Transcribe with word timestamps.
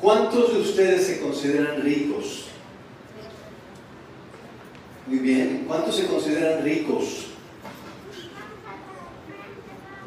¿Cuántos 0.00 0.54
de 0.54 0.60
ustedes 0.60 1.06
se 1.06 1.20
consideran 1.20 1.82
ricos? 1.82 2.46
Muy 5.06 5.18
bien. 5.18 5.64
¿Cuántos 5.68 5.96
se 5.96 6.06
consideran 6.06 6.64
ricos? 6.64 7.26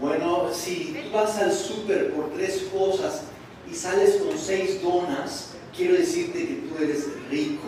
Bueno, 0.02 0.50
si 0.52 0.96
tú 0.96 1.16
vas 1.16 1.38
al 1.38 1.54
súper 1.54 2.12
por 2.14 2.32
tres 2.32 2.68
cosas 2.74 3.24
y 3.72 3.76
sales 3.76 4.16
con 4.16 4.38
seis 4.38 4.82
donas, 4.82 5.52
quiero 5.76 5.94
decirte 5.94 6.40
que 6.40 6.56
tú 6.68 6.84
eres 6.84 7.06
rico. 7.30 7.68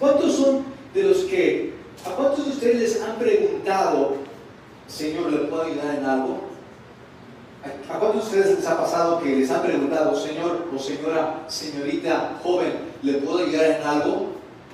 ¿Cuántos 0.00 0.34
son 0.34 0.64
de 0.92 1.02
los 1.04 1.18
que, 1.18 1.74
a 2.04 2.10
cuántos 2.10 2.46
de 2.46 2.52
ustedes 2.52 2.80
les 2.80 3.02
han 3.02 3.16
preguntado, 3.18 4.16
Señor, 4.88 5.30
¿le 5.30 5.38
puedo 5.46 5.62
ayudar 5.62 5.94
en 5.94 6.04
algo? 6.04 6.49
¿A 7.62 7.98
cuántos 7.98 8.32
de 8.32 8.38
ustedes 8.38 8.58
les 8.58 8.66
ha 8.66 8.78
pasado 8.78 9.20
que 9.20 9.36
les 9.36 9.50
han 9.50 9.62
preguntado, 9.62 10.16
Señor 10.16 10.66
o 10.74 10.78
señora, 10.78 11.44
señorita, 11.46 12.38
joven, 12.42 12.72
¿le 13.02 13.14
puedo 13.14 13.44
ayudar 13.44 13.80
en 13.80 13.82
algo? 13.86 14.28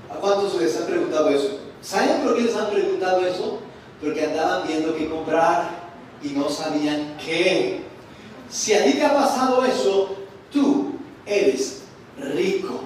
¿A 0.08 0.14
cuántos 0.14 0.60
les 0.60 0.76
han 0.76 0.86
preguntado 0.86 1.28
eso? 1.30 1.58
¿Saben 1.82 2.22
por 2.22 2.36
qué 2.36 2.42
les 2.42 2.54
han 2.54 2.70
preguntado 2.70 3.26
eso? 3.26 3.58
Porque 4.00 4.24
andaban 4.24 4.68
viendo 4.68 4.94
qué 4.94 5.08
comprar 5.08 5.70
y 6.22 6.28
no 6.28 6.48
sabían 6.48 7.16
qué. 7.24 7.82
Si 8.48 8.72
a 8.72 8.84
ti 8.84 8.92
te 8.92 9.04
ha 9.04 9.14
pasado 9.14 9.64
eso, 9.64 10.16
tú 10.52 10.92
eres 11.26 11.82
rico. 12.18 12.82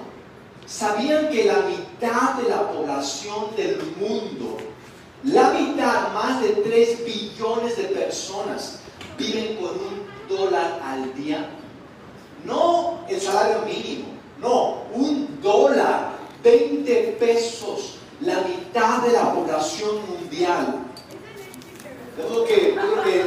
¿Sabían 0.65 1.29
que 1.29 1.45
la 1.45 1.59
mitad 1.59 2.35
de 2.41 2.49
la 2.49 2.71
población 2.71 3.55
del 3.55 3.79
mundo, 3.99 4.57
la 5.23 5.51
mitad, 5.51 6.11
más 6.13 6.41
de 6.41 6.49
3 6.49 7.05
billones 7.05 7.77
de 7.77 7.83
personas, 7.83 8.80
viven 9.17 9.57
con 9.57 9.71
un 9.71 10.27
dólar 10.29 10.79
al 10.83 11.13
día? 11.15 11.49
No 12.45 12.99
el 13.07 13.19
salario 13.19 13.61
mínimo, 13.65 14.05
no, 14.39 14.83
un 14.93 15.39
dólar, 15.41 16.13
20 16.43 17.17
pesos, 17.19 17.97
la 18.21 18.41
mitad 18.41 19.03
de 19.03 19.13
la 19.13 19.33
población 19.33 19.97
mundial. 20.07 20.85
Yo 22.17 22.45
que, 22.45 22.55
que 22.55 23.25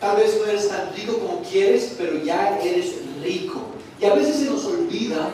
tal 0.00 0.16
vez 0.16 0.38
no 0.38 0.46
eres 0.46 0.68
tan 0.68 0.94
rico 0.94 1.18
como 1.18 1.42
quieres, 1.42 1.94
pero 1.96 2.22
ya 2.22 2.58
eres 2.60 2.94
rico. 3.22 3.60
Y 4.00 4.04
a 4.04 4.14
veces 4.14 4.36
se 4.36 4.44
nos 4.46 4.64
olvida 4.64 5.30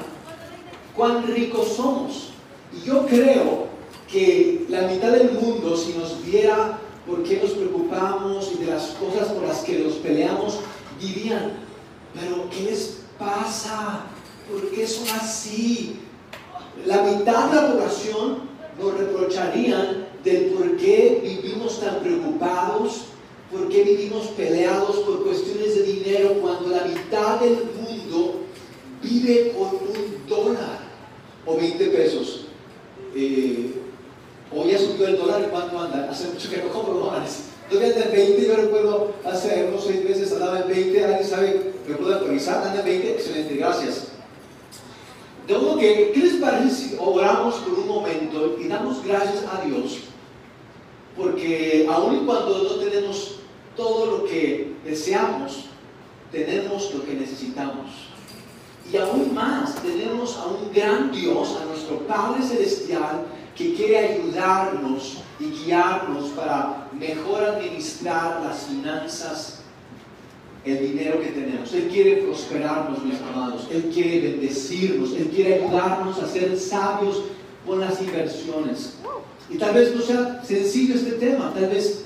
cuán 0.97 1.27
ricos 1.27 1.69
somos. 1.77 2.31
Y 2.73 2.87
yo 2.87 3.07
creo 3.07 3.67
que 4.11 4.67
la 4.69 4.83
mitad 4.83 5.13
del 5.13 5.33
mundo, 5.33 5.77
si 5.77 5.95
nos 5.95 6.25
viera 6.25 6.79
por 7.07 7.23
qué 7.23 7.41
nos 7.43 7.53
preocupamos 7.53 8.53
y 8.55 8.65
de 8.65 8.71
las 8.71 8.89
cosas 8.93 9.29
por 9.29 9.47
las 9.47 9.61
que 9.61 9.79
nos 9.79 9.95
peleamos, 9.95 10.61
dirían, 11.01 11.53
pero 12.15 12.49
¿qué 12.51 12.63
les 12.71 13.01
pasa? 13.19 14.07
¿Por 14.51 14.71
qué 14.71 14.87
son 14.87 15.09
así? 15.21 16.01
La 16.87 17.03
mitad 17.03 17.51
de 17.51 17.55
la 17.57 17.73
población 17.73 18.39
nos 18.81 18.99
reprocharían 18.99 20.07
del 20.25 20.47
por 20.47 20.77
qué 20.77 21.21
vivimos 21.23 21.81
tan 21.81 22.01
preocupados, 22.01 23.07
por 23.51 23.69
qué 23.69 23.83
vivimos 23.83 24.29
peleados 24.29 24.97
por 25.01 25.25
cuestiones 25.25 25.75
de 25.75 25.83
dinero 25.83 26.35
cuando 26.41 26.69
la 26.69 26.85
mitad 26.85 27.41
del 27.41 27.59
mundo 27.77 28.43
vive 29.03 29.53
con 29.53 29.69
un 29.69 30.27
dólar 30.29 30.79
o 31.45 31.57
20 31.57 31.87
pesos. 31.89 32.47
Eh, 33.15 33.82
hoy 34.55 34.73
ya 34.73 34.79
subió 34.79 35.07
el 35.07 35.19
dólar, 35.19 35.49
¿cuánto 35.51 35.79
anda? 35.79 36.09
Hace 36.11 36.29
mucho 36.29 36.51
que 36.51 36.59
no 36.59 36.69
compro 36.69 36.95
dólares. 36.95 37.45
Todavía 37.69 37.95
anda 37.95 38.05
en 38.07 38.13
20, 38.13 38.47
yo 38.47 38.57
recuerdo 38.57 39.15
hace 39.25 39.67
unos 39.69 39.85
6 39.85 40.05
meses 40.05 40.33
andaba 40.33 40.61
en 40.61 40.69
20, 40.69 41.05
alguien 41.05 41.29
sabe, 41.29 41.73
me 41.89 41.95
puedo 41.97 42.15
actualizar, 42.15 42.67
anda 42.67 42.81
en 42.81 42.87
20, 42.87 43.11
excelente, 43.13 43.55
gracias. 43.57 44.09
De 45.47 45.59
modo 45.59 45.79
que, 45.79 46.13
¿qué 46.15 46.21
les 46.21 46.35
parece 46.35 46.71
si 46.71 46.97
oramos 47.01 47.57
por 47.57 47.79
un 47.79 47.89
momento 47.89 48.57
y 48.61 48.69
damos 48.69 49.05
gracias 49.05 49.45
a 49.51 49.65
Dios? 49.65 50.01
Porque 51.17 51.87
aun 51.91 52.25
cuando 52.27 52.63
no 52.63 52.75
tenemos 52.77 53.37
todo 53.77 54.07
lo 54.07 54.25
que 54.25 54.75
deseamos, 54.85 55.65
tenemos 56.31 56.95
lo 56.95 57.05
que 57.05 57.15
necesitamos. 57.15 57.91
Y 58.91 58.97
aún 58.97 59.35
más, 59.35 59.77
tenemos 59.77 60.37
a 60.37 60.47
un 60.47 60.73
gran 60.73 61.13
Dios, 61.13 61.57
a 61.61 61.65
nuestro 61.67 61.99
Padre 62.01 62.43
Celestial, 62.43 63.25
que 63.57 63.75
quiere 63.75 63.99
ayudarnos 63.99 65.19
y 65.39 65.45
guiarnos 65.51 66.31
para 66.31 66.89
mejor 66.93 67.45
administrar 67.45 68.43
las 68.45 68.67
finanzas, 68.67 69.63
el 70.65 70.81
dinero 70.81 71.21
que 71.21 71.29
tenemos. 71.29 71.73
Él 71.75 71.89
quiere 71.89 72.23
prosperarnos, 72.23 73.05
mis 73.05 73.21
amados. 73.21 73.69
Él 73.71 73.91
quiere 73.93 74.31
bendecirnos. 74.31 75.13
Él 75.13 75.31
quiere 75.35 75.65
ayudarnos 75.65 76.19
a 76.19 76.29
ser 76.29 76.57
sabios 76.59 77.25
con 77.67 77.81
las 77.81 78.01
inversiones. 78.01 78.95
Y 79.51 79.59
tal 79.59 79.75
vez 79.75 79.95
no 79.95 80.03
sea 80.03 80.43
sencillo 80.45 80.95
este 80.95 81.13
tema. 81.13 81.53
Tal 81.53 81.69
vez 81.69 82.05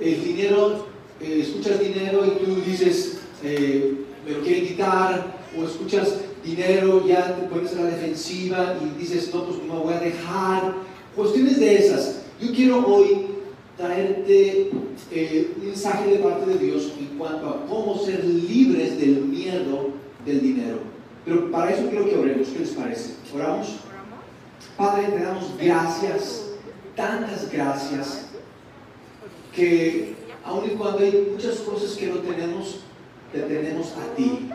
el 0.00 0.24
dinero, 0.24 0.86
eh, 1.20 1.40
escuchas 1.42 1.80
dinero 1.80 2.24
y 2.24 2.44
tú 2.44 2.60
dices, 2.62 3.18
eh, 3.42 4.04
me 4.24 4.32
lo 4.32 4.40
quieren 4.42 4.66
quitar, 4.66 5.36
o 5.58 5.64
escuchas 5.64 6.20
dinero, 6.44 7.04
ya 7.06 7.36
te 7.36 7.46
pones 7.48 7.72
a 7.72 7.82
la 7.82 7.90
defensiva 7.90 8.76
y 8.80 8.98
dices, 9.00 9.34
no, 9.34 9.44
pues 9.46 9.58
no 9.62 9.74
me 9.74 9.80
voy 9.80 9.94
a 9.94 10.00
dejar. 10.00 10.74
Cuestiones 11.16 11.58
de 11.58 11.78
esas. 11.78 12.16
Yo 12.38 12.52
quiero 12.52 12.86
hoy 12.86 13.28
traerte 13.78 14.70
eh, 15.10 15.54
un 15.56 15.66
mensaje 15.66 16.10
de 16.10 16.18
parte 16.18 16.44
de 16.44 16.58
Dios 16.58 16.92
en 16.98 17.16
cuanto 17.16 17.48
a 17.48 17.66
cómo 17.66 17.98
ser 17.98 18.22
libres 18.22 19.00
del 19.00 19.22
miedo 19.22 19.92
del 20.26 20.42
dinero. 20.42 20.78
Pero 21.24 21.50
para 21.50 21.72
eso 21.72 21.88
quiero 21.88 22.04
que 22.04 22.16
oremos. 22.16 22.48
¿Qué 22.48 22.58
les 22.58 22.70
parece? 22.72 23.14
¿Oramos? 23.34 23.76
Padre, 24.76 25.08
te 25.08 25.22
damos 25.22 25.56
gracias, 25.58 26.50
tantas 26.94 27.50
gracias, 27.50 28.26
que 29.54 30.14
aun 30.44 30.66
y 30.66 30.74
cuando 30.74 30.98
hay 30.98 31.28
muchas 31.32 31.60
cosas 31.60 31.96
que 31.96 32.08
no 32.08 32.16
tenemos, 32.16 32.80
te 33.32 33.40
tenemos 33.40 33.92
a 33.92 34.14
ti. 34.14 34.50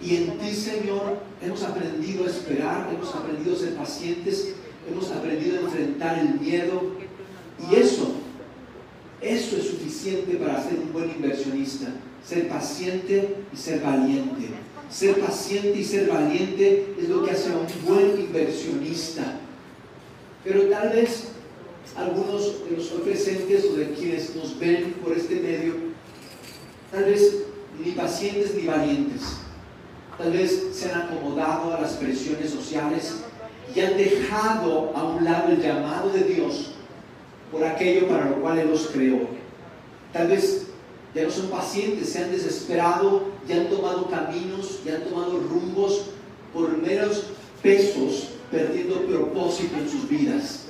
Y 0.00 0.16
en 0.16 0.38
ti, 0.38 0.54
Señor, 0.54 1.18
hemos 1.42 1.62
aprendido 1.64 2.24
a 2.24 2.28
esperar, 2.28 2.88
hemos 2.94 3.12
aprendido 3.14 3.56
a 3.56 3.58
ser 3.58 3.74
pacientes, 3.74 4.54
hemos 4.88 5.10
aprendido 5.10 5.58
a 5.58 5.60
enfrentar 5.62 6.18
el 6.18 6.40
miedo. 6.40 6.92
Y 7.70 7.74
eso, 7.74 8.14
eso 9.20 9.56
es 9.56 9.64
suficiente 9.64 10.36
para 10.36 10.62
ser 10.62 10.78
un 10.78 10.92
buen 10.92 11.10
inversionista. 11.10 11.88
Ser 12.24 12.48
paciente 12.48 13.36
y 13.52 13.56
ser 13.56 13.80
valiente. 13.80 14.50
Ser 14.90 15.20
paciente 15.20 15.78
y 15.78 15.84
ser 15.84 16.08
valiente 16.08 16.94
es 17.00 17.08
lo 17.08 17.24
que 17.24 17.30
hace 17.30 17.52
a 17.52 17.56
un 17.56 17.66
buen 17.86 18.20
inversionista. 18.20 19.38
Pero 20.44 20.62
tal 20.64 20.90
vez 20.90 21.28
algunos 21.96 22.68
de 22.68 22.76
los 22.76 22.86
presentes 22.86 23.64
o 23.64 23.74
de 23.74 23.90
quienes 23.92 24.34
nos 24.34 24.58
ven 24.58 24.94
por 25.02 25.16
este 25.16 25.36
medio, 25.36 25.74
tal 26.90 27.04
vez 27.04 27.44
ni 27.82 27.92
pacientes 27.92 28.54
ni 28.54 28.66
valientes 28.66 29.22
tal 30.20 30.32
vez 30.32 30.68
se 30.74 30.92
han 30.92 31.02
acomodado 31.02 31.74
a 31.74 31.80
las 31.80 31.92
presiones 31.92 32.50
sociales 32.50 33.14
y 33.74 33.80
han 33.80 33.96
dejado 33.96 34.92
a 34.94 35.04
un 35.04 35.24
lado 35.24 35.52
el 35.52 35.62
llamado 35.62 36.10
de 36.10 36.24
Dios 36.24 36.72
por 37.52 37.64
aquello 37.64 38.08
para 38.08 38.30
lo 38.30 38.36
cual 38.36 38.58
Él 38.58 38.70
los 38.70 38.88
creó. 38.88 39.20
Tal 40.12 40.28
vez 40.28 40.66
ya 41.14 41.24
no 41.24 41.30
son 41.30 41.48
pacientes, 41.48 42.10
se 42.10 42.22
han 42.22 42.30
desesperado, 42.30 43.24
ya 43.48 43.56
han 43.56 43.68
tomado 43.68 44.08
caminos, 44.08 44.80
ya 44.84 44.96
han 44.96 45.04
tomado 45.04 45.40
rumbos 45.40 46.06
por 46.52 46.76
meros 46.78 47.24
pesos, 47.62 48.28
perdiendo 48.50 49.02
propósito 49.02 49.76
en 49.76 49.88
sus 49.88 50.08
vidas. 50.08 50.66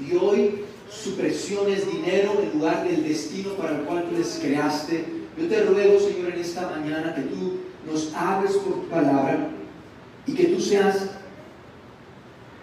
Y 0.00 0.16
hoy 0.16 0.64
su 0.90 1.16
presión 1.16 1.70
es 1.70 1.90
dinero 1.90 2.40
en 2.42 2.58
lugar 2.58 2.86
del 2.86 3.02
destino 3.04 3.50
para 3.54 3.76
el 3.76 3.82
cual 3.82 4.04
tú 4.08 4.16
les 4.16 4.38
creaste. 4.42 5.04
Yo 5.38 5.48
te 5.48 5.62
ruego, 5.62 5.98
Señor, 5.98 6.32
en 6.32 6.40
esta 6.40 6.68
mañana 6.68 7.14
que 7.14 7.22
tú 7.22 7.58
nos 7.90 8.14
hables 8.14 8.52
por 8.52 8.74
tu 8.74 8.88
palabra 8.88 9.50
y 10.26 10.34
que 10.34 10.44
tú 10.44 10.60
seas 10.60 11.10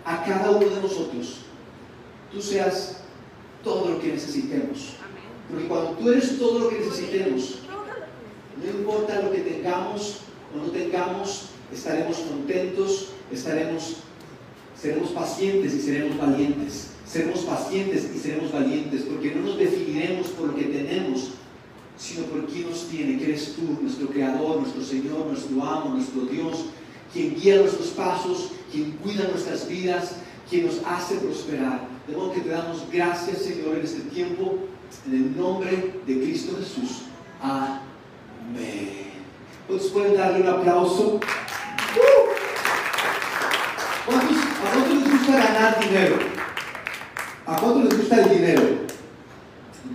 a 0.06 0.24
cada 0.24 0.52
uno 0.52 0.68
de 0.68 0.82
nosotros, 0.82 1.38
tú 2.32 2.42
seas 2.42 2.98
todo 3.64 3.90
lo 3.92 4.00
que 4.00 4.08
necesitemos. 4.10 4.96
Porque 5.50 5.68
cuando 5.68 5.92
tú 5.92 6.10
eres 6.10 6.38
todo 6.38 6.60
lo 6.60 6.70
que 6.70 6.80
necesitemos, 6.80 7.60
no 8.64 8.80
importa 8.80 9.22
lo 9.22 9.32
que 9.32 9.40
tengamos 9.40 10.18
o 10.54 10.66
no 10.66 10.72
tengamos, 10.72 11.50
estaremos 11.74 12.18
contentos, 12.18 13.10
estaremos, 13.32 13.98
seremos 14.80 15.10
pacientes 15.10 15.74
y 15.74 15.82
seremos 15.82 16.18
valientes. 16.18 16.92
Seremos 17.12 17.42
pacientes 17.42 18.10
y 18.16 18.20
seremos 18.20 18.54
valientes, 18.54 19.02
porque 19.02 19.36
no 19.36 19.42
nos 19.42 19.58
definiremos 19.58 20.28
por 20.28 20.48
lo 20.48 20.56
que 20.56 20.64
tenemos, 20.64 21.32
sino 21.98 22.24
por 22.28 22.46
quien 22.46 22.70
nos 22.70 22.88
tiene, 22.88 23.18
que 23.18 23.26
eres 23.26 23.54
tú, 23.54 23.82
nuestro 23.82 24.08
Creador, 24.08 24.62
nuestro 24.62 24.82
Señor, 24.82 25.26
nuestro 25.28 25.62
amo, 25.62 25.96
nuestro 25.96 26.22
Dios, 26.22 26.68
quien 27.12 27.36
guía 27.36 27.58
nuestros 27.58 27.88
pasos, 27.90 28.52
quien 28.72 28.92
cuida 29.04 29.28
nuestras 29.28 29.68
vidas, 29.68 30.16
quien 30.50 30.66
nos 30.66 30.82
hace 30.86 31.16
prosperar. 31.16 31.82
De 32.08 32.16
modo 32.16 32.34
que 32.34 32.42
te 32.42 32.50
damos 32.50 32.84
gracias, 32.92 33.40
Señor, 33.40 33.78
en 33.78 33.86
este 33.86 34.02
tiempo, 34.10 34.56
en 35.08 35.14
el 35.14 35.38
nombre 35.38 36.02
de 36.06 36.22
Cristo 36.22 36.58
Jesús. 36.58 37.04
Amén. 37.42 39.12
¿Cuántos 39.68 39.90
pueden 39.90 40.18
darle 40.18 40.42
un 40.42 40.48
aplauso? 40.48 41.16
Uh. 41.16 42.32
¿Cuántos, 44.06 44.38
¿A 44.38 44.74
cuántos 44.74 44.98
les 44.98 45.12
gusta 45.12 45.34
ganar 45.38 45.80
dinero? 45.80 46.16
¿A 47.46 47.56
cuántos 47.56 47.84
les 47.86 47.98
gusta 47.98 48.24
el 48.24 48.30
dinero? 48.30 48.64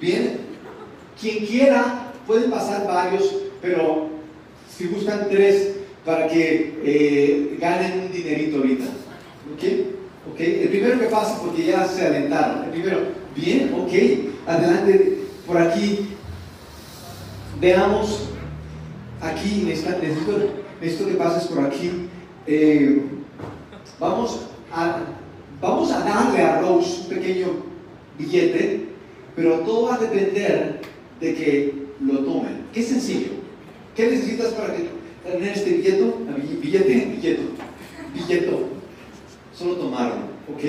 Bien, 0.00 0.40
quien 1.20 1.46
quiera, 1.46 2.12
pueden 2.26 2.50
pasar 2.50 2.86
varios, 2.86 3.34
pero 3.60 4.08
si 4.74 4.88
gustan 4.88 5.28
tres, 5.30 5.75
para 6.06 6.28
que 6.28 6.78
eh, 6.84 7.58
ganen 7.60 8.04
un 8.04 8.12
dinerito 8.12 8.58
ahorita. 8.58 8.84
¿Ok? 8.84 9.64
¿Ok? 10.32 10.40
El 10.40 10.68
primero 10.68 11.00
que 11.00 11.06
pasa, 11.06 11.40
porque 11.42 11.66
ya 11.66 11.84
se 11.84 12.06
alentaron. 12.06 12.64
El 12.64 12.70
primero, 12.70 12.98
bien, 13.34 13.74
ok. 13.74 14.48
Adelante, 14.48 15.18
por 15.44 15.58
aquí. 15.58 16.10
Veamos, 17.60 18.28
aquí, 19.20 19.64
necesito, 19.66 20.38
necesito 20.80 21.08
que 21.08 21.14
pases 21.14 21.48
por 21.48 21.64
aquí. 21.64 21.90
Eh, 22.46 23.02
vamos, 23.98 24.42
a, 24.72 25.00
vamos 25.60 25.90
a 25.90 26.00
darle 26.00 26.40
a 26.40 26.60
Rose 26.60 27.00
un 27.00 27.08
pequeño 27.08 27.48
billete, 28.16 28.84
pero 29.34 29.60
todo 29.60 29.88
va 29.88 29.96
a 29.96 29.98
depender 29.98 30.80
de 31.20 31.34
que 31.34 31.86
lo 32.00 32.20
tomen. 32.20 32.66
Qué 32.72 32.82
sencillo. 32.82 33.30
¿Qué 33.96 34.10
necesitas 34.10 34.52
para 34.52 34.74
que 34.76 34.96
tener 35.32 35.52
este 35.52 35.70
billete? 35.70 36.12
Billete, 36.62 36.94
billete, 37.16 37.42
billete. 38.14 38.50
Solo 39.54 39.76
tomaron, 39.76 40.18
¿ok? 40.52 40.62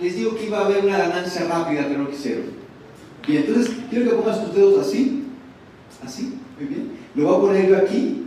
Les 0.00 0.16
digo 0.16 0.34
que 0.34 0.46
iba 0.46 0.58
a 0.58 0.66
haber 0.66 0.84
una 0.84 0.98
ganancia 0.98 1.46
rápida, 1.46 1.86
pero 1.86 2.04
no 2.04 2.10
quisieron. 2.10 2.44
Bien, 3.26 3.44
entonces 3.46 3.74
quiero 3.90 4.10
que 4.10 4.16
pongas 4.16 4.44
tus 4.44 4.54
dedos 4.54 4.86
así, 4.86 5.24
así, 6.04 6.34
muy 6.58 6.68
bien. 6.68 6.90
Lo 7.14 7.26
voy 7.26 7.36
a 7.36 7.40
poner 7.40 7.68
yo 7.68 7.76
aquí 7.76 8.24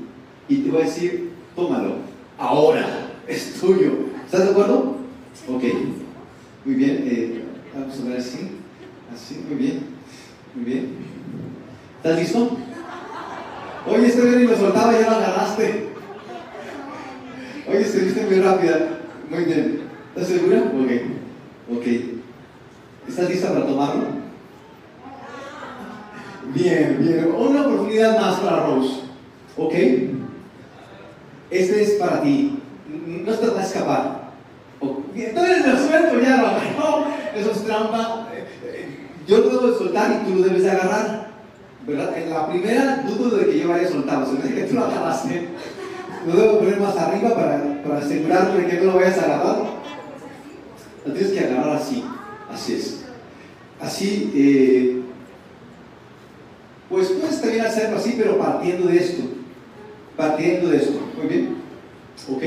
y 0.47 0.57
te 0.57 0.69
voy 0.69 0.81
a 0.81 0.86
decir, 0.86 1.31
tómalo, 1.56 1.95
ahora, 2.38 3.09
es 3.27 3.56
tuyo. 3.59 3.91
¿Estás 4.25 4.45
de 4.45 4.51
acuerdo? 4.51 4.98
Ok, 5.50 5.63
muy 6.63 6.75
bien. 6.75 7.03
Eh, 7.06 7.41
vamos 7.74 8.00
a 8.00 8.09
ver 8.09 8.19
así, 8.19 8.51
así, 9.13 9.44
muy 9.50 9.57
bien, 9.57 9.80
muy 10.53 10.65
bien. 10.65 10.89
¿Estás 11.98 12.19
listo? 12.19 12.57
Oye, 13.87 14.07
este 14.07 14.21
bien 14.21 14.43
y 14.43 14.47
lo 14.47 14.57
soltaba 14.57 14.93
y 14.93 15.01
ya 15.01 15.09
lo 15.09 15.15
agarraste. 15.17 15.87
Oye, 17.67 17.81
estuviste 17.81 18.25
muy 18.25 18.39
rápida. 18.39 18.99
Muy 19.29 19.43
bien. 19.45 19.81
¿Estás 20.15 20.27
segura? 20.29 20.59
Ok. 20.59 21.77
Ok. 21.77 21.85
¿Estás 23.07 23.29
lista 23.29 23.53
para 23.53 23.65
tomarlo? 23.65 24.05
Bien, 26.53 26.97
bien. 26.99 27.31
Una 27.37 27.61
oportunidad 27.61 28.19
más 28.19 28.39
para 28.39 28.65
Rose. 28.65 29.01
¿Ok? 29.57 29.73
Este 31.51 31.83
es 31.83 31.91
para 31.91 32.21
ti. 32.21 32.59
No 32.88 33.33
te 33.33 33.47
va 33.47 33.59
a 33.59 33.63
escapar. 33.63 34.25
Entonces 35.15 35.65
lo 35.65 35.77
suelto, 35.77 36.19
ya 36.21 36.38
lo 36.38 36.47
agarró. 36.47 37.05
Eso 37.35 37.51
es 37.51 37.63
trampa. 37.63 38.27
Yo 39.27 39.38
lo 39.39 39.49
debo 39.49 39.67
de 39.67 39.77
soltar 39.77 40.21
y 40.21 40.31
tú 40.31 40.39
lo 40.39 40.43
debes 40.47 40.63
de 40.63 40.71
agarrar. 40.71 41.25
En 41.87 42.29
la 42.31 42.47
primera 42.47 43.03
dudo 43.07 43.37
de 43.37 43.45
que 43.45 43.59
yo 43.59 43.69
vaya 43.69 43.87
a 43.87 43.91
soltar. 43.91 44.23
O 44.23 44.25
sea, 44.25 44.41
que 44.41 44.63
tú 44.63 44.73
lo 44.73 44.85
agarraste. 44.85 45.49
Lo 46.25 46.35
debo 46.35 46.59
poner 46.59 46.79
más 46.79 46.97
arriba 46.97 47.35
para, 47.35 47.83
para 47.83 47.99
asegurarme 47.99 48.61
de 48.61 48.67
que 48.67 48.77
no 48.77 48.85
lo 48.85 48.95
vayas 48.95 49.19
a 49.19 49.25
agarrar. 49.25 49.55
Lo 51.05 51.13
tienes 51.13 51.31
que 51.31 51.39
agarrar 51.41 51.75
así. 51.75 52.03
Así 52.51 52.73
es. 52.73 53.05
Así, 53.79 54.31
eh, 54.33 55.01
pues 56.89 57.09
puedes 57.09 57.41
también 57.41 57.65
hacerlo 57.65 57.97
así, 57.97 58.15
pero 58.17 58.39
partiendo 58.39 58.88
de 58.88 58.97
esto. 58.97 59.23
Partiendo 60.17 60.69
de 60.69 60.77
esto. 60.77 60.99
Muy 61.17 61.27
bien. 61.27 61.57
Ok. 62.31 62.43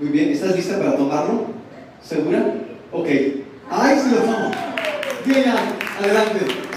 Muy 0.00 0.10
bien. 0.10 0.30
¿Estás 0.30 0.56
lista 0.56 0.78
para 0.78 0.96
tomarlo? 0.96 1.48
¿Segura? 2.02 2.54
Ok. 2.92 3.08
¡Ay, 3.70 3.98
se 3.98 4.10
lo 4.10 4.22
tomo! 4.22 4.50
Bien, 5.26 5.44
adelante. 5.98 6.71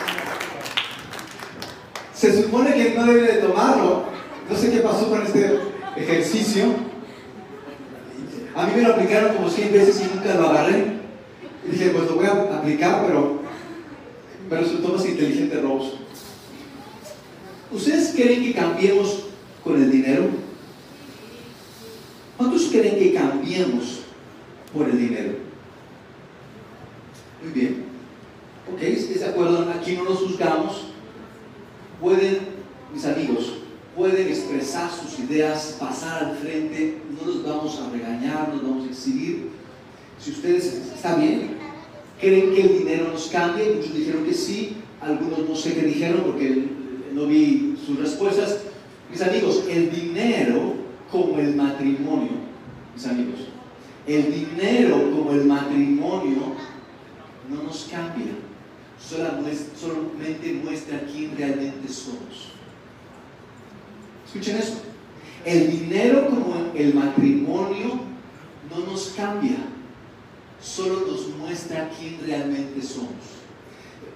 Se 2.26 2.42
supone 2.42 2.74
que 2.74 2.96
no 2.96 3.06
debe 3.06 3.34
de 3.34 3.34
tomarlo. 3.34 4.06
No 4.50 4.58
sé 4.58 4.72
qué 4.72 4.80
pasó 4.80 5.12
con 5.12 5.22
este 5.22 5.60
ejercicio. 5.96 6.64
A 8.56 8.66
mí 8.66 8.72
me 8.76 8.82
lo 8.82 8.96
aplicaron 8.96 9.36
como 9.36 9.48
100 9.48 9.72
veces 9.72 10.02
y 10.02 10.16
nunca 10.16 10.34
lo 10.34 10.50
agarré. 10.50 10.86
Y 11.68 11.72
dije, 11.72 11.90
pues 11.90 12.06
lo 12.06 12.16
voy 12.16 12.26
a 12.26 12.58
aplicar, 12.58 13.06
pero 13.06 13.42
me 14.50 14.58
resultó 14.58 14.90
más 14.90 15.06
inteligente 15.06 15.62
Rose. 15.62 15.92
¿Ustedes 17.72 18.14
creen 18.16 18.44
que 18.44 18.54
cambiemos 18.56 19.26
con 19.64 19.76
el 19.76 19.92
dinero? 19.92 20.24
¿Cuántos 22.38 22.64
creen 22.72 22.98
que 22.98 23.14
cambiemos 23.14 24.00
por 24.74 24.90
el 24.90 24.98
dinero? 24.98 25.34
Muy 27.44 27.52
bien. 27.54 27.86
Ok, 28.74 28.82
¿estás 28.82 29.20
de 29.20 29.26
acuerdo? 29.28 29.72
Aquí 29.80 29.94
no 29.96 30.06
nos 30.06 30.18
juzgamos. 30.18 30.95
Pueden, 32.02 32.40
mis 32.94 33.06
amigos, 33.06 33.54
pueden 33.96 34.28
expresar 34.28 34.90
sus 34.92 35.20
ideas, 35.20 35.78
pasar 35.80 36.26
al 36.26 36.36
frente, 36.36 36.98
no 37.10 37.28
los 37.28 37.44
vamos 37.44 37.80
a 37.80 37.90
regañar, 37.90 38.54
no 38.54 38.62
vamos 38.62 38.88
a 38.88 38.92
exhibir. 38.92 39.50
Si 40.20 40.32
ustedes 40.32 40.66
están 40.94 41.22
bien, 41.22 41.52
creen 42.20 42.54
que 42.54 42.62
el 42.62 42.80
dinero 42.80 43.10
nos 43.12 43.28
cambie, 43.28 43.76
muchos 43.76 43.94
dijeron 43.94 44.26
que 44.26 44.34
sí, 44.34 44.78
algunos 45.02 45.48
no 45.48 45.56
sé 45.56 45.74
qué 45.74 45.82
dijeron 45.84 46.24
porque 46.26 46.68
no 47.14 47.28
vi 47.28 47.78
sus 47.86 48.00
respuestas. 48.00 48.62
Mis 49.10 49.22
amigos, 49.22 49.64
el 49.70 49.92
dinero 49.92 50.74
como 51.12 51.40
el 51.40 51.56
matrimonio, 51.56 52.32
mis 52.94 53.06
amigos, 53.06 53.40
el 54.08 54.32
dinero 54.32 55.12
como 55.12 55.32
el 55.32 55.46
matrimonio 55.46 56.56
no 57.50 57.64
nos 57.64 57.88
cambia, 57.90 58.34
solamente 59.00 60.54
muestra 60.64 61.02
quién 61.12 61.36
realmente 61.38 61.88
somos. 61.88 62.52
Escuchen 64.26 64.58
eso. 64.58 64.82
El 65.46 65.72
dinero 65.72 66.28
como 66.28 66.72
el 66.74 66.94
matrimonio 66.94 68.00
no 68.70 68.92
nos 68.92 69.14
cambia, 69.16 69.58
solo 70.62 71.06
nos 71.08 71.28
muestra 71.38 71.90
quién 71.98 72.18
realmente 72.26 72.82
somos. 72.82 73.36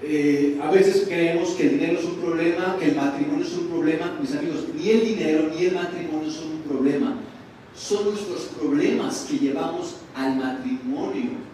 Eh, 0.01 0.59
a 0.63 0.71
veces 0.71 1.05
creemos 1.07 1.49
que 1.51 1.63
el 1.63 1.79
dinero 1.79 1.99
es 1.99 2.05
un 2.05 2.15
problema, 2.15 2.77
que 2.79 2.85
el 2.89 2.95
matrimonio 2.95 3.45
es 3.45 3.53
un 3.53 3.67
problema. 3.67 4.17
Mis 4.19 4.33
amigos, 4.33 4.65
ni 4.73 4.89
el 4.89 5.05
dinero 5.05 5.51
ni 5.53 5.65
el 5.65 5.75
matrimonio 5.75 6.31
son 6.31 6.51
un 6.51 6.61
problema. 6.61 7.17
Son 7.75 8.05
nuestros 8.05 8.45
problemas 8.57 9.27
que 9.29 9.37
llevamos 9.37 9.97
al 10.15 10.37
matrimonio 10.37 11.49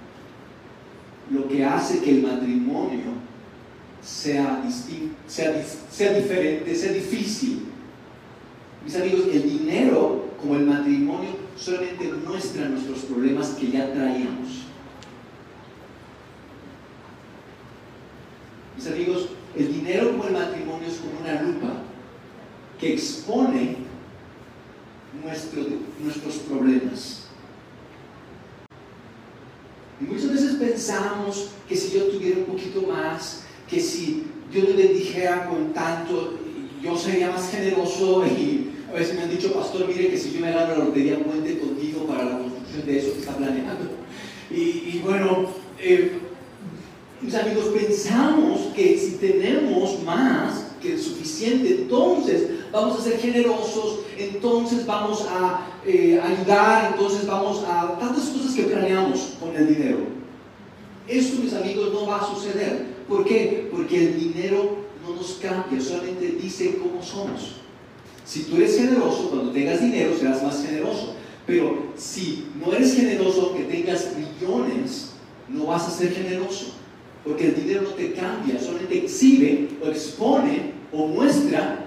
lo 1.31 1.47
que 1.47 1.63
hace 1.65 2.01
que 2.01 2.11
el 2.11 2.23
matrimonio 2.23 3.01
sea, 4.01 4.63
sea, 5.27 5.65
sea 5.89 6.13
diferente, 6.13 6.75
sea 6.75 6.91
difícil. 6.91 7.65
Mis 8.83 8.95
amigos, 8.95 9.21
el 9.33 9.43
dinero 9.43 10.25
como 10.39 10.55
el 10.55 10.65
matrimonio 10.65 11.29
solamente 11.57 12.11
muestra 12.25 12.69
nuestros 12.69 12.99
problemas 12.99 13.49
que 13.49 13.71
ya 13.71 13.91
traíamos. 13.91 14.65
Mis 18.75 18.87
amigos, 18.87 19.29
el 19.55 19.73
dinero 19.73 20.11
como 20.11 20.25
el 20.25 20.33
matrimonio 20.33 20.87
es 20.87 20.97
como 20.97 21.19
una 21.21 21.41
lupa 21.41 21.81
que 22.79 22.93
expone 22.93 23.77
nuestros 26.03 26.35
problemas. 26.47 27.24
Y 29.99 30.05
muchas 30.05 30.33
veces 30.33 30.55
pensamos 30.55 31.49
que 31.69 31.75
si 31.75 31.97
yo 31.97 32.05
tuviera 32.05 32.39
un 32.39 32.45
poquito 32.45 32.81
más, 32.81 33.43
que 33.69 33.79
si 33.79 34.23
Dios 34.51 34.69
me 34.69 34.75
bendijera 34.75 35.47
con 35.47 35.73
tanto, 35.73 36.37
yo 36.81 36.97
sería 36.97 37.31
más 37.31 37.49
generoso 37.49 38.25
y 38.39 38.71
a 38.89 38.93
veces 38.93 39.15
me 39.15 39.23
han 39.23 39.29
dicho, 39.29 39.53
pastor, 39.53 39.87
mire 39.87 40.09
que 40.09 40.17
si 40.17 40.33
yo 40.33 40.41
me 40.41 40.51
gano 40.51 40.77
la 40.77 40.85
lotería, 40.85 41.17
cuente 41.19 41.57
contigo 41.59 42.05
para 42.05 42.25
la 42.25 42.37
construcción 42.39 42.85
de 42.85 42.99
eso 42.99 43.13
que 43.13 43.19
está 43.19 43.35
planeando. 43.35 43.89
Y, 44.51 45.01
bueno, 45.03 45.49
eh, 45.79 46.19
mis 47.21 47.35
amigos, 47.35 47.65
pensamos 47.73 48.73
que 48.75 48.97
si 48.97 49.15
tenemos 49.17 50.01
más 50.03 50.67
que 50.81 50.97
suficiente, 50.97 51.81
entonces 51.81 52.49
vamos 52.75 52.99
a 52.99 53.03
ser 53.03 53.17
generosos, 53.19 54.01
entonces 54.17 54.85
vamos 54.85 55.25
a 55.29 55.65
eh, 55.85 56.19
ayudar, 56.21 56.91
entonces 56.91 57.25
vamos 57.25 57.63
a 57.63 57.97
tantas 57.97 58.25
cosas 58.25 58.53
que 58.53 58.63
planeamos 58.63 59.35
con 59.39 59.55
el 59.55 59.67
dinero. 59.73 59.99
Esto, 61.07 61.41
mis 61.41 61.53
amigos, 61.53 61.93
no 61.93 62.05
va 62.05 62.17
a 62.17 62.35
suceder. 62.35 62.85
¿Por 63.07 63.23
qué? 63.23 63.69
Porque 63.71 63.97
el 63.97 64.19
dinero 64.19 64.77
no 65.07 65.15
nos 65.15 65.39
cambia, 65.41 65.79
solamente 65.79 66.37
dice 66.41 66.77
cómo 66.77 67.01
somos. 67.01 67.61
Si 68.25 68.43
tú 68.43 68.57
eres 68.57 68.77
generoso, 68.77 69.29
cuando 69.29 69.51
tengas 69.51 69.79
dinero 69.79 70.17
serás 70.17 70.43
más 70.43 70.65
generoso. 70.65 71.13
Pero 71.47 71.93
si 71.95 72.47
no 72.59 72.73
eres 72.73 72.95
generoso, 72.95 73.55
que 73.55 73.63
tengas 73.65 74.09
millones, 74.17 75.11
no 75.47 75.67
vas 75.67 75.87
a 75.87 75.91
ser 75.91 76.11
generoso. 76.11 76.73
Porque 77.23 77.47
el 77.47 77.55
dinero 77.55 77.83
no 77.83 77.89
te 77.89 78.13
cambia, 78.13 78.59
solamente 78.59 78.97
exhibe 78.97 79.69
o 79.81 79.87
expone 79.87 80.73
o 80.91 81.07
muestra 81.07 81.85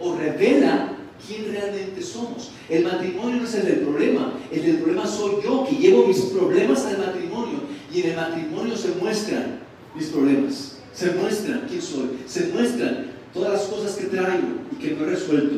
o 0.00 0.14
revela 0.16 0.96
quién 1.26 1.52
realmente 1.52 2.02
somos. 2.02 2.52
El 2.68 2.84
matrimonio 2.84 3.36
no 3.38 3.44
es 3.44 3.54
el 3.54 3.66
del 3.66 3.80
problema, 3.80 4.34
el 4.50 4.62
del 4.62 4.76
problema 4.78 5.06
soy 5.06 5.42
yo 5.44 5.66
que 5.68 5.76
llevo 5.76 6.06
mis 6.06 6.20
problemas 6.20 6.84
al 6.86 6.98
matrimonio 6.98 7.60
y 7.92 8.00
en 8.00 8.10
el 8.10 8.16
matrimonio 8.16 8.76
se 8.76 8.88
muestran 9.00 9.60
mis 9.94 10.06
problemas, 10.06 10.78
se 10.92 11.12
muestran 11.12 11.66
quién 11.68 11.82
soy, 11.82 12.10
se 12.26 12.48
muestran 12.48 13.10
todas 13.34 13.52
las 13.52 13.62
cosas 13.62 13.96
que 13.96 14.06
traigo 14.06 14.48
y 14.72 14.76
que 14.76 14.94
no 14.94 15.04
he 15.04 15.10
resuelto. 15.10 15.56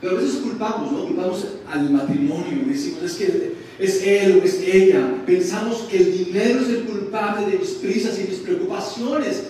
Pero 0.00 0.16
a 0.16 0.20
veces 0.20 0.40
culpamos, 0.40 0.90
¿no? 0.90 1.06
Culpamos 1.06 1.46
al 1.70 1.90
matrimonio 1.90 2.62
y 2.66 2.68
decimos, 2.68 3.02
es 3.04 3.14
que 3.14 3.54
es 3.78 4.02
él 4.04 4.40
o 4.40 4.44
es 4.44 4.60
ella. 4.60 5.22
Pensamos 5.24 5.82
que 5.82 5.96
el 5.96 6.24
dinero 6.24 6.60
es 6.60 6.68
el 6.70 6.82
culpable 6.84 7.46
de 7.46 7.58
mis 7.58 7.70
prisas 7.70 8.18
y 8.18 8.28
mis 8.28 8.40
preocupaciones. 8.40 9.44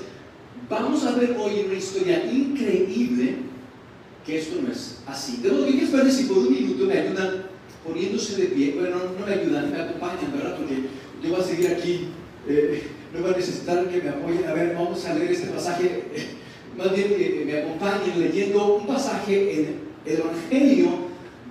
Vamos 0.69 1.05
a 1.07 1.13
ver 1.13 1.37
hoy 1.39 1.65
una 1.67 1.75
historia 1.75 2.31
increíble 2.31 3.52
que 4.25 4.39
esto 4.39 4.61
no 4.63 4.73
es 4.73 4.99
así. 5.07 5.39
De 5.39 5.49
lo 5.49 5.67
que 5.67 5.73
ver 5.73 6.13
si 6.13 6.25
por 6.25 6.39
un 6.39 6.53
minuto 6.53 6.87
me 6.87 6.99
ayudan 6.99 7.47
poniéndose 7.85 8.37
de 8.37 8.47
pie. 8.49 8.75
Bueno, 8.79 8.97
no 9.19 9.27
me 9.27 9.33
ayudan, 9.33 9.73
me 9.73 9.81
acompañan, 9.81 10.33
¿verdad? 10.33 10.57
Porque 10.57 10.83
yo 11.23 11.31
voy 11.31 11.41
a 11.41 11.45
seguir 11.45 11.69
aquí. 11.69 12.09
Eh, 12.49 12.83
no 13.13 13.21
voy 13.21 13.35
a 13.35 13.37
necesitar 13.37 13.89
que 13.89 14.01
me 14.01 14.09
apoyen. 14.09 14.45
A 14.47 14.55
ver, 14.55 14.75
vamos 14.75 15.05
a 15.05 15.15
leer 15.15 15.33
este 15.33 15.49
pasaje. 15.49 16.05
más 16.77 16.95
bien 16.95 17.09
que 17.09 17.43
me 17.45 17.59
acompañen 17.59 18.21
leyendo 18.21 18.77
un 18.77 18.87
pasaje 18.87 19.61
en 19.61 19.79
el 20.07 20.19
Evangelio 20.19 20.89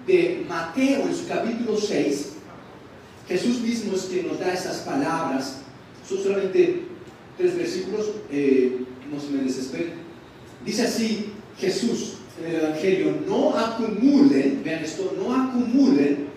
de 0.08 0.46
Mateo, 0.48 1.04
en 1.08 1.16
su 1.16 1.28
capítulo 1.28 1.78
6. 1.78 2.30
Jesús 3.28 3.62
mismo 3.62 3.96
es 3.96 4.04
quien 4.04 4.28
nos 4.28 4.40
da 4.40 4.54
estas 4.54 4.78
palabras. 4.78 5.62
Son 6.08 6.18
solamente 6.18 6.84
tres 7.38 7.58
versículos. 7.58 8.12
Eh, 8.32 8.86
no 9.12 9.20
se 9.20 9.30
me 9.30 9.44
desesperen. 9.44 9.94
Dice 10.66 10.84
así 10.84 11.34
Jesús 11.58 12.21
en 12.44 12.56
el 12.56 12.62
Evangelio, 12.62 13.14
no 13.28 13.58
acumulen, 13.58 14.62
vean 14.64 14.84
esto, 14.84 15.14
no 15.18 15.34
acumulen, 15.34 16.28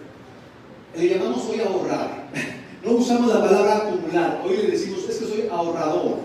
le 0.97 1.09
llamamos 1.09 1.49
hoy 1.49 1.61
ahorrar. 1.61 2.25
No 2.85 2.97
usamos 2.97 3.33
la 3.33 3.41
palabra 3.41 3.77
acumular, 3.79 4.43
hoy 4.45 4.59
le 4.59 4.73
decimos, 4.73 5.09
es 5.09 5.17
que 5.17 5.25
soy 5.25 5.45
ahorrador. 5.51 6.19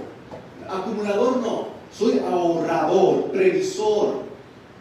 Acumulador 0.70 1.38
no, 1.38 1.68
soy 1.90 2.20
ahorrador, 2.20 3.32
previsor. 3.32 4.24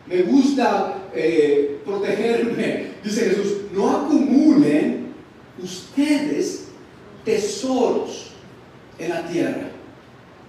Me 0.08 0.22
gusta 0.22 0.96
eh, 1.14 1.78
protegerme. 1.86 2.94
Dice 3.04 3.26
Jesús, 3.26 3.58
no 3.72 3.90
acumulen 3.90 5.14
ustedes 5.62 6.64
tesoros 7.24 8.32
en 8.98 9.10
la 9.10 9.28
tierra 9.28 9.68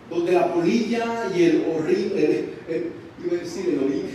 donde 0.10 0.32
la 0.32 0.54
polilla 0.54 1.30
y 1.36 1.44
el 1.44 1.66
orín, 1.78 2.14
iba 2.16 3.34
a 3.34 3.44
decir 3.44 3.70
el 3.70 3.80
orín, 3.80 4.06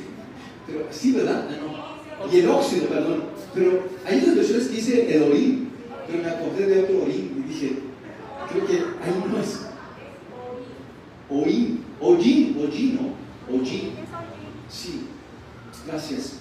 pero 0.67 0.87
sí, 0.91 1.13
¿verdad? 1.13 1.49
Ah, 1.51 2.27
y 2.31 2.39
el 2.39 2.49
óxido, 2.49 2.87
perdón. 2.87 3.25
Pero 3.55 3.85
hay 4.05 4.23
unas 4.23 4.37
versiones 4.37 4.69
que 4.69 4.77
dice 4.77 5.15
el 5.15 5.23
orín, 5.25 5.69
pero 6.07 6.23
me 6.23 6.29
acordé 6.29 6.67
de 6.67 6.83
otro 6.83 7.03
orín 7.03 7.45
y 7.45 7.53
dije, 7.53 7.79
creo 8.51 8.67
que 8.67 8.73
ahí 8.75 9.25
no 9.31 9.41
es. 9.41 9.61
Oín, 11.31 11.85
ollín, 12.01 12.57
ollín, 12.61 12.97
¿no? 12.97 13.55
Ollín. 13.55 13.91
Sí, 14.69 15.07
gracias. 15.87 16.41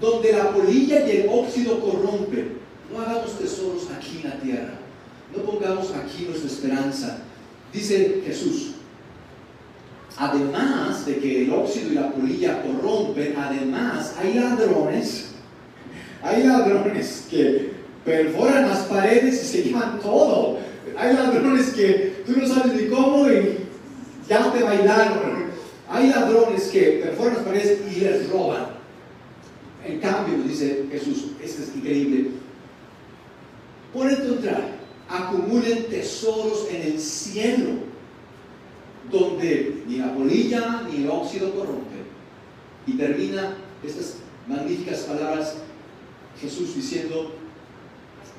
Donde 0.00 0.32
la 0.32 0.52
polilla 0.52 1.06
y 1.06 1.10
el 1.18 1.28
óxido 1.28 1.80
corrompen. 1.80 2.60
No 2.92 3.00
hagamos 3.00 3.38
tesoros 3.38 3.88
aquí 3.90 4.20
en 4.22 4.30
la 4.30 4.40
tierra. 4.40 4.74
No 5.34 5.42
pongamos 5.44 5.92
aquí 5.92 6.26
nuestra 6.28 6.50
esperanza 6.50 7.24
Dice 7.72 8.22
Jesús, 8.26 8.69
además 10.20 11.06
de 11.06 11.16
que 11.16 11.44
el 11.44 11.52
óxido 11.52 11.92
y 11.92 11.94
la 11.94 12.12
polilla 12.12 12.62
corrompen, 12.62 13.34
además 13.38 14.14
hay 14.20 14.34
ladrones, 14.34 15.28
hay 16.22 16.42
ladrones 16.44 17.26
que 17.30 17.70
perforan 18.04 18.68
las 18.68 18.80
paredes 18.80 19.42
y 19.42 19.46
se 19.46 19.62
llevan 19.62 19.98
todo. 20.00 20.58
Hay 20.94 21.14
ladrones 21.14 21.70
que 21.70 22.22
tú 22.26 22.38
no 22.38 22.46
sabes 22.46 22.74
ni 22.74 22.88
cómo 22.88 23.30
y 23.30 23.60
ya 24.28 24.52
te 24.52 24.62
bailaron. 24.62 25.46
Hay 25.88 26.10
ladrones 26.10 26.64
que 26.64 27.00
perforan 27.02 27.36
las 27.36 27.44
paredes 27.44 27.80
y 27.90 28.00
les 28.00 28.28
roban. 28.28 28.66
En 29.86 30.00
cambio, 30.00 30.42
dice 30.46 30.84
Jesús, 30.92 31.28
esto 31.42 31.62
es 31.62 31.74
increíble. 31.74 32.32
Por 33.94 34.06
el 34.06 34.18
contrario, 34.18 34.80
acumulen 35.08 35.86
tesoros 35.86 36.68
en 36.70 36.92
el 36.92 37.00
cielo, 37.00 37.89
donde 39.10 39.82
ni 39.86 39.96
la 39.96 40.14
polilla 40.14 40.82
ni 40.90 41.02
el 41.02 41.10
óxido 41.10 41.52
corrompen. 41.52 42.04
Y 42.86 42.92
termina 42.92 43.56
estas 43.84 44.16
magníficas 44.48 45.00
palabras 45.00 45.56
Jesús 46.40 46.74
diciendo, 46.74 47.34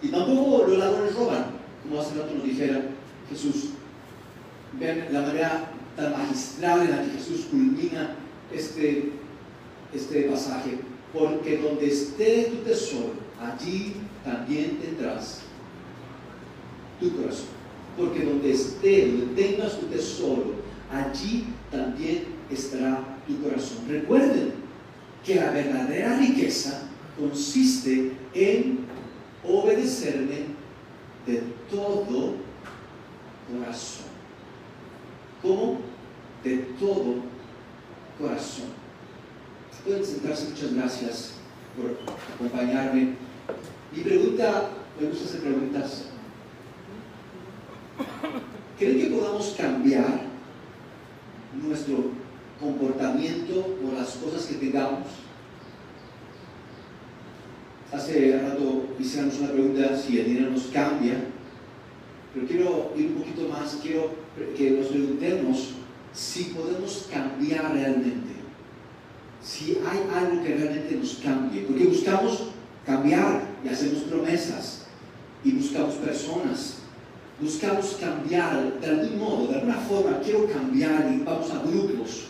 y 0.01 0.07
tampoco 0.07 0.65
los 0.67 0.77
ladrones 0.77 1.15
roban, 1.15 1.45
como 1.83 2.01
hace 2.01 2.15
rato 2.15 2.33
nos 2.33 2.43
dijera 2.43 2.89
Jesús. 3.29 3.69
Vean 4.79 5.07
la 5.11 5.21
manera 5.21 5.71
tan 5.95 6.11
magistral 6.13 6.81
en 6.81 6.91
la 6.91 7.03
que 7.03 7.11
Jesús 7.11 7.45
culmina 7.51 8.15
este, 8.51 9.11
este 9.93 10.23
pasaje, 10.23 10.79
porque 11.13 11.57
donde 11.57 11.87
esté 11.87 12.51
tu 12.51 12.57
tesoro, 12.69 13.13
allí 13.39 13.95
también 14.23 14.77
tendrás 14.77 15.41
tu 16.99 17.15
corazón. 17.15 17.61
Porque 17.97 18.23
donde 18.23 18.51
esté, 18.51 19.07
donde 19.07 19.41
tengas 19.41 19.79
tu 19.79 19.87
tesoro, 19.87 20.60
allí 20.91 21.47
también 21.71 22.25
estará 22.49 22.99
tu 23.27 23.41
corazón. 23.41 23.79
Recuerden 23.87 24.53
que 25.25 25.35
la 25.35 25.51
verdadera 25.51 26.17
riqueza 26.17 26.83
consiste 27.17 28.13
en 28.33 28.79
obedecerme 29.43 30.45
de 31.25 31.43
todo 31.69 32.35
corazón. 33.51 34.05
¿Cómo? 35.41 35.79
De 36.43 36.57
todo 36.79 37.15
corazón. 38.19 38.81
Pueden 39.85 40.05
sentarse, 40.05 40.49
muchas 40.49 40.73
gracias 40.75 41.33
por 41.75 41.97
acompañarme. 42.35 43.15
Mi 43.95 44.03
pregunta, 44.03 44.69
me 44.99 45.07
gusta 45.07 45.25
hacer 45.25 45.41
preguntas 45.41 46.11
¿Creen 48.77 48.99
que 48.99 49.15
podamos 49.15 49.55
cambiar 49.57 50.30
nuestro 51.53 52.11
comportamiento 52.59 53.77
por 53.81 53.93
las 53.93 54.11
cosas 54.11 54.45
que 54.45 54.55
tengamos? 54.55 55.07
Hace 57.91 58.39
rato 58.41 58.85
hicimos 58.99 59.39
una 59.39 59.51
pregunta 59.51 59.97
si 59.97 60.19
el 60.19 60.25
dinero 60.25 60.51
nos 60.51 60.63
cambia, 60.67 61.25
pero 62.33 62.47
quiero 62.47 62.93
ir 62.95 63.07
un 63.07 63.15
poquito 63.15 63.49
más, 63.49 63.77
quiero 63.81 64.11
que 64.55 64.71
nos 64.71 64.87
preguntemos 64.87 65.71
si 66.13 66.45
podemos 66.45 67.09
cambiar 67.11 67.73
realmente, 67.73 68.31
si 69.43 69.77
hay 69.85 69.99
algo 70.15 70.43
que 70.43 70.55
realmente 70.55 70.95
nos 70.95 71.15
cambie, 71.15 71.63
porque 71.63 71.85
buscamos 71.85 72.51
cambiar 72.85 73.43
y 73.63 73.67
hacemos 73.67 74.03
promesas 74.03 74.85
y 75.43 75.51
buscamos 75.51 75.95
personas 75.95 76.80
buscamos 77.41 77.97
cambiar 77.99 78.79
de 78.79 78.87
algún 78.87 79.19
modo, 79.19 79.47
de 79.47 79.55
alguna 79.55 79.77
forma, 79.77 80.19
quiero 80.23 80.45
cambiar 80.47 81.11
y 81.11 81.23
vamos 81.23 81.49
a 81.51 81.63
grupos 81.67 82.25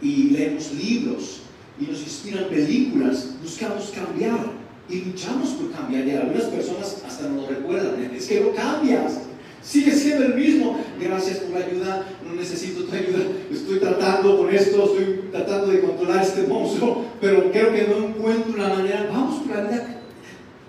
y 0.00 0.30
leemos 0.30 0.72
libros 0.72 1.40
y 1.78 1.84
nos 1.84 2.00
inspiran 2.00 2.48
películas, 2.48 3.30
buscamos 3.42 3.92
cambiar 3.94 4.52
y 4.88 5.00
luchamos 5.00 5.50
por 5.50 5.70
cambiar. 5.72 6.06
Y 6.06 6.10
algunas 6.12 6.44
personas 6.44 7.02
hasta 7.06 7.28
no 7.28 7.42
lo 7.42 7.48
recuerdan, 7.48 8.00
es 8.14 8.26
que 8.26 8.40
no 8.40 8.52
cambias, 8.52 9.20
sigue 9.62 9.92
siendo 9.92 10.26
el 10.26 10.34
mismo. 10.34 10.78
Gracias 11.00 11.38
por 11.38 11.58
la 11.58 11.66
ayuda, 11.66 12.06
no 12.26 12.34
necesito 12.34 12.84
tu 12.84 12.94
ayuda, 12.94 13.24
estoy 13.52 13.80
tratando 13.80 14.38
con 14.38 14.54
esto, 14.54 14.84
estoy 14.84 15.28
tratando 15.30 15.66
de 15.68 15.80
controlar 15.80 16.22
este 16.22 16.46
monstruo, 16.46 17.04
pero 17.20 17.50
creo 17.50 17.72
que 17.72 17.88
no 17.88 18.08
encuentro 18.08 18.56
la 18.56 18.68
manera. 18.68 19.08
Vamos 19.12 19.42
por 19.42 19.56
la 19.56 19.64
vida, 19.64 20.00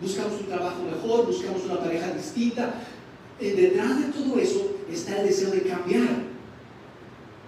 buscamos 0.02 0.42
un 0.42 0.48
trabajo 0.48 0.82
mejor, 0.84 1.28
buscamos 1.28 1.64
una 1.66 1.80
pareja 1.80 2.12
distinta, 2.12 2.74
eh, 3.40 3.54
detrás 3.54 4.00
de 4.00 4.14
todo 4.14 4.40
eso 4.40 4.78
está 4.92 5.20
el 5.20 5.28
deseo 5.28 5.52
de 5.52 5.62
cambiar. 5.64 6.26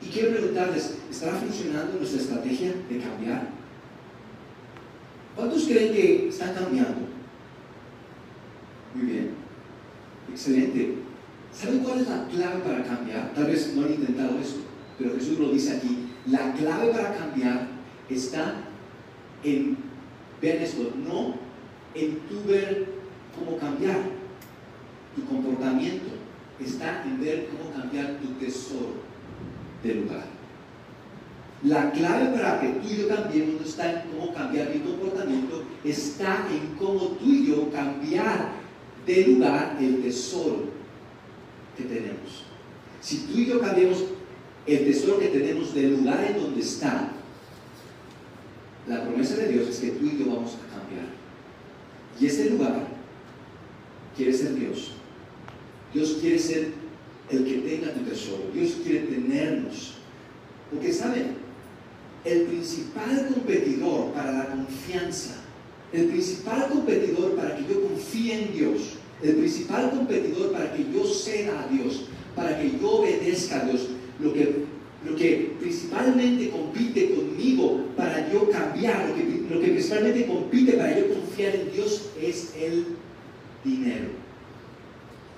Y 0.02 0.08
quiero 0.08 0.32
preguntarles, 0.32 0.96
¿estará 1.10 1.34
funcionando 1.34 1.98
nuestra 1.98 2.22
estrategia 2.22 2.74
de 2.90 3.00
cambiar? 3.00 3.50
¿Cuántos 5.36 5.66
creen 5.66 5.94
que 5.94 6.28
están 6.30 6.54
cambiando? 6.54 7.08
Muy 8.94 9.06
bien, 9.06 9.30
excelente. 10.30 10.96
¿Saben 11.52 11.80
cuál 11.80 12.02
es 12.02 12.08
la 12.08 12.28
clave 12.28 12.60
para 12.62 12.84
cambiar? 12.84 13.34
Tal 13.34 13.46
vez 13.46 13.74
no 13.76 13.86
han 13.86 13.94
intentado 13.94 14.38
eso, 14.40 14.58
pero 14.98 15.16
Jesús 15.16 15.40
lo 15.40 15.52
dice 15.52 15.78
aquí. 15.78 16.10
La 16.28 16.54
clave 16.54 16.92
para 16.92 17.16
cambiar 17.16 17.68
está 18.10 18.56
en, 19.44 19.78
vean 20.42 20.58
esto, 20.58 20.92
no 21.08 21.36
en 21.96 22.20
tu 22.28 22.48
ver 22.48 22.88
cómo 23.38 23.58
cambiar, 23.58 24.17
tu 25.18 25.26
comportamiento 25.26 26.06
está 26.64 27.04
en 27.04 27.20
ver 27.20 27.50
cómo 27.50 27.74
cambiar 27.74 28.20
tu 28.20 28.28
tesoro 28.46 28.94
de 29.84 29.96
lugar. 29.96 30.26
La 31.64 31.92
clave 31.92 32.38
para 32.38 32.62
que 32.62 32.68
tú 32.68 32.88
y 32.88 32.98
yo 32.98 33.08
cambiemos 33.08 33.62
no 33.62 33.68
está 33.68 33.92
en 33.92 34.10
cómo 34.12 34.32
cambiar 34.32 34.70
mi 34.70 34.80
comportamiento, 34.82 35.64
está 35.84 36.48
en 36.52 36.76
cómo 36.78 37.00
tú 37.00 37.26
y 37.26 37.48
yo 37.48 37.72
cambiar 37.72 38.52
de 39.08 39.28
lugar 39.28 39.76
el 39.82 40.04
tesoro 40.04 40.66
que 41.76 41.84
tenemos. 41.84 42.44
Si 43.02 43.20
tú 43.26 43.40
y 43.40 43.46
yo 43.48 43.60
cambiamos 43.60 44.04
el 44.68 44.86
tesoro 44.86 45.20
que 45.20 45.30
tenemos 45.30 45.74
del 45.74 45.98
lugar 45.98 46.24
en 46.30 46.40
donde 46.40 46.62
está, 46.62 47.10
la 48.88 49.04
promesa 49.04 49.36
de 49.38 49.48
Dios 49.50 49.68
es 49.68 49.80
que 49.80 49.92
tú 49.92 50.06
y 50.06 50.20
yo 50.20 50.28
vamos 50.28 50.56
a 50.56 50.80
cambiar. 50.80 51.08
Y 52.20 52.26
ese 52.28 52.52
lugar 52.52 52.88
quiere 54.16 54.34
ser 54.34 54.56
Dios. 54.56 54.97
Dios 55.94 56.18
quiere 56.22 56.40
ser 56.40 56.72
el 57.30 57.46
que 57.46 57.58
tenga 57.58 57.94
tu 57.94 58.02
tesoro. 58.02 58.44
Dios 58.54 58.78
quiere 58.84 59.00
tenernos. 59.08 59.94
Porque, 60.72 60.92
¿saben? 60.92 61.36
El 62.26 62.44
principal 62.44 63.28
competidor 63.34 64.12
para 64.12 64.32
la 64.32 64.48
confianza, 64.48 65.36
el 65.94 66.08
principal 66.08 66.68
competidor 66.70 67.36
para 67.36 67.56
que 67.56 67.64
yo 67.74 67.82
confíe 67.82 68.44
en 68.44 68.54
Dios, 68.54 68.82
el 69.24 69.36
principal 69.36 69.92
competidor 69.92 70.52
para 70.52 70.74
que 70.74 70.86
yo 70.94 71.06
ceda 71.06 71.64
a 71.64 71.68
Dios, 71.68 72.06
para 72.36 72.60
que 72.60 72.72
yo 72.80 72.92
obedezca 72.92 73.62
a 73.62 73.66
Dios, 73.66 73.88
lo 74.20 74.34
que, 74.34 74.66
lo 75.08 75.16
que 75.16 75.56
principalmente 75.60 76.50
compite 76.50 77.16
conmigo 77.16 77.86
para 77.96 78.32
yo 78.32 78.50
cambiar, 78.50 79.10
lo 79.10 79.16
que, 79.16 79.54
lo 79.54 79.62
que 79.62 79.68
principalmente 79.68 80.26
compite 80.26 80.74
para 80.74 81.00
yo 81.00 81.08
confiar 81.14 81.56
en 81.56 81.72
Dios 81.72 82.10
es 82.22 82.54
el 82.60 82.86
dinero. 83.64 84.27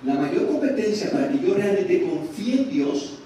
La 0.04 0.14
mayor 0.14 0.46
competencia 0.46 1.10
para 1.10 1.30
que 1.30 1.46
yo 1.46 1.54
realmente 1.54 2.02
confíe 2.02 2.62
en 2.62 2.70
Dios 2.70 3.18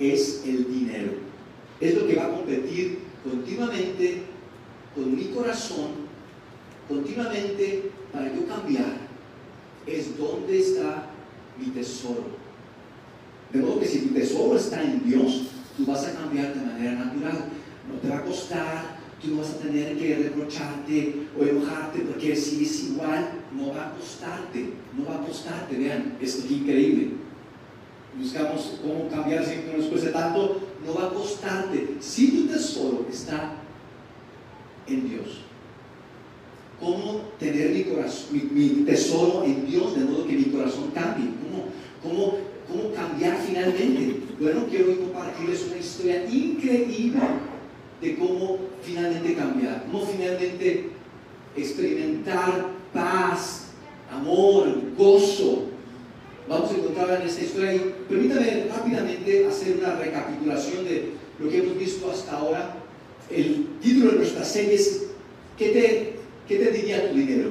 es 0.00 0.42
el 0.44 0.66
dinero. 0.72 1.12
Es 1.80 1.94
lo 1.94 2.06
que 2.06 2.16
va 2.16 2.26
a 2.26 2.30
competir 2.30 2.98
continuamente 3.22 4.22
con 4.94 5.14
mi 5.14 5.26
corazón, 5.26 5.90
continuamente 6.88 7.90
para 8.12 8.34
yo 8.34 8.46
cambiar. 8.46 9.10
Es 9.86 10.18
donde 10.18 10.58
está 10.58 11.10
mi 11.58 11.66
tesoro. 11.66 12.40
De 13.52 13.60
modo 13.60 13.80
que 13.80 13.86
si 13.86 14.00
tu 14.00 14.14
tesoro 14.14 14.56
está 14.56 14.82
en 14.82 15.04
Dios, 15.04 15.42
tú 15.76 15.86
vas 15.86 16.04
a 16.06 16.14
cambiar 16.14 16.52
de 16.52 16.66
manera 16.66 16.92
natural. 16.92 17.44
No 17.88 17.98
te 18.00 18.08
va 18.08 18.18
a 18.18 18.24
costar, 18.24 18.98
tú 19.22 19.28
no 19.28 19.38
vas 19.38 19.50
a 19.50 19.58
tener 19.58 19.96
que 19.96 20.16
reprocharte 20.16 21.26
o 21.38 21.44
enojarte 21.44 22.00
porque 22.00 22.34
si 22.34 22.64
es 22.64 22.84
igual, 22.84 23.39
no 23.52 23.74
va 23.74 23.88
a 23.88 23.94
costarte, 23.94 24.72
no 24.96 25.04
va 25.06 25.16
a 25.16 25.26
costarte. 25.26 25.76
Vean, 25.76 26.16
es 26.20 26.50
increíble. 26.50 27.10
Buscamos 28.18 28.78
cómo 28.82 29.08
cambiar 29.08 29.44
sin 29.44 29.62
que 29.62 29.76
nos 29.76 29.86
cueste 29.86 30.10
tanto, 30.10 30.60
no 30.84 30.94
va 30.94 31.06
a 31.06 31.10
costarte. 31.10 31.96
Si 32.00 32.30
tu 32.32 32.46
tesoro 32.46 33.06
está 33.10 33.52
en 34.86 35.08
Dios, 35.08 35.42
¿cómo 36.80 37.22
tener 37.38 37.70
mi, 37.70 37.84
corazón, 37.84 38.50
mi, 38.52 38.68
tesoro 38.84 39.44
en 39.44 39.66
Dios 39.66 39.94
de 39.96 40.04
modo 40.04 40.26
que 40.26 40.32
mi 40.32 40.44
corazón 40.44 40.90
cambie? 40.92 41.30
¿Cómo, 41.40 41.66
cómo, 42.02 42.38
cómo 42.68 42.94
cambiar 42.94 43.38
finalmente? 43.38 44.22
Bueno, 44.40 44.66
quiero 44.68 44.98
compartirles 44.98 45.66
una 45.68 45.76
historia 45.76 46.26
increíble 46.26 47.20
de 48.00 48.16
cómo 48.16 48.58
finalmente 48.82 49.34
cambiar, 49.34 49.84
cómo 49.84 50.06
finalmente 50.06 50.90
experimentar 51.56 52.79
paz, 52.92 53.66
amor, 54.10 54.68
gozo. 54.96 55.66
Vamos 56.48 56.70
a 56.70 56.74
encontrar 56.74 57.20
en 57.20 57.28
esta 57.28 57.42
historia 57.42 57.74
y 57.74 57.94
permítame 58.08 58.66
rápidamente 58.68 59.46
hacer 59.46 59.76
una 59.78 59.94
recapitulación 59.96 60.84
de 60.84 61.12
lo 61.38 61.48
que 61.48 61.58
hemos 61.58 61.78
visto 61.78 62.10
hasta 62.10 62.36
ahora. 62.36 62.76
El 63.30 63.66
título 63.80 64.12
de 64.12 64.18
nuestra 64.18 64.44
serie 64.44 64.74
es 64.74 65.06
¿Qué 65.56 65.68
te, 65.68 66.14
qué 66.48 66.70
diría 66.70 67.10
tu 67.10 67.16
dinero? 67.16 67.50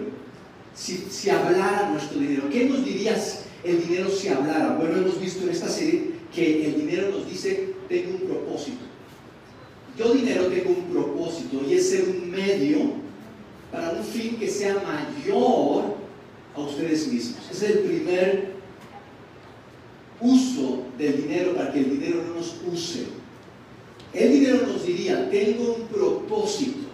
Si, 0.76 1.08
si 1.10 1.30
hablara 1.30 1.90
nuestro 1.92 2.20
dinero, 2.20 2.44
¿qué 2.52 2.66
nos 2.66 2.84
dirías 2.84 3.46
el 3.64 3.88
dinero 3.88 4.10
si 4.10 4.28
hablara? 4.28 4.76
Bueno, 4.78 4.98
hemos 4.98 5.20
visto 5.20 5.44
en 5.44 5.50
esta 5.50 5.70
serie 5.70 6.12
que 6.34 6.66
el 6.66 6.76
dinero 6.76 7.10
nos 7.10 7.30
dice, 7.30 7.74
tengo 7.88 8.12
un 8.12 8.22
propósito 8.28 8.90
yo 10.00 10.14
dinero 10.14 10.46
tengo 10.48 10.70
un 10.70 10.86
propósito 10.94 11.62
y 11.68 11.74
es 11.74 11.90
ser 11.90 12.06
un 12.06 12.32
medio 12.32 12.94
para 13.72 13.92
un 13.92 14.04
fin 14.04 14.38
que 14.38 14.48
sea 14.48 14.76
mayor 14.76 15.96
a 16.56 16.60
ustedes 16.60 17.08
mismos. 17.08 17.40
es 17.52 17.62
el 17.64 17.80
primer 17.80 18.54
uso 20.20 20.84
del 20.98 21.22
dinero 21.24 21.56
para 21.56 21.72
que 21.72 21.80
el 21.80 22.00
dinero 22.00 22.24
no 22.28 22.36
nos 22.36 22.56
use. 22.72 23.06
El 24.14 24.32
dinero 24.34 24.68
nos 24.68 24.86
diría, 24.86 25.30
tengo 25.30 25.76
un 25.76 25.88
propósito, 25.88 26.88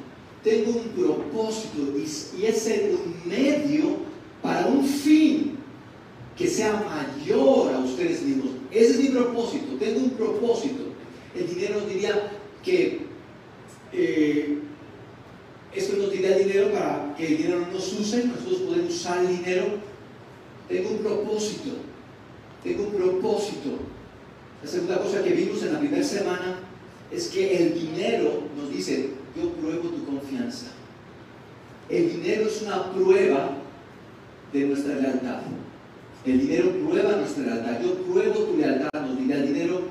tengo 0.43 0.71
un 0.71 0.89
propósito 0.89 1.81
y, 1.97 2.41
y 2.41 2.45
es 2.45 2.71
un 2.91 3.29
medio 3.29 3.97
para 4.41 4.67
un 4.67 4.85
fin 4.85 5.57
que 6.37 6.47
sea 6.47 6.83
mayor 6.83 7.73
a 7.73 7.79
ustedes 7.79 8.21
mismos. 8.21 8.49
Ese 8.69 8.91
es 8.91 8.99
mi 8.99 9.09
propósito, 9.09 9.75
tengo 9.79 10.01
un 10.01 10.09
propósito. 10.11 10.83
El 11.33 11.47
dinero 11.47 11.79
nos 11.79 11.89
diría, 11.89 12.31
que 12.65 13.01
eh, 13.93 14.57
esto 15.75 15.97
nos 15.97 16.13
el 16.13 16.47
dinero 16.47 16.71
para 16.71 17.13
que 17.17 17.27
el 17.27 17.37
dinero 17.37 17.59
no 17.61 17.73
nos 17.73 17.93
use, 17.93 18.25
nosotros 18.25 18.59
podemos 18.61 18.93
usar 18.93 19.19
el 19.19 19.37
dinero. 19.37 19.65
Tengo 20.69 20.89
un 20.89 20.97
propósito, 20.99 21.71
tengo 22.63 22.83
un 22.83 22.93
propósito. 22.93 23.69
La 24.63 24.69
segunda 24.69 24.99
cosa 24.99 25.23
que 25.23 25.31
vimos 25.31 25.61
en 25.63 25.73
la 25.73 25.79
primera 25.79 26.03
semana 26.03 26.59
es 27.11 27.27
que 27.27 27.57
el 27.57 27.73
dinero 27.73 28.43
nos 28.57 28.71
dice, 28.71 29.09
yo 29.35 29.49
pruebo 29.51 29.89
tu 29.89 30.05
confianza. 30.05 30.67
El 31.89 32.09
dinero 32.09 32.47
es 32.47 32.61
una 32.63 32.91
prueba 32.91 33.51
de 34.51 34.59
nuestra 34.61 34.95
lealtad. 34.95 35.41
El 36.25 36.39
dinero 36.39 36.71
prueba 36.87 37.17
nuestra 37.17 37.43
lealtad. 37.43 37.81
Yo 37.83 37.93
pruebo 38.03 38.33
tu 38.33 38.57
lealtad, 38.57 38.89
nos 39.01 39.19
diría 39.19 39.35
el 39.35 39.53
dinero. 39.53 39.81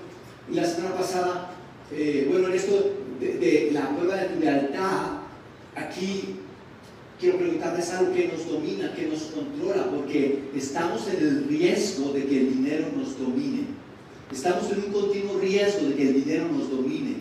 Y 0.50 0.54
la 0.54 0.66
semana 0.66 0.96
pasada 0.96 1.54
eh, 1.92 2.26
bueno, 2.30 2.48
en 2.48 2.54
esto 2.54 2.92
de, 3.20 3.70
la 3.72 3.94
prueba 3.94 4.16
de 4.16 4.28
tu 4.28 4.40
lealtad, 4.40 5.23
aquí 5.74 6.36
quiero 7.20 7.38
preguntarles 7.38 7.90
algo 7.90 8.12
que 8.12 8.28
nos 8.28 8.48
domina, 8.48 8.94
que 8.94 9.06
nos 9.06 9.22
controla, 9.24 9.90
porque 9.90 10.44
estamos 10.54 11.08
en 11.08 11.26
el 11.26 11.48
riesgo 11.48 12.12
de 12.12 12.24
que 12.26 12.40
el 12.40 12.54
dinero 12.54 12.86
nos 12.96 13.18
domine. 13.18 13.66
Estamos 14.32 14.70
en 14.72 14.84
un 14.84 14.92
continuo 14.92 15.38
riesgo 15.38 15.88
de 15.88 15.94
que 15.94 16.02
el 16.02 16.24
dinero 16.24 16.48
nos 16.48 16.70
domine. 16.70 17.16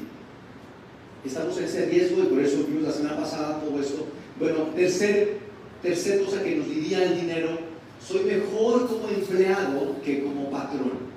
Estamos 1.25 1.57
en 1.57 1.65
ese 1.65 1.85
riesgo 1.85 2.23
y 2.23 2.27
por 2.27 2.39
eso 2.39 2.65
vimos 2.67 2.83
la 2.83 2.91
semana 2.91 3.17
pasada 3.17 3.61
todo 3.61 3.79
esto. 3.79 4.07
Bueno, 4.39 4.63
tercer, 4.75 5.37
tercer 5.81 6.23
cosa 6.23 6.43
que 6.43 6.55
nos 6.55 6.67
diría 6.67 7.03
el 7.03 7.21
dinero, 7.21 7.59
soy 8.05 8.23
mejor 8.23 8.87
como 8.87 9.07
empleado 9.09 9.95
que 10.03 10.23
como 10.23 10.49
patrón 10.49 11.13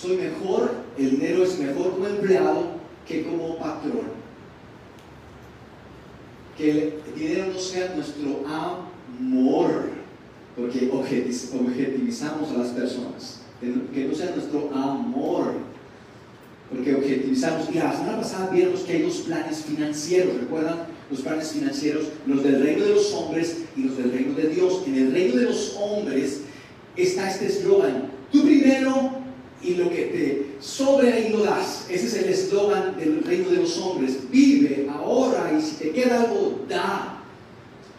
soy 0.00 0.16
mejor, 0.16 0.70
el 0.96 1.10
dinero 1.10 1.42
es 1.42 1.58
mejor 1.58 1.92
como 1.92 2.06
empleado 2.06 2.66
que 3.06 3.24
como 3.24 3.58
patrón. 3.58 4.17
Que 6.58 6.70
el 6.70 7.14
dinero 7.16 7.46
no 7.54 7.58
sea 7.58 7.94
nuestro 7.94 8.44
amor, 8.46 9.90
porque 10.56 10.90
objetivizamos 10.92 12.50
a 12.50 12.58
las 12.58 12.68
personas. 12.70 13.40
Que 13.60 14.04
no 14.04 14.14
sea 14.14 14.32
nuestro 14.34 14.70
amor, 14.74 15.54
porque 16.68 16.94
objetivizamos. 16.96 17.68
Y 17.70 17.74
la 17.78 17.96
semana 17.96 18.18
pasada 18.18 18.50
vimos 18.50 18.80
que 18.80 18.92
hay 18.92 19.02
dos 19.02 19.18
planes 19.18 19.64
financieros, 19.64 20.34
¿recuerdan? 20.40 20.86
Los 21.10 21.20
planes 21.20 21.52
financieros, 21.52 22.08
los 22.26 22.42
del 22.42 22.62
reino 22.62 22.84
de 22.84 22.94
los 22.94 23.14
hombres 23.14 23.58
y 23.76 23.84
los 23.84 23.96
del 23.96 24.12
reino 24.12 24.34
de 24.34 24.48
Dios. 24.48 24.82
En 24.86 24.94
el 24.96 25.12
reino 25.12 25.36
de 25.36 25.44
los 25.44 25.76
hombres 25.80 26.42
está 26.96 27.30
este 27.30 27.46
eslogan, 27.46 28.10
tú 28.30 28.42
primero 28.42 29.12
y 29.62 29.74
lo 29.74 29.90
que 29.90 29.97
sobre 30.60 31.30
lo 31.30 31.44
das. 31.44 31.86
Ese 31.88 32.06
es 32.06 32.14
el 32.14 32.28
eslogan 32.28 32.96
del 32.98 33.22
reino 33.24 33.50
de 33.50 33.56
los 33.56 33.76
hombres. 33.78 34.18
Vive 34.30 34.88
ahora 34.92 35.52
y 35.56 35.62
si 35.62 35.76
te 35.76 35.90
queda 35.90 36.22
algo, 36.22 36.60
da. 36.68 37.22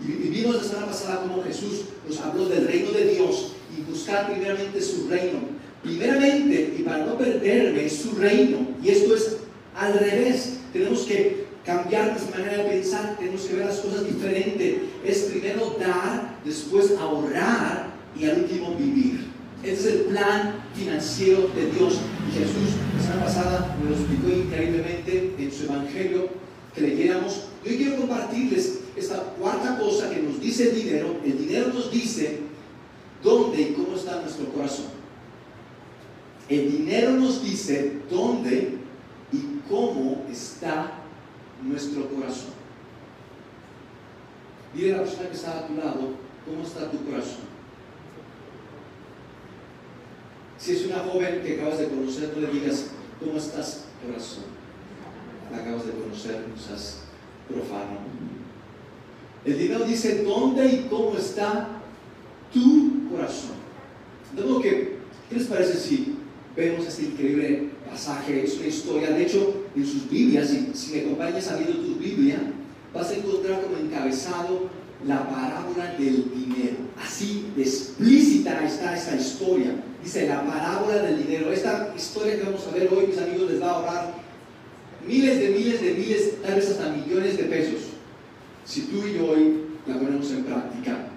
Y 0.01 0.29
vimos 0.29 0.55
la 0.55 0.63
semana 0.63 0.87
pasada 0.87 1.21
como 1.21 1.43
Jesús 1.43 1.81
nos 2.07 2.19
habló 2.21 2.45
del 2.45 2.67
reino 2.67 2.91
de 2.91 3.13
Dios 3.13 3.53
y 3.77 3.89
buscar 3.89 4.31
primeramente 4.31 4.81
su 4.81 5.07
reino. 5.09 5.39
Primeramente, 5.83 6.75
y 6.77 6.83
para 6.83 7.05
no 7.05 7.17
perderme, 7.17 7.89
su 7.89 8.15
reino. 8.15 8.59
Y 8.83 8.89
esto 8.89 9.15
es 9.15 9.37
al 9.75 9.93
revés. 9.99 10.57
Tenemos 10.73 11.01
que 11.01 11.47
cambiar 11.65 12.11
nuestra 12.11 12.39
manera 12.39 12.63
de 12.63 12.69
pensar, 12.69 13.15
tenemos 13.17 13.41
que 13.41 13.55
ver 13.55 13.65
las 13.65 13.79
cosas 13.79 14.05
diferente. 14.05 14.89
Es 15.05 15.19
primero 15.23 15.77
dar, 15.79 16.39
después 16.43 16.91
ahorrar 16.99 17.93
y 18.17 18.25
al 18.25 18.43
último 18.43 18.75
vivir. 18.75 19.28
Este 19.63 19.89
es 19.89 19.95
el 19.95 20.01
plan 20.03 20.55
financiero 20.73 21.49
de 21.49 21.71
Dios. 21.71 21.99
Y 22.29 22.39
Jesús, 22.39 22.75
la 22.95 23.01
semana 23.01 23.25
pasada, 23.25 23.77
nos 23.81 23.89
lo 23.89 23.95
explicó 23.97 24.29
increíblemente 24.29 25.35
en 25.37 25.51
su 25.51 25.65
evangelio 25.65 26.29
que 26.73 26.81
leyéramos. 26.81 27.47
Yo 27.65 27.75
quiero 27.75 27.97
compartirles 27.97 28.79
esta 28.95 29.17
cuarta 29.17 29.77
cosa 29.77 30.09
que 30.09 30.21
nos 30.21 30.39
dice 30.39 30.69
el 30.69 30.75
dinero. 30.75 31.17
El 31.25 31.37
dinero 31.37 31.73
nos 31.73 31.91
dice 31.91 32.39
dónde 33.21 33.61
y 33.61 33.73
cómo 33.73 33.95
está 33.95 34.21
nuestro 34.21 34.45
corazón. 34.53 34.85
El 36.47 36.71
dinero 36.71 37.11
nos 37.11 37.43
dice 37.43 37.97
dónde 38.09 38.77
y 39.33 39.59
cómo 39.69 40.25
está 40.31 40.93
nuestro 41.61 42.07
corazón. 42.09 42.53
Dile 44.73 44.93
a 44.93 44.97
la 44.97 45.03
persona 45.03 45.29
que 45.29 45.35
está 45.35 45.59
a 45.59 45.67
tu 45.67 45.75
lado, 45.75 46.13
¿cómo 46.45 46.63
está 46.63 46.89
tu 46.89 47.03
corazón? 47.05 47.58
Si 50.59 50.73
es 50.73 50.85
una 50.85 50.99
joven 50.99 51.41
que 51.41 51.55
acabas 51.55 51.79
de 51.79 51.87
conocer, 51.87 52.33
no 52.35 52.41
le 52.41 52.59
digas, 52.59 52.87
¿cómo 53.19 53.37
estás, 53.37 53.85
corazón? 54.05 54.43
Acabas 55.53 55.85
de 55.85 55.93
conocer, 55.93 56.43
no 56.49 57.55
profano. 57.55 57.99
El 59.45 59.57
dinero 59.57 59.85
dice, 59.85 60.23
¿dónde 60.23 60.67
y 60.67 60.87
cómo 60.89 61.17
está 61.17 61.69
tu 62.53 63.09
corazón? 63.09 63.57
Modo 64.35 64.61
que, 64.61 64.97
¿qué 65.29 65.35
les 65.35 65.47
parece 65.47 65.77
si 65.77 66.15
vemos 66.55 66.85
este 66.85 67.03
increíble 67.03 67.69
pasaje? 67.89 68.43
Es 68.43 68.57
una 68.57 68.67
historia, 68.67 69.11
de 69.11 69.23
hecho, 69.23 69.63
en 69.75 69.85
sus 69.85 70.09
Biblias, 70.09 70.49
si, 70.73 70.91
me 70.91 71.01
acompañas 71.01 71.47
abriendo 71.47 71.79
tu 71.79 71.95
Biblia, 71.95 72.37
vas 72.93 73.09
a 73.09 73.15
encontrar 73.15 73.61
como 73.61 73.77
encabezado 73.77 74.69
la 75.07 75.27
parábola 75.29 75.93
del 75.97 76.29
dinero. 76.31 76.75
Así 77.01 77.45
explícita 77.57 78.65
está 78.65 78.95
esta 78.95 79.15
historia. 79.15 79.71
Dice 80.03 80.27
la 80.27 80.45
parábola 80.45 81.01
del 81.03 81.25
dinero. 81.25 81.51
Esta 81.51 81.93
historia 81.95 82.37
que 82.37 82.43
vamos 82.43 82.65
a 82.67 82.71
ver 82.71 82.89
hoy, 82.91 83.07
mis 83.07 83.17
amigos, 83.17 83.51
les 83.51 83.61
va 83.61 83.67
a 83.67 83.73
ahorrar 83.75 84.13
miles 85.05 85.39
de 85.39 85.49
miles 85.49 85.81
de 85.81 85.93
miles, 85.93 86.41
tal 86.41 86.55
vez 86.55 86.69
hasta 86.69 86.89
millones 86.89 87.37
de 87.37 87.43
pesos, 87.45 87.81
si 88.65 88.81
tú 88.81 89.05
y 89.05 89.15
yo 89.15 89.31
hoy 89.31 89.63
la 89.87 89.95
ponemos 89.95 90.29
en 90.31 90.43
práctica. 90.43 91.07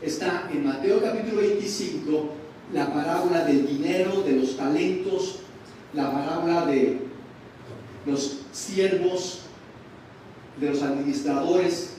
Está 0.00 0.48
en 0.52 0.64
Mateo 0.64 1.02
capítulo 1.02 1.40
25 1.40 2.38
la 2.72 2.92
parábola 2.92 3.44
del 3.44 3.66
dinero, 3.66 4.22
de 4.22 4.32
los 4.32 4.56
talentos, 4.56 5.40
la 5.94 6.12
parábola 6.12 6.66
de 6.66 6.98
los 8.06 8.40
siervos, 8.52 9.40
de 10.60 10.70
los 10.70 10.82
administradores. 10.82 11.94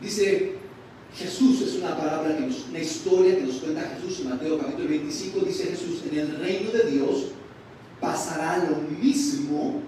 Dice 0.00 0.59
Jesús, 1.16 1.60
es 1.62 1.74
una 1.76 1.96
palabra 1.96 2.36
que 2.36 2.46
nos, 2.46 2.68
una 2.68 2.78
historia 2.78 3.36
que 3.36 3.42
nos 3.42 3.56
cuenta 3.56 3.96
Jesús 3.96 4.20
en 4.20 4.30
Mateo 4.30 4.58
capítulo 4.58 4.88
25, 4.88 5.40
dice 5.40 5.64
Jesús, 5.64 6.02
en 6.10 6.18
el 6.18 6.36
reino 6.36 6.70
de 6.70 6.90
Dios 6.90 7.26
pasará 8.00 8.68
lo 8.70 8.76
mismo 8.98 9.82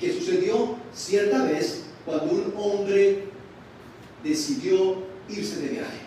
que 0.00 0.12
sucedió 0.12 0.76
cierta 0.92 1.44
vez 1.44 1.84
cuando 2.04 2.32
un 2.32 2.52
hombre 2.56 3.24
decidió 4.24 4.96
irse 5.28 5.60
de 5.60 5.68
viaje. 5.68 6.00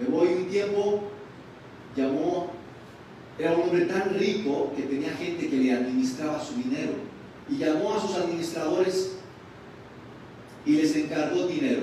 Me 0.00 0.08
voy 0.08 0.28
un 0.28 0.46
tiempo, 0.46 1.02
llamó, 1.96 2.50
era 3.38 3.52
un 3.52 3.62
hombre 3.62 3.84
tan 3.84 4.18
rico 4.18 4.72
que 4.76 4.82
tenía 4.82 5.10
gente 5.10 5.48
que 5.48 5.56
le 5.56 5.72
administraba 5.72 6.42
su 6.42 6.54
dinero 6.54 6.92
y 7.48 7.58
llamó 7.58 7.94
a 7.94 8.00
sus 8.00 8.16
administradores 8.16 9.12
y 10.64 10.72
les 10.72 10.96
encargó 10.96 11.46
dinero, 11.46 11.82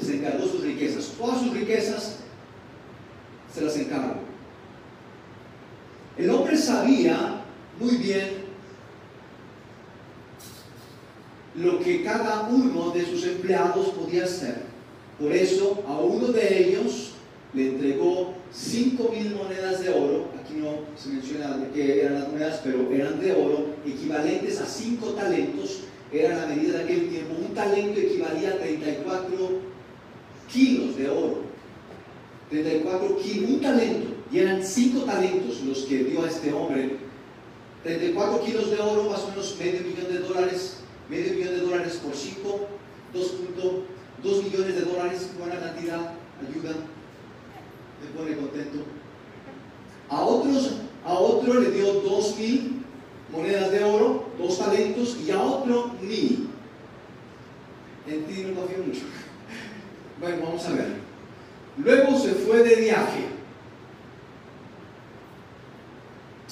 les 0.00 0.10
encargó 0.10 0.46
sus 0.46 0.62
riquezas, 0.62 1.12
todas 1.18 1.40
sus 1.40 1.52
riquezas 1.52 2.16
se 3.52 3.60
las 3.60 3.76
encargó. 3.76 4.14
El 6.16 6.30
hombre 6.30 6.56
sabía 6.56 7.42
muy 7.78 7.96
bien 7.96 8.40
lo 11.54 11.78
que 11.80 12.04
cada 12.04 12.48
uno 12.48 12.90
de 12.90 13.04
sus 13.04 13.24
empleados 13.24 13.88
podía 13.88 14.24
hacer. 14.24 14.62
Por 15.18 15.32
eso 15.32 15.82
a 15.86 15.98
uno 15.98 16.28
de 16.28 16.68
ellos 16.68 17.12
le 17.52 17.70
entregó 17.70 18.34
cinco 18.52 19.10
mil 19.12 19.34
monedas 19.34 19.82
de 19.82 19.90
oro. 19.90 20.28
Aquí 20.40 20.54
no 20.54 20.80
se 20.96 21.10
menciona 21.10 21.56
de 21.56 21.70
qué 21.70 22.02
eran 22.02 22.20
las 22.20 22.28
monedas, 22.28 22.60
pero 22.62 22.90
eran 22.92 23.20
de 23.20 23.32
oro, 23.32 23.66
equivalentes 23.84 24.60
a 24.60 24.66
cinco 24.66 25.10
talentos. 25.10 25.80
Era 26.12 26.38
la 26.38 26.46
medida 26.46 26.78
de 26.78 26.84
aquel 26.84 27.08
tiempo. 27.08 27.34
Un 27.38 27.54
talento 27.54 28.00
equivalía 28.00 28.50
a 28.50 28.58
34 28.58 29.69
kilos 30.52 30.96
de 30.96 31.08
oro. 31.08 31.50
34 32.50 33.16
kilos, 33.18 33.50
un 33.50 33.60
talento 33.60 34.10
y 34.32 34.38
eran 34.38 34.64
cinco 34.64 35.04
talentos 35.04 35.60
los 35.62 35.78
que 35.80 36.04
dio 36.04 36.24
a 36.24 36.28
este 36.28 36.52
hombre. 36.52 36.98
34 37.82 38.44
kilos 38.44 38.70
de 38.70 38.78
oro, 38.78 39.10
más 39.10 39.22
o 39.22 39.28
menos 39.28 39.56
medio 39.58 39.80
millón 39.80 40.12
de 40.12 40.18
dólares, 40.20 40.76
medio 41.08 41.32
millón 41.32 41.54
de 41.54 41.60
dólares 41.60 42.00
por 42.04 42.14
5, 42.14 42.68
2.2 43.14 44.44
millones 44.44 44.74
de 44.74 44.82
dólares, 44.82 45.30
buena 45.38 45.58
cantidad, 45.58 46.12
ayuda, 46.46 46.74
me 48.02 48.18
pone 48.18 48.36
contento. 48.36 48.84
A 50.08 50.22
otros, 50.22 50.72
a 51.04 51.14
otro 51.14 51.60
le 51.60 51.70
dio 51.70 51.94
dos 52.00 52.36
mil 52.38 52.82
monedas 53.32 53.70
de 53.70 53.82
oro, 53.84 54.24
dos 54.38 54.58
talentos, 54.58 55.16
y 55.26 55.30
a 55.30 55.40
otro 55.40 55.92
mil. 56.02 56.48
En 58.06 58.24
ti 58.26 58.42
no 58.42 58.60
confío 58.60 58.84
mucho. 58.84 59.02
Bueno, 60.20 60.36
vamos 60.44 60.66
a 60.66 60.72
ver. 60.72 60.86
Luego 61.78 62.18
se 62.18 62.30
fue 62.30 62.62
de 62.62 62.76
viaje 62.76 63.40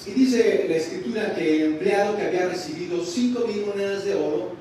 Y 0.09 0.11
dice 0.11 0.65
la 0.69 0.77
escritura 0.77 1.35
que 1.35 1.55
el 1.55 1.73
empleado 1.73 2.15
que 2.15 2.23
había 2.23 2.47
recibido 2.47 3.03
cinco 3.03 3.45
mil 3.47 3.65
monedas 3.65 4.05
de 4.05 4.15
oro 4.15 4.53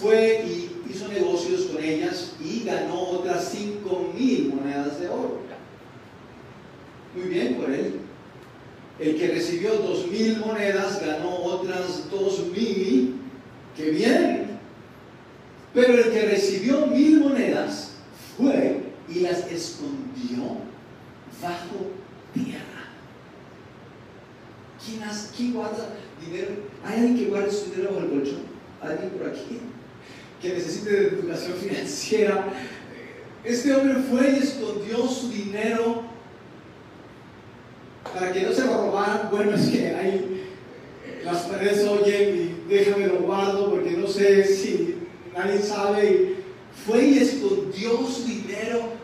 fue 0.00 0.44
y 0.46 0.70
hizo 0.90 1.08
negocios 1.08 1.62
con 1.62 1.82
ellas 1.82 2.32
y 2.40 2.64
ganó 2.64 3.00
otras 3.10 3.50
cinco 3.52 4.12
mil 4.16 4.54
monedas 4.54 5.00
de 5.00 5.08
oro. 5.08 5.40
Muy 7.14 7.28
bien 7.28 7.56
por 7.56 7.70
él. 7.70 8.00
El 8.98 9.16
que 9.18 9.28
recibió 9.28 9.74
dos 9.74 10.06
mil 10.06 10.38
monedas 10.38 11.04
ganó 11.04 11.34
otras 11.36 12.10
dos 12.10 12.46
mil. 12.56 13.16
¡Qué 13.76 13.90
bien! 13.90 14.58
Pero 15.74 15.94
el 15.94 16.12
que 16.12 16.22
recibió 16.26 16.86
mil 16.86 17.20
monedas 17.20 17.91
escondió 19.54 20.58
bajo 21.40 21.90
tierra. 22.34 22.72
¿Quién, 25.36 25.52
guarda 25.52 25.94
dinero? 26.20 26.50
¿Hay 26.84 27.00
alguien 27.00 27.16
que 27.16 27.26
guarde 27.26 27.52
su 27.52 27.70
dinero 27.70 27.94
bajo 27.94 28.06
el 28.06 28.10
colchón? 28.10 28.42
¿Alguien 28.80 29.10
por 29.10 29.28
aquí? 29.28 29.60
Que 30.40 30.54
necesite 30.54 30.90
de 30.90 31.08
educación 31.08 31.56
financiera. 31.60 32.52
Este 33.44 33.74
hombre 33.74 33.94
fue 34.10 34.32
y 34.32 34.42
escondió 34.42 35.06
su 35.06 35.30
dinero 35.30 36.02
para 38.12 38.32
que 38.32 38.42
no 38.42 38.52
se 38.52 38.66
lo 38.66 38.86
robaran. 38.86 39.28
Bueno, 39.30 39.54
es 39.54 39.68
que 39.68 39.94
hay 39.94 40.42
las 41.24 41.42
paredes 41.42 41.86
oyen 41.86 42.36
y 42.68 42.72
déjame 42.72 43.06
lo 43.06 43.20
guardo 43.20 43.70
porque 43.70 43.92
no 43.92 44.08
sé 44.08 44.44
si 44.44 44.96
nadie 45.34 45.60
sabe. 45.60 46.34
Fue 46.86 47.04
y 47.04 47.18
escondió 47.18 48.04
su 48.06 48.24
dinero. 48.24 49.01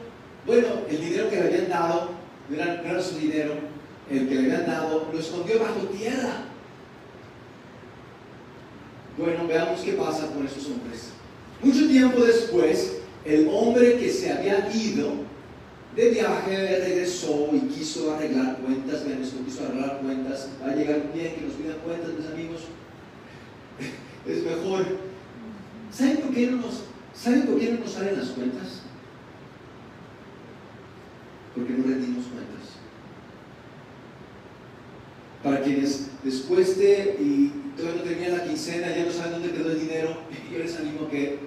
Bueno, 0.48 0.68
el 0.88 0.98
dinero 0.98 1.28
que 1.28 1.36
le 1.36 1.42
habían 1.42 1.68
dado 1.68 2.08
era 2.50 3.02
su 3.02 3.18
dinero, 3.18 3.52
el 4.10 4.26
que 4.26 4.34
le 4.34 4.40
habían 4.46 4.66
dado, 4.66 5.06
lo 5.12 5.18
escondió 5.18 5.60
bajo 5.60 5.80
tierra. 5.94 6.44
Bueno, 9.18 9.46
veamos 9.46 9.82
qué 9.82 9.92
pasa 9.92 10.28
con 10.28 10.46
esos 10.46 10.64
hombres. 10.68 11.10
Mucho 11.62 11.86
tiempo 11.86 12.24
después, 12.24 12.96
el 13.26 13.46
hombre 13.52 13.98
que 13.98 14.10
se 14.10 14.32
había 14.32 14.74
ido 14.74 15.10
de 15.94 16.10
viaje 16.12 16.78
regresó 16.78 17.50
y 17.52 17.58
quiso 17.68 18.14
arreglar 18.14 18.56
cuentas. 18.56 19.04
Vean 19.04 19.22
esto, 19.22 19.44
quiso 19.44 19.66
arreglar 19.66 19.98
cuentas. 20.00 20.48
Va 20.64 20.70
a 20.70 20.74
llegar 20.74 21.02
un 21.04 21.12
día 21.12 21.34
que 21.34 21.42
nos 21.42 21.52
pidan 21.52 21.76
cuentas, 21.84 22.10
mis 22.18 22.26
amigos. 22.26 22.60
Es 24.26 24.42
mejor. 24.44 24.84
¿Saben 25.92 26.16
por 26.18 26.32
qué 26.32 26.46
no 26.46 26.62
¿saben 27.14 27.42
por 27.42 27.58
qué 27.58 27.72
no 27.72 27.80
nos 27.80 27.92
salen 27.92 28.18
las 28.18 28.28
cuentas? 28.28 28.67
Porque 31.58 31.72
no 31.72 31.84
rendimos 31.84 32.26
cuentas 32.26 32.48
para 35.42 35.62
quienes 35.62 36.08
después 36.22 36.78
de 36.78 37.16
y 37.20 37.52
todavía 37.76 38.02
no 38.02 38.08
tenían 38.08 38.38
la 38.38 38.44
quincena, 38.44 38.94
ya 38.94 39.04
no 39.04 39.12
saben 39.12 39.32
dónde 39.32 39.52
quedó 39.52 39.70
el 39.70 39.80
dinero, 39.80 40.16
yo 40.52 40.58
les 40.58 40.76
animo 40.76 41.06
a 41.06 41.10
que 41.10 41.38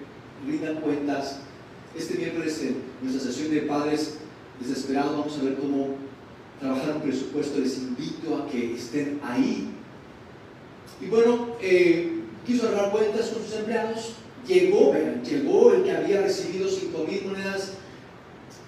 rindan 0.47 0.75
cuentas. 0.77 1.39
Este 1.95 2.17
miércoles 2.17 2.61
en 2.61 2.77
nuestra 3.01 3.31
sesión 3.31 3.53
de 3.53 3.63
padres 3.63 4.19
desesperados 4.61 5.17
vamos 5.17 5.37
a 5.37 5.43
ver 5.43 5.55
cómo 5.55 5.95
trabajar 6.59 6.95
un 6.95 7.01
presupuesto. 7.01 7.59
Les 7.59 7.79
invito 7.79 8.37
a 8.37 8.47
que 8.47 8.75
estén 8.75 9.19
ahí. 9.21 9.71
Y 11.01 11.07
bueno, 11.07 11.57
eh, 11.61 12.21
quiso 12.47 12.69
ahorrar 12.69 12.91
cuentas 12.91 13.27
con 13.27 13.43
sus 13.43 13.55
empleados. 13.55 14.13
Llegó, 14.47 14.93
llegó 15.29 15.73
el 15.73 15.83
que 15.83 15.91
había 15.91 16.21
recibido 16.21 16.69
5 16.69 17.05
mil 17.07 17.25
monedas 17.25 17.73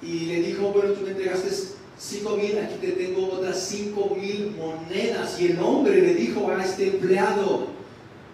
y 0.06 0.26
le 0.26 0.42
dijo, 0.42 0.72
bueno, 0.72 0.92
tú 0.92 1.02
me 1.04 1.12
entregaste 1.12 1.50
5 1.98 2.38
mil, 2.38 2.58
aquí 2.58 2.76
te 2.82 2.92
tengo 2.94 3.32
otras 3.32 3.60
5 3.60 4.18
mil 4.20 4.52
monedas. 4.58 5.40
Y 5.40 5.52
el 5.52 5.60
hombre 5.60 6.02
le 6.02 6.16
dijo 6.16 6.52
a 6.52 6.64
este 6.64 6.88
empleado, 6.88 7.68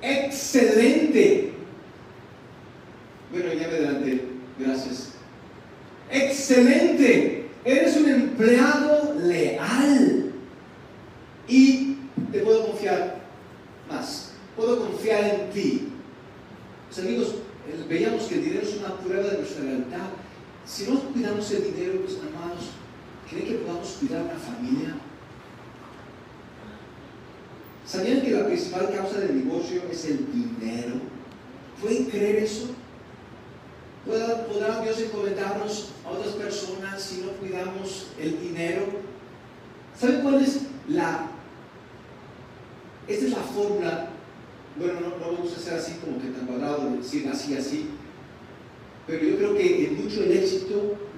excelente. 0.01 1.53
Bueno, 3.31 3.53
ya 3.53 3.67
me 3.67 3.75
adelante, 3.75 4.21
gracias. 4.57 5.09
Excelente, 6.11 7.47
eres 7.63 7.95
un 7.97 8.09
empleado 8.09 9.13
leal. 9.21 10.31
Y 11.47 11.97
te 12.31 12.39
puedo 12.39 12.67
confiar, 12.67 13.19
verdad, 19.11 19.39
si 20.65 20.85
el 21.51 21.63
dinero, 21.63 22.01
pues 22.01 22.17
hermanos, 22.17 22.71
¿creen 23.29 23.45
que 23.45 23.53
podamos 23.55 23.89
cuidar 23.99 24.23
una 24.23 24.33
familia? 24.33 24.95
¿Sabían 27.85 28.21
que 28.21 28.31
la 28.31 28.45
principal 28.45 28.93
causa 28.93 29.19
del 29.19 29.43
divorcio 29.43 29.81
es 29.91 30.05
el 30.05 30.27
dinero? 30.31 30.95
¿Pueden 31.81 32.05
creer 32.05 32.43
eso? 32.43 32.67
¿Podrá 34.05 34.81
Dios 34.81 35.01
encomendarnos 35.01 35.89
a 36.05 36.09
otras 36.11 36.33
personas 36.33 37.01
si 37.01 37.21
no 37.21 37.31
cuidamos 37.33 38.07
el 38.19 38.39
dinero? 38.39 38.85
¿Saben 39.99 40.21
cuál 40.21 40.43
es 40.43 40.61
la... 40.87 41.31
Esta 43.07 43.25
es 43.25 43.31
la 43.31 43.37
fórmula, 43.37 44.09
bueno, 44.77 44.99
no, 44.99 45.25
no 45.25 45.31
me 45.31 45.37
gusta 45.39 45.59
ser 45.59 45.73
así 45.79 45.93
como 45.93 46.21
que 46.21 46.27
tan 46.27 46.45
cuadrado, 46.45 46.91
decir 46.91 47.27
así, 47.27 47.55
así, 47.55 47.89
pero 49.07 49.25
yo 49.25 49.37
creo 49.37 49.57
que 49.57 49.87
en 49.87 50.03
mucho 50.03 50.23
el 50.23 50.31
éxito 50.33 51.08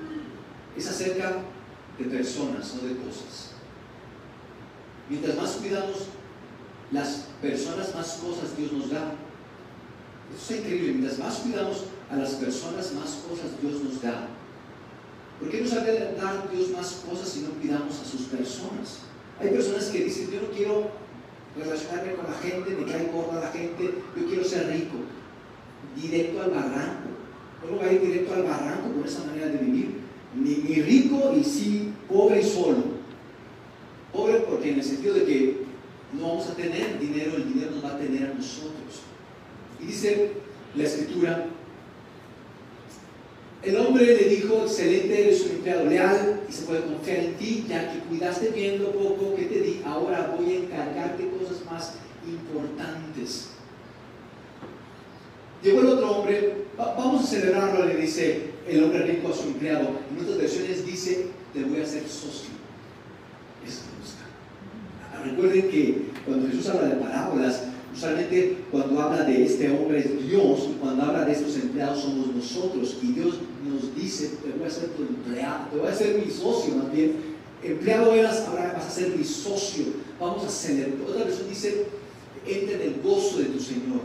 es 0.77 0.87
acerca 0.87 1.37
de 1.97 2.05
personas, 2.05 2.75
no 2.75 2.87
de 2.87 2.95
cosas. 2.95 3.51
Mientras 5.09 5.35
más 5.37 5.51
cuidamos 5.51 6.07
las 6.91 7.27
personas, 7.41 7.93
más 7.95 8.13
cosas 8.13 8.55
Dios 8.57 8.71
nos 8.71 8.89
da. 8.89 9.13
Eso 10.33 10.53
es 10.53 10.59
increíble. 10.59 10.93
Mientras 10.93 11.19
más 11.19 11.35
cuidamos 11.39 11.85
a 12.09 12.15
las 12.15 12.31
personas, 12.31 12.93
más 12.93 13.19
cosas 13.27 13.61
Dios 13.61 13.81
nos 13.83 14.01
da. 14.01 14.27
¿Por 15.39 15.49
qué 15.49 15.61
nos 15.61 15.73
ha 15.73 15.79
de 15.79 16.13
dar 16.15 16.49
Dios 16.51 16.69
más 16.69 17.03
cosas 17.09 17.27
si 17.27 17.41
no 17.41 17.49
cuidamos 17.51 17.99
a 17.99 18.05
sus 18.05 18.27
personas? 18.27 18.99
Hay 19.39 19.49
personas 19.49 19.85
que 19.85 20.05
dicen, 20.05 20.29
yo 20.29 20.41
no 20.41 20.49
quiero 20.49 20.91
relacionarme 21.57 22.13
con 22.13 22.31
la 22.31 22.37
gente, 22.37 22.75
me 22.75 22.91
cae 22.91 23.11
gorda 23.11 23.41
la 23.41 23.51
gente, 23.51 24.03
yo 24.15 24.25
quiero 24.27 24.43
ser 24.43 24.67
rico. 24.67 24.97
Directo 25.95 26.41
al 26.41 26.51
barranco. 26.51 27.09
No 27.69 27.77
va 27.77 27.85
a 27.85 27.91
ir 27.91 28.01
directo 28.01 28.33
al 28.33 28.43
barranco 28.43 28.93
con 28.93 29.03
esa 29.05 29.25
manera 29.25 29.47
de 29.47 29.57
vivir. 29.57 30.00
Ni, 30.35 30.81
rico 30.81 31.33
y 31.37 31.43
sí 31.43 31.93
pobre 32.07 32.43
solo. 32.43 33.01
Pobre 34.13 34.39
porque 34.39 34.71
en 34.71 34.79
el 34.79 34.83
sentido 34.83 35.15
de 35.15 35.25
que 35.25 35.63
no 36.13 36.27
vamos 36.27 36.47
a 36.47 36.55
tener 36.55 36.99
dinero, 36.99 37.35
el 37.35 37.53
dinero 37.53 37.71
nos 37.71 37.83
va 37.83 37.95
a 37.95 37.97
tener 37.97 38.31
a 38.31 38.33
nosotros. 38.33 39.01
Y 39.81 39.87
dice 39.87 40.31
la 40.75 40.83
escritura, 40.83 41.47
el 43.63 43.77
hombre 43.77 44.05
le 44.05 44.29
dijo, 44.29 44.63
excelente, 44.63 45.21
eres 45.21 45.41
un 45.41 45.51
empleado 45.51 45.85
leal 45.85 46.41
y 46.49 46.51
se 46.51 46.63
puede 46.63 46.81
confiar 46.81 47.17
en 47.19 47.35
ti, 47.35 47.65
ya 47.69 47.91
que 47.91 47.99
cuidaste 47.99 48.49
bien 48.49 48.81
lo 48.81 48.91
poco 48.91 49.35
que 49.35 49.43
te 49.43 49.61
di, 49.61 49.81
ahora 49.85 50.35
voy 50.35 50.51
a 50.51 50.57
encargarte 50.59 51.29
cosas 51.29 51.63
más 51.69 51.93
importantes. 52.27 53.49
Llegó 55.61 55.81
el 55.81 55.87
otro 55.87 56.11
hombre, 56.11 56.65
vamos 56.75 57.23
a 57.23 57.27
celebrarlo, 57.27 57.85
le 57.85 57.97
dice 57.97 58.50
el 58.67 58.83
hombre 58.83 59.05
rico 59.05 59.29
a 59.29 59.35
su 59.35 59.43
empleado. 59.43 59.89
En 60.09 60.23
otras 60.23 60.37
versiones 60.37 60.85
dice, 60.85 61.27
te 61.53 61.63
voy 61.63 61.79
a 61.79 61.83
hacer 61.83 62.03
socio. 62.07 62.51
Eso. 63.65 63.91
Recuerden 65.23 65.69
que 65.69 66.05
cuando 66.25 66.47
Jesús 66.47 66.67
habla 66.69 66.89
de 66.89 66.95
parábolas, 66.95 67.63
usualmente 67.95 68.57
cuando 68.71 68.99
habla 68.99 69.23
de 69.23 69.45
este 69.45 69.69
hombre 69.69 69.99
es 69.99 70.27
Dios 70.27 70.69
y 70.71 70.79
cuando 70.79 71.03
habla 71.03 71.25
de 71.25 71.33
estos 71.33 71.55
empleados 71.57 72.01
somos 72.01 72.35
nosotros. 72.35 72.97
Y 73.03 73.07
Dios 73.13 73.35
nos 73.63 73.95
dice, 73.95 74.31
te 74.43 74.51
voy 74.57 74.67
a 74.67 74.71
ser 74.71 74.89
tu 74.89 75.03
empleado, 75.03 75.67
te 75.71 75.77
voy 75.77 75.87
a 75.87 75.93
ser 75.95 76.23
mi 76.25 76.31
socio 76.31 76.75
más 76.75 76.91
bien. 76.91 77.31
Empleado 77.63 78.15
eras, 78.15 78.47
ahora 78.47 78.73
vas 78.75 78.87
a 78.87 78.89
ser 78.89 79.15
mi 79.15 79.23
socio. 79.23 79.85
Vamos 80.19 80.43
a 80.45 80.49
celebrar. 80.49 81.07
Otra 81.07 81.25
versión 81.25 81.49
dice, 81.49 81.85
entra 82.47 82.75
en 82.75 82.81
el 82.81 83.01
gozo 83.03 83.39
de 83.39 83.45
tu 83.45 83.59
Señor. 83.59 84.01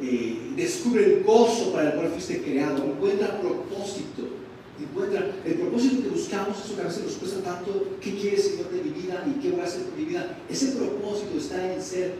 Eh, 0.00 0.52
descubre 0.56 1.04
el 1.04 1.24
gozo 1.24 1.72
para 1.72 1.90
el 1.90 1.94
cual 1.94 2.08
fuiste 2.10 2.42
creado. 2.42 2.84
Encuentra 2.84 3.40
propósito 3.40 4.36
encuentra 4.84 5.30
el 5.44 5.54
propósito 5.54 6.02
que 6.02 6.08
buscamos, 6.08 6.64
eso 6.64 6.76
que 6.76 6.82
a 6.82 6.86
veces 6.86 7.04
nos 7.04 7.14
cuesta 7.14 7.40
tanto, 7.40 7.96
¿qué 8.00 8.14
quiere 8.14 8.36
Señor 8.36 8.70
de 8.70 8.82
mi 8.82 8.90
vida 8.90 9.24
y 9.26 9.40
qué 9.40 9.50
voy 9.50 9.60
a 9.60 9.64
hacer 9.64 9.84
con 9.84 9.98
mi 9.98 10.04
vida? 10.04 10.38
Ese 10.48 10.72
propósito 10.72 11.38
está 11.38 11.72
en 11.72 11.82
ser 11.82 12.14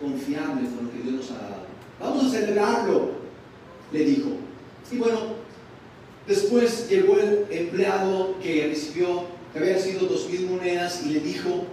confiable 0.00 0.68
con 0.68 0.86
lo 0.86 0.92
que 0.92 1.02
Dios 1.02 1.14
nos 1.14 1.30
ha 1.30 1.42
dado. 1.42 1.66
Vamos 1.98 2.24
a 2.24 2.38
celebrarlo, 2.38 3.10
le 3.92 4.04
dijo. 4.04 4.30
Y 4.92 4.96
bueno, 4.98 5.18
después 6.26 6.88
llegó 6.90 7.18
el 7.18 7.46
empleado 7.50 8.38
que 8.42 8.68
recibió, 8.68 9.24
que 9.52 9.58
había 9.58 9.78
sido 9.78 10.06
dos 10.06 10.28
mil 10.28 10.50
monedas 10.50 11.02
y 11.06 11.10
le 11.10 11.20
dijo, 11.20 11.64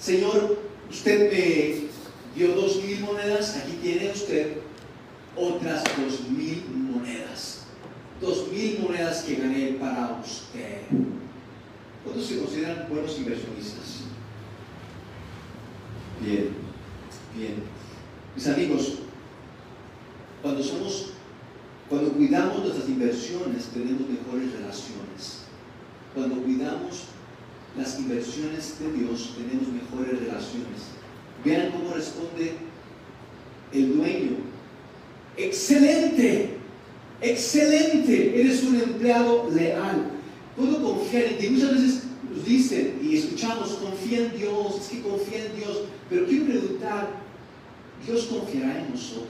Señor, 0.00 0.58
usted 0.90 1.32
me 1.32 1.87
dio 2.38 2.54
dos 2.54 2.82
mil 2.82 3.00
monedas, 3.00 3.56
aquí 3.56 3.72
tiene 3.82 4.10
usted 4.10 4.58
otras 5.36 5.84
dos 5.96 6.28
mil 6.30 6.64
monedas 6.70 7.58
dos 8.20 8.50
mil 8.50 8.80
monedas 8.80 9.22
que 9.22 9.36
gané 9.36 9.76
para 9.80 10.20
usted. 10.24 10.82
¿Cuántos 12.04 12.26
se 12.26 12.38
consideran 12.38 12.86
buenos 12.88 13.18
inversionistas? 13.18 14.02
Bien, 16.20 16.50
bien. 17.36 17.54
Mis 18.34 18.46
amigos, 18.48 18.94
cuando 20.42 20.62
somos, 20.62 21.10
cuando 21.88 22.12
cuidamos 22.12 22.60
nuestras 22.60 22.88
inversiones, 22.88 23.66
tenemos 23.66 24.08
mejores 24.08 24.52
relaciones. 24.52 25.44
Cuando 26.14 26.42
cuidamos 26.42 27.04
las 27.76 27.98
inversiones 27.98 28.78
de 28.80 28.92
Dios, 28.92 29.34
tenemos 29.36 29.68
mejores 29.68 30.18
relaciones. 30.20 30.97
Vean 31.44 31.70
cómo 31.72 31.94
responde 31.94 32.52
el 33.72 33.96
dueño. 33.96 34.36
Excelente, 35.36 36.58
Excelente, 37.20 38.40
eres 38.40 38.62
un 38.62 38.76
empleado 38.76 39.50
leal. 39.50 40.10
Puedo 40.56 40.82
confiar 40.82 41.24
en 41.24 41.38
ti. 41.38 41.48
Muchas 41.48 41.72
veces 41.72 42.02
nos 42.32 42.44
dicen 42.44 43.00
y 43.02 43.16
escuchamos, 43.16 43.70
confía 43.70 44.26
en 44.26 44.38
Dios, 44.38 44.76
es 44.80 44.88
que 44.88 45.02
confía 45.02 45.46
en 45.46 45.56
Dios. 45.56 45.82
Pero 46.08 46.26
quiero 46.26 46.44
preguntar, 46.46 47.08
¿Dios 48.06 48.26
confiará 48.26 48.80
en 48.80 48.92
nosotros? 48.92 49.26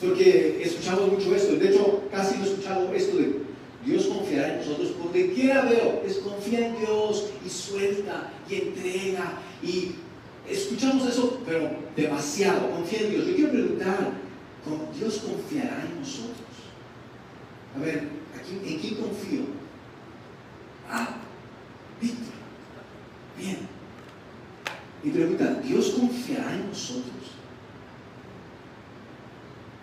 Porque 0.00 0.60
escuchamos 0.62 1.12
mucho 1.12 1.34
esto. 1.34 1.56
De 1.56 1.70
hecho, 1.70 2.02
casi 2.10 2.36
no 2.36 2.44
he 2.44 2.48
escuchado 2.48 2.92
esto 2.92 3.16
de 3.16 3.46
Dios 3.86 4.06
confiará 4.06 4.54
en 4.54 4.58
nosotros. 4.58 4.92
Porque 5.00 5.32
quiera 5.32 5.62
veo, 5.62 6.02
es 6.06 6.18
confía 6.18 6.66
en 6.66 6.78
Dios 6.78 7.28
y 7.44 7.48
suelta 7.48 8.30
y 8.50 8.54
entrega. 8.56 9.38
Y 9.62 9.92
escuchamos 10.48 11.06
eso, 11.08 11.42
pero 11.44 11.70
demasiado. 11.94 12.70
Confía 12.70 13.00
en 13.00 13.10
Dios. 13.10 13.26
Yo 13.26 13.34
quiero 13.34 13.50
preguntar, 13.50 14.12
¿Dios 14.98 15.18
confiará 15.18 15.84
en 15.84 16.00
nosotros? 16.00 16.36
A 17.76 17.80
ver, 17.80 18.08
¿en 18.64 18.78
quién 18.78 18.94
confío? 18.96 19.42
Ah, 20.90 21.16
Víctor. 22.00 22.34
Bien. 23.38 23.58
Y 25.04 25.10
pregunta, 25.10 25.60
¿Dios 25.62 25.90
confiará 25.90 26.54
en 26.54 26.68
nosotros? 26.68 27.12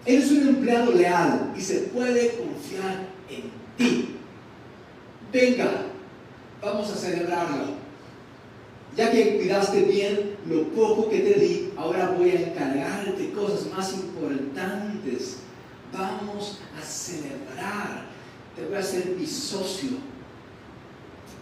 Eres 0.06 0.32
un 0.32 0.50
empleado 0.50 0.92
leal 0.92 1.54
y 1.58 1.62
se 1.62 1.80
puede 1.82 2.36
confiar 2.36 3.08
en 3.30 3.52
ti. 3.78 4.16
Venga, 5.32 5.86
vamos 6.62 6.92
a 6.92 6.96
celebrarlo. 6.96 7.83
Ya 8.96 9.12
que 9.12 9.38
cuidaste 9.38 9.82
bien 9.84 10.38
lo 10.48 10.68
poco 10.70 11.10
que 11.10 11.20
te 11.20 11.40
di, 11.40 11.72
ahora 11.78 12.16
voy 12.18 12.30
a 12.32 12.50
encargarte 12.50 13.32
cosas 13.32 13.68
más 13.76 13.94
importantes 13.94 15.38
vamos 15.94 16.60
a 16.78 16.82
celebrar, 16.82 18.06
te 18.56 18.66
voy 18.66 18.76
a 18.76 18.80
hacer 18.80 19.16
mi 19.18 19.26
socio. 19.26 19.92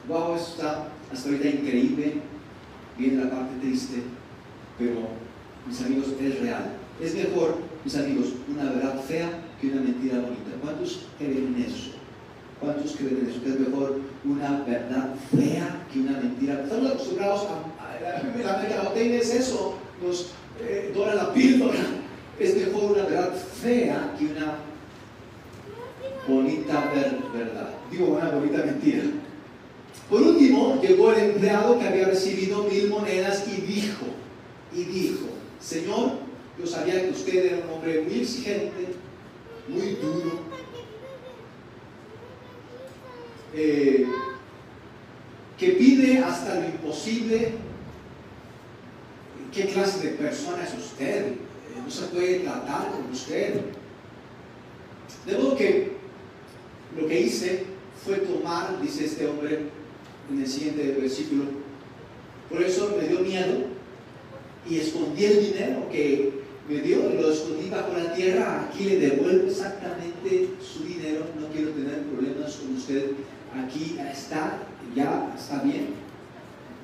Wow, 0.07 0.35
eso 0.35 0.51
está 0.51 0.89
hasta 1.11 1.29
ahorita 1.29 1.47
increíble, 1.47 2.15
viene 2.97 3.23
la 3.23 3.29
parte 3.29 3.59
triste, 3.61 4.03
pero 4.77 5.09
mis 5.67 5.81
amigos, 5.81 6.07
es 6.19 6.39
real. 6.39 6.73
Es 6.99 7.15
mejor, 7.15 7.59
mis 7.83 7.95
amigos, 7.95 8.33
una 8.47 8.71
verdad 8.71 9.01
fea 9.01 9.29
que 9.59 9.67
una 9.67 9.81
mentira 9.81 10.19
bonita. 10.19 10.51
¿Cuántos 10.61 11.07
creen 11.17 11.55
en 11.55 11.63
eso? 11.63 11.91
¿Cuántos 12.61 12.95
creen 12.95 13.17
en 13.21 13.29
eso? 13.29 13.43
Que 13.43 13.49
es 13.49 13.59
mejor 13.59 13.99
una 14.23 14.63
verdad 14.65 15.15
fea 15.35 15.85
que 15.91 15.99
una 15.99 16.19
mentira. 16.19 16.61
Estamos 16.63 16.91
acostumbrados 16.91 17.47
a, 17.47 17.83
a, 17.83 18.43
la 18.43 18.57
mercadotecnia 18.57 19.19
es 19.19 19.33
eso, 19.33 19.75
nos 20.01 20.27
eh, 20.61 20.91
dora 20.93 21.15
la 21.15 21.33
píldora 21.33 21.79
es 22.39 22.55
mejor 22.55 22.91
una 22.91 23.03
verdad 23.03 23.33
fea 23.35 24.15
que 24.17 24.25
una 24.25 24.55
bonita 26.27 26.91
verdad. 27.33 27.69
Digo, 27.89 28.07
una 28.07 28.29
bonita 28.29 28.57
mentira. 28.65 29.03
Por 30.09 30.21
último, 30.21 30.79
llegó 30.81 31.13
el 31.13 31.31
empleado 31.31 31.79
que 31.79 31.87
había 31.87 32.05
recibido 32.07 32.63
mil 32.63 32.89
monedas 32.89 33.45
y 33.47 33.61
dijo, 33.61 34.05
y 34.73 34.83
dijo, 34.83 35.25
Señor, 35.59 36.11
yo 36.59 36.67
sabía 36.67 37.03
que 37.03 37.11
usted 37.11 37.45
era 37.45 37.65
un 37.65 37.73
hombre 37.73 38.01
muy 38.01 38.21
exigente, 38.21 38.93
muy 39.67 39.95
duro, 40.01 40.39
eh, 43.53 44.05
que 45.57 45.67
pide 45.71 46.19
hasta 46.19 46.55
lo 46.55 46.65
imposible. 46.65 47.53
¿Qué 49.53 49.65
clase 49.65 50.07
de 50.07 50.15
persona 50.15 50.63
es 50.63 50.73
usted? 50.73 51.33
no 51.83 51.89
se 51.89 52.05
puede 52.07 52.39
tratar 52.39 52.91
con 52.91 53.11
usted. 53.11 53.61
De 55.25 55.37
modo 55.37 55.55
que 55.55 55.91
lo 56.99 57.07
que 57.07 57.21
hice 57.21 57.63
fue 58.03 58.17
tomar, 58.17 58.81
dice 58.81 59.05
este 59.05 59.27
hombre 59.27 59.59
en 60.31 60.41
el 60.41 60.47
siguiente 60.47 60.95
versículo, 60.99 61.43
por 62.49 62.61
eso 62.61 62.95
me 62.99 63.07
dio 63.07 63.19
miedo 63.19 63.65
y 64.69 64.77
escondí 64.77 65.25
el 65.25 65.45
dinero 65.45 65.89
que 65.91 66.41
me 66.69 66.79
dio, 66.81 67.09
lo 67.09 67.31
escondí 67.31 67.69
bajo 67.69 67.93
la 67.93 68.13
tierra, 68.13 68.67
aquí 68.67 68.85
le 68.85 68.99
devuelvo 68.99 69.47
exactamente 69.47 70.49
su 70.61 70.83
dinero, 70.83 71.25
no 71.39 71.47
quiero 71.47 71.71
tener 71.71 72.03
problemas 72.03 72.55
con 72.55 72.75
usted, 72.75 73.11
aquí 73.59 73.97
está, 74.11 74.59
ya 74.95 75.33
está 75.37 75.61
bien, 75.63 75.89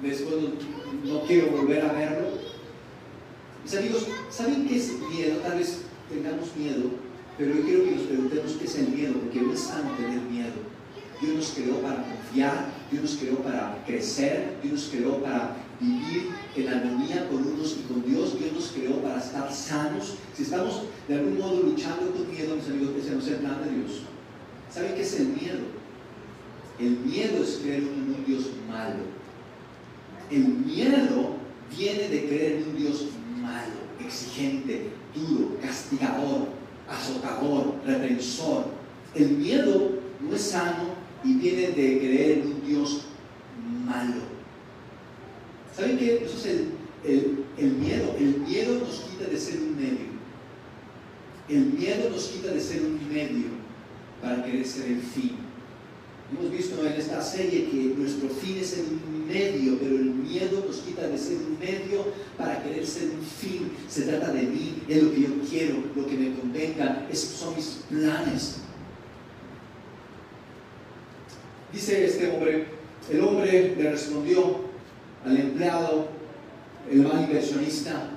después 0.02 0.36
no, 1.04 1.22
quiero 1.22 1.52
volver 1.52 1.86
a 1.86 1.94
verlo. 1.94 2.28
Mis 3.64 3.76
amigos, 3.76 4.08
¿saben 4.30 4.68
qué 4.68 4.78
es 4.78 4.94
miedo? 5.12 5.38
Tal 5.38 5.58
vez 5.58 5.82
tengamos 6.10 6.56
miedo, 6.56 6.90
pero 7.38 7.56
yo 7.56 7.62
quiero 7.64 7.84
que 7.84 7.92
nos 7.92 8.02
preguntemos 8.04 8.52
qué 8.54 8.66
es 8.66 8.76
el 8.76 8.88
miedo, 8.90 9.14
porque 9.14 9.42
no 9.42 9.54
es 9.54 9.60
sano 9.60 9.92
tener 9.98 10.22
miedo. 10.22 10.54
Dios 11.22 11.36
nos 11.36 11.50
creó 11.50 11.82
para 11.82 12.04
confiar, 12.04 12.70
Dios 12.92 13.04
nos 13.04 13.16
creó 13.16 13.38
para 13.38 13.84
crecer, 13.86 14.58
Dios 14.62 14.74
nos 14.74 14.90
creó 14.90 15.22
para 15.22 15.56
vivir 15.80 16.30
en 16.56 16.68
armonía 16.68 17.28
con 17.28 17.46
unos 17.46 17.78
y 17.80 17.92
con 17.92 18.04
Dios. 18.06 18.38
Dios 18.40 18.54
nos 18.54 18.68
creó 18.68 19.02
para 19.02 19.18
estar 19.18 19.52
sanos. 19.52 20.16
Si 20.36 20.44
estamos 20.44 20.84
de 21.08 21.16
algún 21.16 21.40
modo 21.40 21.64
luchando 21.64 22.12
con 22.12 22.32
miedo, 22.32 22.56
mis 22.56 22.68
amigos, 22.68 22.96
ese 23.00 23.12
no 23.12 23.20
es 23.20 23.28
el 23.28 23.36
plan 23.38 23.64
de 23.64 23.78
Dios. 23.78 24.02
¿Saben 24.72 24.94
qué 24.94 25.02
es 25.02 25.20
el 25.20 25.28
miedo? 25.30 25.77
El 26.80 26.92
miedo 27.00 27.44
es 27.44 27.60
creer 27.62 27.80
en 27.80 28.16
un 28.16 28.26
Dios 28.26 28.50
malo. 28.70 29.04
El 30.30 30.48
miedo 30.48 31.38
viene 31.76 32.08
de 32.10 32.28
creer 32.28 32.62
en 32.62 32.70
un 32.70 32.78
Dios 32.78 33.08
malo, 33.42 34.06
exigente, 34.06 34.90
duro, 35.16 35.58
castigador, 35.62 36.50
azotador, 36.88 37.76
reprensor. 37.86 38.66
El 39.16 39.30
miedo 39.32 39.92
no 40.22 40.36
es 40.36 40.42
sano 40.42 40.90
y 41.24 41.34
viene 41.36 41.70
de 41.70 41.98
creer 42.00 42.40
en 42.40 42.48
un 42.48 42.66
Dios 42.66 43.06
malo. 43.86 44.22
¿Saben 45.76 45.98
qué? 45.98 46.24
Eso 46.24 46.38
es 46.38 46.46
el, 47.06 47.72
miedo. 47.72 48.16
El 48.20 48.40
miedo 48.40 48.80
nos 48.80 49.00
quita 49.02 49.30
de 49.30 49.38
ser 49.38 49.60
un 49.62 49.76
medio. 49.76 50.18
El 51.50 51.66
miedo 51.74 52.10
nos 52.10 52.26
quita 52.28 52.52
de 52.52 52.60
ser 52.60 52.82
un 52.82 53.00
medio 53.12 53.48
para 54.22 54.44
querer 54.44 54.66
ser 54.66 54.92
el 54.92 55.02
fin. 55.02 55.47
Hemos 56.30 56.52
visto 56.52 56.86
en 56.86 56.94
esta 56.94 57.22
serie 57.22 57.70
que 57.70 57.94
nuestro 57.98 58.28
fin 58.28 58.58
es 58.58 58.78
el 58.78 58.86
medio, 59.28 59.78
pero 59.80 59.96
el 59.96 60.14
miedo 60.14 60.66
nos 60.68 60.78
quita 60.78 61.08
de 61.08 61.18
ser 61.18 61.38
un 61.38 61.58
medio 61.58 62.06
para 62.38 62.62
querer 62.62 62.86
ser 62.86 63.12
un 63.12 63.24
fin. 63.24 63.72
Se 63.88 64.02
trata 64.02 64.34
de 64.34 64.44
mí, 64.44 64.84
es 64.90 65.04
lo 65.04 65.12
que 65.14 65.22
yo 65.22 65.30
quiero, 65.50 65.76
lo 65.96 66.06
que 66.06 66.18
me 66.18 66.36
convenga, 66.36 67.08
esos 67.10 67.30
son 67.30 67.56
mis 67.56 67.80
planes. 67.90 68.58
Dice 71.72 72.06
este 72.06 72.30
hombre, 72.30 72.66
el 73.10 73.22
hombre 73.22 73.76
le 73.78 73.92
respondió, 73.92 74.68
al 75.26 75.38
empleado, 75.38 76.10
el 76.92 77.04
mal 77.04 77.22
inversionista, 77.22 78.10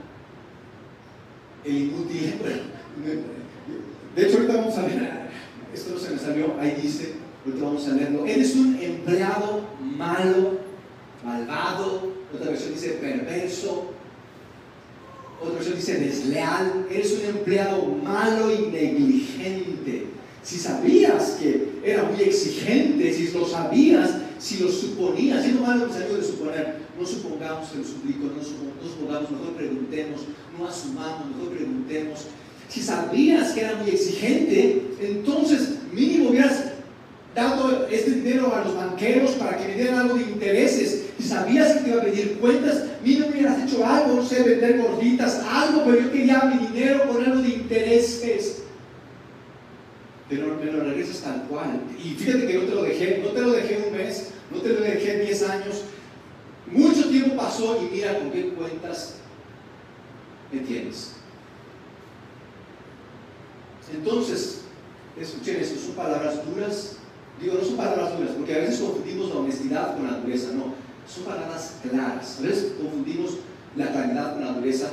el 1.64 1.76
inútil. 1.76 2.34
De 4.16 4.26
hecho, 4.26 4.38
ahorita 4.38 4.56
vamos 4.56 4.76
a 4.76 4.82
ver, 4.82 5.28
esto 5.72 5.92
no 5.94 6.00
se 6.00 6.10
me 6.10 6.18
salió, 6.18 6.58
ahí 6.58 6.76
dice, 6.82 7.19
ahorita 7.44 7.64
vamos 7.64 7.88
a 7.88 7.92
leerlo. 7.92 8.26
Eres 8.26 8.54
un 8.56 8.78
empleado 8.80 9.60
malo, 9.80 10.58
malvado, 11.24 12.12
otra 12.34 12.50
versión 12.50 12.74
dice 12.74 12.90
perverso, 13.00 13.92
otra 15.40 15.54
versión 15.54 15.76
dice 15.76 15.98
desleal, 15.98 16.86
eres 16.90 17.12
un 17.12 17.36
empleado 17.36 17.86
malo 17.86 18.52
y 18.52 18.66
negligente. 18.66 20.06
Si 20.42 20.56
sabías 20.56 21.36
que 21.40 21.80
era 21.84 22.04
muy 22.04 22.22
exigente, 22.22 23.12
si 23.12 23.30
lo 23.30 23.46
sabías, 23.46 24.10
si 24.38 24.58
lo 24.58 24.70
suponías, 24.70 25.44
si 25.44 25.52
no 25.52 25.86
que 25.86 25.92
salió 25.92 26.16
de 26.16 26.24
suponer, 26.24 26.76
no 26.98 27.06
supongamos 27.06 27.68
que 27.68 27.78
lo 27.78 27.84
suplico, 27.84 28.24
no, 28.24 28.42
supongamos, 28.42 29.30
mejor 29.30 29.54
preguntemos, 29.54 30.22
no 30.58 30.66
asumamos, 30.66 31.36
mejor 31.36 31.56
preguntemos. 31.56 32.20
Si 32.68 32.80
sabías 32.80 33.52
que 33.52 33.60
era 33.60 33.76
muy 33.76 33.90
exigente, 33.90 34.82
entonces 35.00 35.76
mínimo 35.92 36.30
hubieras 36.30 36.69
dado 37.34 37.86
este 37.88 38.10
dinero 38.10 38.54
a 38.54 38.64
los 38.64 38.76
banqueros 38.76 39.32
para 39.32 39.56
que 39.56 39.68
me 39.68 39.74
dieran 39.74 40.00
algo 40.00 40.14
de 40.16 40.22
intereses. 40.22 41.06
Si 41.18 41.28
sabías 41.28 41.74
que 41.74 41.80
te 41.80 41.90
iba 41.90 42.02
a 42.02 42.04
pedir 42.04 42.38
cuentas, 42.38 42.84
mínimo 43.04 43.28
hubieras 43.28 43.62
hecho 43.62 43.86
algo, 43.86 44.14
no 44.14 44.24
sé, 44.24 44.42
vender 44.42 44.78
gorditas, 44.80 45.42
algo, 45.48 45.84
pero 45.84 46.00
yo 46.00 46.12
quería 46.12 46.42
mi 46.44 46.66
dinero 46.66 47.04
ponerlo 47.08 47.42
de 47.42 47.48
intereses 47.48 48.60
pero 50.30 50.56
me 50.56 50.70
lo 50.70 50.84
regresas 50.84 51.22
tal 51.22 51.42
cual. 51.48 51.82
Y 52.02 52.10
fíjate 52.10 52.46
que 52.46 52.54
no 52.54 52.62
te 52.62 52.74
lo 52.76 52.82
dejé, 52.84 53.18
no 53.18 53.30
te 53.30 53.40
lo 53.40 53.50
dejé 53.50 53.84
un 53.84 53.96
mes, 53.96 54.30
no 54.52 54.60
te 54.60 54.68
lo 54.68 54.80
dejé 54.80 55.18
10 55.18 55.42
años. 55.50 55.82
Mucho 56.70 57.08
tiempo 57.08 57.36
pasó 57.36 57.82
y 57.82 57.92
mira 57.92 58.16
con 58.16 58.30
qué 58.30 58.50
cuentas 58.50 59.16
me 60.52 60.60
tienes. 60.60 61.16
Entonces, 63.92 64.60
escuchen 65.20 65.56
esto, 65.56 65.80
son 65.80 65.96
palabras 65.96 66.46
duras. 66.46 66.99
Digo, 67.40 67.54
no 67.54 67.64
son 67.64 67.76
palabras 67.76 68.18
duras, 68.18 68.34
porque 68.36 68.54
a 68.54 68.58
veces 68.58 68.80
confundimos 68.80 69.30
la 69.30 69.36
honestidad 69.36 69.96
con 69.96 70.06
la 70.06 70.18
dureza, 70.18 70.52
no. 70.52 70.74
Son 71.08 71.24
palabras 71.24 71.76
claras. 71.82 72.38
A 72.38 72.42
veces 72.42 72.72
confundimos 72.80 73.38
la 73.76 73.90
claridad 73.90 74.34
con 74.34 74.44
la 74.44 74.52
dureza. 74.52 74.90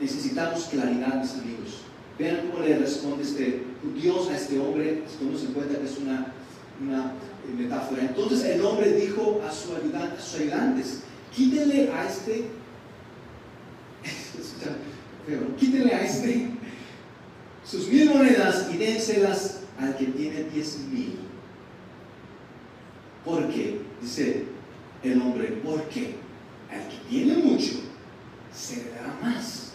Necesitamos 0.00 0.64
claridad, 0.64 1.20
mis 1.20 1.32
amigos. 1.32 1.82
Vean 2.18 2.48
cómo 2.50 2.64
le 2.64 2.78
responde 2.78 3.22
este 3.22 3.62
Dios 3.94 4.28
a 4.28 4.36
este 4.36 4.58
hombre, 4.58 5.02
tomemos 5.18 5.42
en 5.42 5.52
cuenta 5.52 5.78
que 5.78 5.84
es 5.84 5.98
una, 5.98 6.32
una 6.82 7.12
metáfora. 7.56 8.02
Entonces 8.02 8.44
el 8.44 8.64
hombre 8.64 8.92
dijo 8.92 9.42
a, 9.46 9.52
su 9.52 9.74
ayudante, 9.74 10.18
a 10.18 10.20
sus 10.20 10.40
ayudantes, 10.40 11.00
quítenle 11.34 11.90
a 11.92 12.08
este, 12.08 12.46
quítenle 15.58 15.94
a 15.94 16.04
este 16.04 16.50
sus 17.64 17.88
mil 17.88 18.10
monedas 18.10 18.68
y 18.72 18.76
dénselas 18.76 19.60
al 19.78 19.96
que 19.96 20.06
tiene 20.06 20.44
diez 20.44 20.78
mil. 20.90 21.25
¿Por 23.26 23.48
qué? 23.50 23.82
Dice 24.00 24.44
el 25.02 25.20
hombre, 25.20 25.60
porque 25.62 26.14
al 26.70 26.88
que 26.88 26.96
tiene 27.10 27.36
mucho 27.36 27.72
se 28.54 28.76
le 28.76 28.90
dará 28.92 29.18
más 29.20 29.74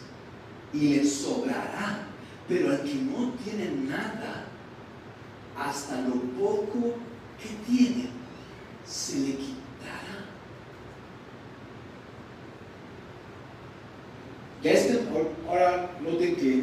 y 0.74 0.96
le 0.96 1.06
sobrará 1.06 2.08
pero 2.52 2.70
al 2.70 2.82
que 2.82 2.96
no 2.96 3.32
tiene 3.44 3.88
nada, 3.88 4.46
hasta 5.58 6.02
lo 6.02 6.16
poco 6.38 6.96
que 7.42 7.50
tiene, 7.66 8.08
se 8.86 9.20
le 9.20 9.36
quitará. 9.36 10.26
Ya 14.62 14.72
este, 14.72 15.00
ahora 15.48 15.92
noten 16.04 16.36
que 16.36 16.56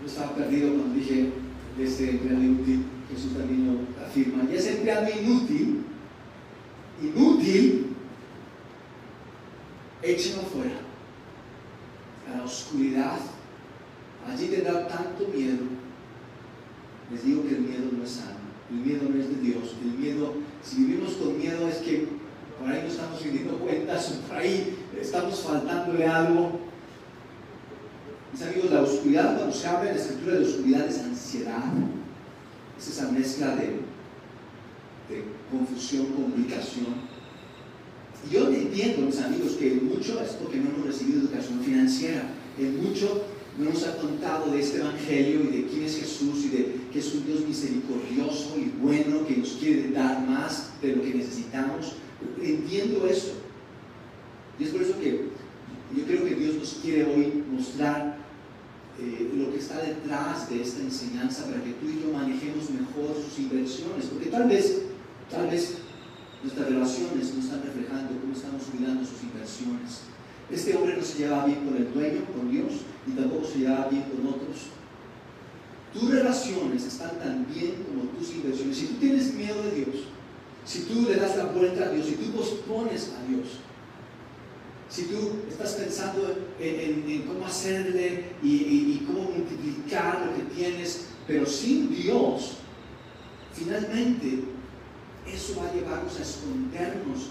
no 0.00 0.06
estaba 0.06 0.34
perdido 0.34 0.74
cuando 0.74 0.94
dije 0.94 1.30
de 1.78 1.84
ese 1.84 2.10
empleado 2.10 2.42
inútil, 2.42 2.84
Jesús 3.10 3.32
también 3.32 3.66
lo 3.66 4.04
afirma. 4.04 4.44
Ya 4.50 4.58
ese 4.58 4.76
empleado 4.76 5.06
inútil, 5.08 5.84
inútil, 7.08 7.86
échenlo 10.02 10.42
fuera. 10.42 10.80
A 12.30 12.38
la 12.38 12.44
oscuridad. 12.44 13.18
Allí 14.26 14.46
tendrá 14.46 14.88
tanto 14.88 15.28
miedo. 15.34 15.64
Les 17.10 17.24
digo 17.24 17.42
que 17.42 17.56
el 17.56 17.60
miedo 17.60 17.90
no 17.92 18.02
es 18.02 18.10
sano, 18.10 18.38
el 18.70 18.76
miedo 18.76 19.02
no 19.08 19.20
es 19.20 19.28
de 19.28 19.42
Dios, 19.42 19.76
el 19.82 19.98
miedo, 19.98 20.34
si 20.62 20.84
vivimos 20.84 21.12
con 21.14 21.38
miedo 21.38 21.68
es 21.68 21.76
que 21.76 22.08
por 22.58 22.70
ahí 22.70 22.80
no 22.82 22.88
estamos 22.88 23.22
rindiendo 23.22 23.58
cuentas, 23.58 24.06
por 24.28 24.36
ahí 24.38 24.78
estamos 24.98 25.40
faltándole 25.40 26.06
algo. 26.06 26.60
Mis 28.32 28.42
amigos, 28.42 28.70
la 28.70 28.82
oscuridad, 28.82 29.36
cuando 29.36 29.54
se 29.54 29.68
habla 29.68 29.90
en 29.90 29.96
la 29.96 30.02
escritura 30.02 30.36
de 30.36 30.44
oscuridad, 30.44 30.88
es 30.88 30.98
ansiedad, 30.98 31.72
es 32.78 32.88
esa 32.88 33.12
mezcla 33.12 33.54
de 33.54 33.80
confusión, 35.58 36.06
comunicación. 36.06 37.14
Y 38.28 38.34
yo 38.34 38.48
entiendo, 38.48 39.06
mis 39.06 39.20
amigos, 39.20 39.52
que 39.52 39.74
mucho 39.74 40.20
es 40.22 40.30
porque 40.32 40.58
no 40.58 40.70
hemos 40.70 40.86
recibido 40.86 41.20
educación 41.20 41.60
financiera, 41.60 42.30
en 42.58 42.82
mucho 42.82 43.24
no 43.58 43.70
nos 43.70 43.86
ha 43.86 43.96
contado 43.98 44.50
de 44.50 44.60
este 44.60 44.78
Evangelio 44.78 45.44
y 45.44 45.56
de 45.56 45.66
quién 45.66 45.84
es 45.84 45.96
Jesús 45.96 46.44
y 46.46 46.48
de 46.48 46.74
que 46.92 46.98
es 46.98 47.14
un 47.14 47.24
Dios 47.24 47.46
misericordioso 47.46 48.56
y 48.58 48.72
bueno 48.82 49.24
que 49.26 49.36
nos 49.36 49.50
quiere 49.50 49.90
dar 49.90 50.26
más 50.26 50.70
de 50.82 50.96
lo 50.96 51.02
que 51.02 51.14
necesitamos. 51.14 51.92
Entiendo 52.42 53.06
eso. 53.06 53.34
Y 54.58 54.64
es 54.64 54.70
por 54.70 54.82
eso 54.82 54.98
que 54.98 55.28
yo 55.96 56.04
creo 56.04 56.24
que 56.24 56.34
Dios 56.34 56.56
nos 56.56 56.78
quiere 56.82 57.04
hoy 57.04 57.44
mostrar 57.52 58.18
eh, 59.00 59.30
lo 59.36 59.52
que 59.52 59.58
está 59.58 59.78
detrás 59.78 60.48
de 60.48 60.62
esta 60.62 60.80
enseñanza 60.80 61.44
para 61.44 61.62
que 61.62 61.72
tú 61.72 61.86
y 61.88 62.02
yo 62.02 62.12
manejemos 62.12 62.70
mejor 62.70 63.16
sus 63.16 63.38
inversiones. 63.38 64.06
Porque 64.06 64.30
tal 64.30 64.48
vez, 64.48 64.82
tal 65.30 65.50
vez 65.50 65.78
nuestras 66.42 66.68
relaciones 66.68 67.34
no 67.34 67.40
están 67.40 67.62
reflejando 67.62 68.20
cómo 68.20 68.34
estamos 68.34 68.62
cuidando 68.64 69.04
sus 69.04 69.22
inversiones. 69.22 70.00
Este 70.50 70.76
hombre 70.76 70.96
no 70.96 71.02
se 71.02 71.18
llevaba 71.18 71.46
bien 71.46 71.64
con 71.64 71.76
el 71.76 71.92
dueño, 71.92 72.24
con 72.26 72.50
Dios, 72.50 72.72
y 73.06 73.12
tampoco 73.12 73.46
se 73.46 73.58
llevaba 73.60 73.88
bien 73.88 74.02
con 74.02 74.26
otros. 74.26 74.68
Tus 75.92 76.10
relaciones 76.10 76.84
están 76.84 77.18
tan 77.18 77.46
bien 77.52 77.84
como 77.86 78.10
tus 78.10 78.34
inversiones. 78.34 78.76
Si 78.76 78.86
tú 78.86 78.94
tienes 78.94 79.32
miedo 79.34 79.62
de 79.62 79.70
Dios, 79.70 79.96
si 80.64 80.80
tú 80.80 81.02
le 81.08 81.16
das 81.16 81.36
la 81.36 81.46
vuelta 81.46 81.84
a 81.84 81.88
Dios, 81.90 82.06
si 82.06 82.16
tú 82.16 82.32
pospones 82.32 83.12
a 83.18 83.28
Dios, 83.28 83.60
si 84.88 85.04
tú 85.04 85.40
estás 85.48 85.72
pensando 85.74 86.36
en, 86.60 87.22
cómo 87.22 87.46
hacerle 87.46 88.32
y, 88.42 89.02
cómo 89.06 89.30
multiplicar 89.30 90.26
lo 90.26 90.36
que 90.36 90.54
tienes, 90.54 91.06
pero 91.26 91.46
sin 91.46 91.94
Dios, 91.94 92.58
finalmente 93.52 94.44
eso 95.32 95.60
va 95.60 95.68
a 95.68 95.74
llevarnos 95.74 96.18
a 96.18 96.22
escondernos 96.22 97.30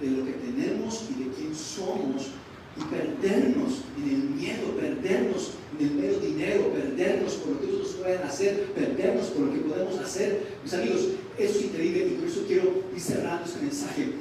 de 0.00 0.10
lo 0.10 0.24
que 0.24 0.32
tenemos 0.32 1.04
y 1.10 1.24
de 1.24 1.30
quién 1.30 1.54
somos 1.54 2.28
y 2.76 2.84
perdernos 2.84 3.82
en 3.98 4.08
el 4.08 4.22
miedo, 4.30 4.76
perdernos 4.78 5.52
en 5.78 5.86
el 5.86 5.94
mero 5.94 6.18
dinero, 6.20 6.72
perdernos 6.72 7.34
por 7.34 7.54
lo 7.54 7.60
que 7.60 7.66
otros 7.66 7.94
pueden 7.94 8.22
hacer, 8.22 8.72
perdernos 8.74 9.26
por 9.28 9.46
lo 9.46 9.52
que 9.52 9.60
podemos 9.60 9.98
hacer. 9.98 10.56
Mis 10.62 10.72
amigos, 10.72 11.00
eso 11.38 11.58
es 11.58 11.64
increíble 11.64 12.06
y 12.06 12.16
por 12.16 12.28
eso 12.28 12.44
quiero 12.46 12.84
ir 12.94 13.00
cerrando 13.00 13.44
este 13.44 13.60
mensaje. 13.60 14.12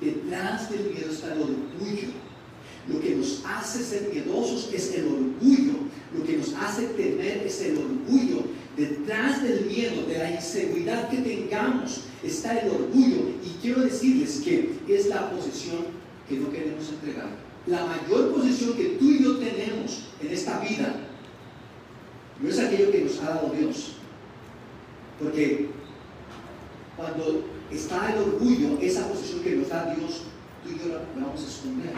Detrás 0.00 0.70
del 0.70 0.90
miedo 0.90 1.10
está 1.10 1.32
el 1.34 1.42
orgullo. 1.42 2.08
Lo 2.88 3.00
que 3.00 3.16
nos 3.16 3.42
hace 3.44 3.84
ser 3.84 4.08
miedosos 4.12 4.70
es 4.72 4.94
el 4.94 5.06
orgullo. 5.06 5.74
Lo 6.16 6.24
que 6.24 6.38
nos 6.38 6.54
hace 6.54 6.86
temer 6.88 7.42
es 7.44 7.60
el 7.60 7.76
orgullo. 7.76 8.44
Detrás 8.76 9.42
del 9.42 9.66
miedo, 9.66 10.06
de 10.06 10.18
la 10.18 10.30
inseguridad 10.30 11.10
que 11.10 11.18
tengamos, 11.18 12.02
está 12.22 12.58
el 12.58 12.70
orgullo. 12.70 13.30
Y 13.44 13.58
quiero 13.60 13.82
decirles 13.82 14.40
que 14.44 14.78
es 14.88 15.06
la 15.06 15.30
posesión 15.30 15.86
que 16.28 16.36
no 16.36 16.50
queremos 16.50 16.88
entregar. 16.88 17.28
La 17.66 17.84
mayor 17.84 18.34
posesión 18.34 18.74
que 18.74 18.96
tú 18.98 19.10
y 19.10 19.22
yo 19.22 19.36
tenemos 19.38 20.08
en 20.20 20.32
esta 20.32 20.60
vida 20.60 20.94
no 22.40 22.48
es 22.48 22.58
aquello 22.58 22.90
que 22.90 23.04
nos 23.04 23.20
ha 23.20 23.30
dado 23.30 23.52
Dios. 23.56 23.92
Porque 25.18 25.68
cuando 26.96 27.44
está 27.70 28.12
el 28.12 28.18
orgullo, 28.20 28.78
esa 28.80 29.08
posesión 29.08 29.40
que 29.42 29.56
nos 29.56 29.68
da 29.68 29.94
Dios, 29.94 30.22
tú 30.64 30.70
y 30.70 30.78
yo 30.78 30.94
la, 30.94 31.02
vamos 31.20 31.42
a 31.42 31.48
esconder. 31.48 31.92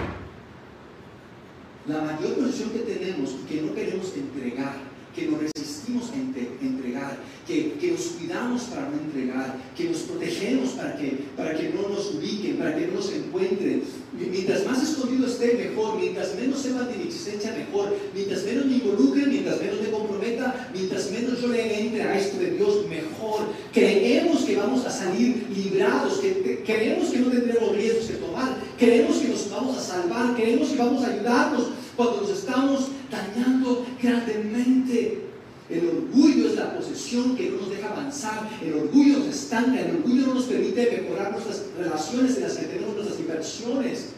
La 1.86 2.02
mayor 2.02 2.34
posesión 2.34 2.70
que 2.70 2.80
tenemos 2.80 3.36
y 3.42 3.46
que 3.48 3.62
no 3.62 3.74
queremos 3.74 4.14
entregar, 4.14 4.89
que 5.14 5.26
nos 5.26 5.40
resistimos 5.40 6.10
a 6.10 6.64
entregar, 6.64 7.18
que, 7.46 7.72
que, 7.80 7.92
nos 7.92 8.02
cuidamos 8.18 8.62
para 8.64 8.88
no 8.88 8.96
entregar, 9.00 9.56
que 9.76 9.84
nos 9.84 9.98
protegemos 9.98 10.70
para 10.70 10.96
que, 10.96 11.24
para 11.36 11.54
que 11.54 11.70
no 11.70 11.88
nos 11.88 12.14
ubiquen, 12.14 12.56
para 12.56 12.76
que 12.76 12.86
no 12.86 12.94
nos 12.94 13.12
encuentren. 13.12 13.82
Mientras 14.12 14.66
más 14.66 14.82
escondido 14.82 15.26
esté, 15.26 15.54
mejor. 15.54 15.98
Mientras 15.98 16.34
menos 16.34 16.60
sepan 16.60 16.88
de 16.88 16.98
mi 16.98 17.04
existencia, 17.04 17.52
mejor. 17.52 17.96
Mientras 18.14 18.44
menos 18.44 18.66
me 18.66 18.74
involucren, 18.74 19.30
mientras 19.30 19.60
menos 19.60 19.80
me 19.80 19.90
comprometa, 19.90 20.70
mientras 20.74 21.10
menos 21.10 21.40
yo 21.40 21.48
le 21.48 21.80
entre 21.80 22.02
a 22.02 22.18
esto 22.18 22.38
de 22.38 22.50
Dios, 22.52 22.86
mejor. 22.88 23.46
Creemos 23.72 24.42
que 24.42 24.56
vamos 24.56 24.84
a 24.84 24.90
salir 24.90 25.46
librados, 25.54 26.18
que, 26.18 26.62
creemos 26.64 27.08
que 27.10 27.18
no 27.18 27.30
tendremos 27.30 27.74
riesgos 27.74 28.06
que 28.06 28.14
tomar, 28.14 28.56
creemos 28.78 29.16
que 29.16 29.28
nos 29.28 29.50
vamos 29.50 29.76
a 29.78 29.80
salvar, 29.80 30.34
creemos 30.36 30.68
que 30.68 30.76
vamos 30.76 31.04
a 31.04 31.08
ayudarnos 31.08 31.68
cuando 32.00 32.22
nos 32.22 32.30
estamos 32.30 32.88
dañando 33.10 33.86
grandemente. 34.02 35.26
El 35.68 35.86
orgullo 35.86 36.48
es 36.48 36.56
la 36.56 36.74
posesión 36.74 37.36
que 37.36 37.50
no 37.50 37.58
nos 37.58 37.70
deja 37.70 37.90
avanzar, 37.90 38.48
el 38.60 38.72
orgullo 38.72 39.18
nos 39.18 39.28
estanca, 39.28 39.80
el 39.80 39.96
orgullo 39.96 40.28
no 40.28 40.34
nos 40.34 40.44
permite 40.44 41.02
mejorar 41.02 41.30
nuestras 41.30 41.66
relaciones 41.78 42.38
en 42.38 42.42
las 42.42 42.56
que 42.56 42.66
tenemos 42.66 42.96
nuestras 42.96 43.20
inversiones. 43.20 44.08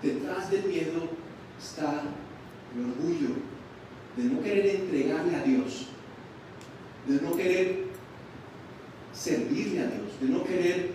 Detrás 0.00 0.48
del 0.50 0.64
miedo 0.64 1.08
está 1.60 2.02
el 2.74 2.84
orgullo 2.84 3.34
de 4.16 4.24
no 4.24 4.40
querer 4.40 4.76
entregarle 4.76 5.36
a 5.36 5.42
Dios, 5.42 5.86
de 7.06 7.20
no 7.20 7.36
querer 7.36 7.84
servirle 9.12 9.80
a 9.80 9.86
Dios, 9.88 10.20
de 10.20 10.28
no 10.28 10.44
querer 10.44 10.92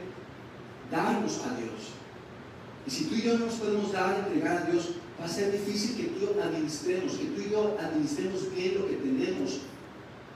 darnos 0.89 1.39
a 1.39 1.55
Dios. 1.57 1.91
Y 2.88 2.89
si 2.89 3.05
tú 3.05 3.15
y 3.15 3.21
yo 3.24 3.38
no 3.38 3.45
nos 3.45 3.55
podemos 3.55 3.91
dar, 3.91 4.26
entregar 4.26 4.63
a 4.63 4.71
Dios, 4.71 4.93
va 5.24 5.28
a 5.28 5.32
ser 5.32 5.53
difícil 5.53 5.95
que 5.95 6.03
tú 6.03 6.38
administremos, 6.38 7.13
que 7.13 7.26
tú 7.28 7.41
y 7.41 7.51
yo 7.51 7.78
administremos 7.80 8.53
bien 8.53 8.76
lo 8.78 8.89
que 8.89 8.95
tenemos 8.95 9.61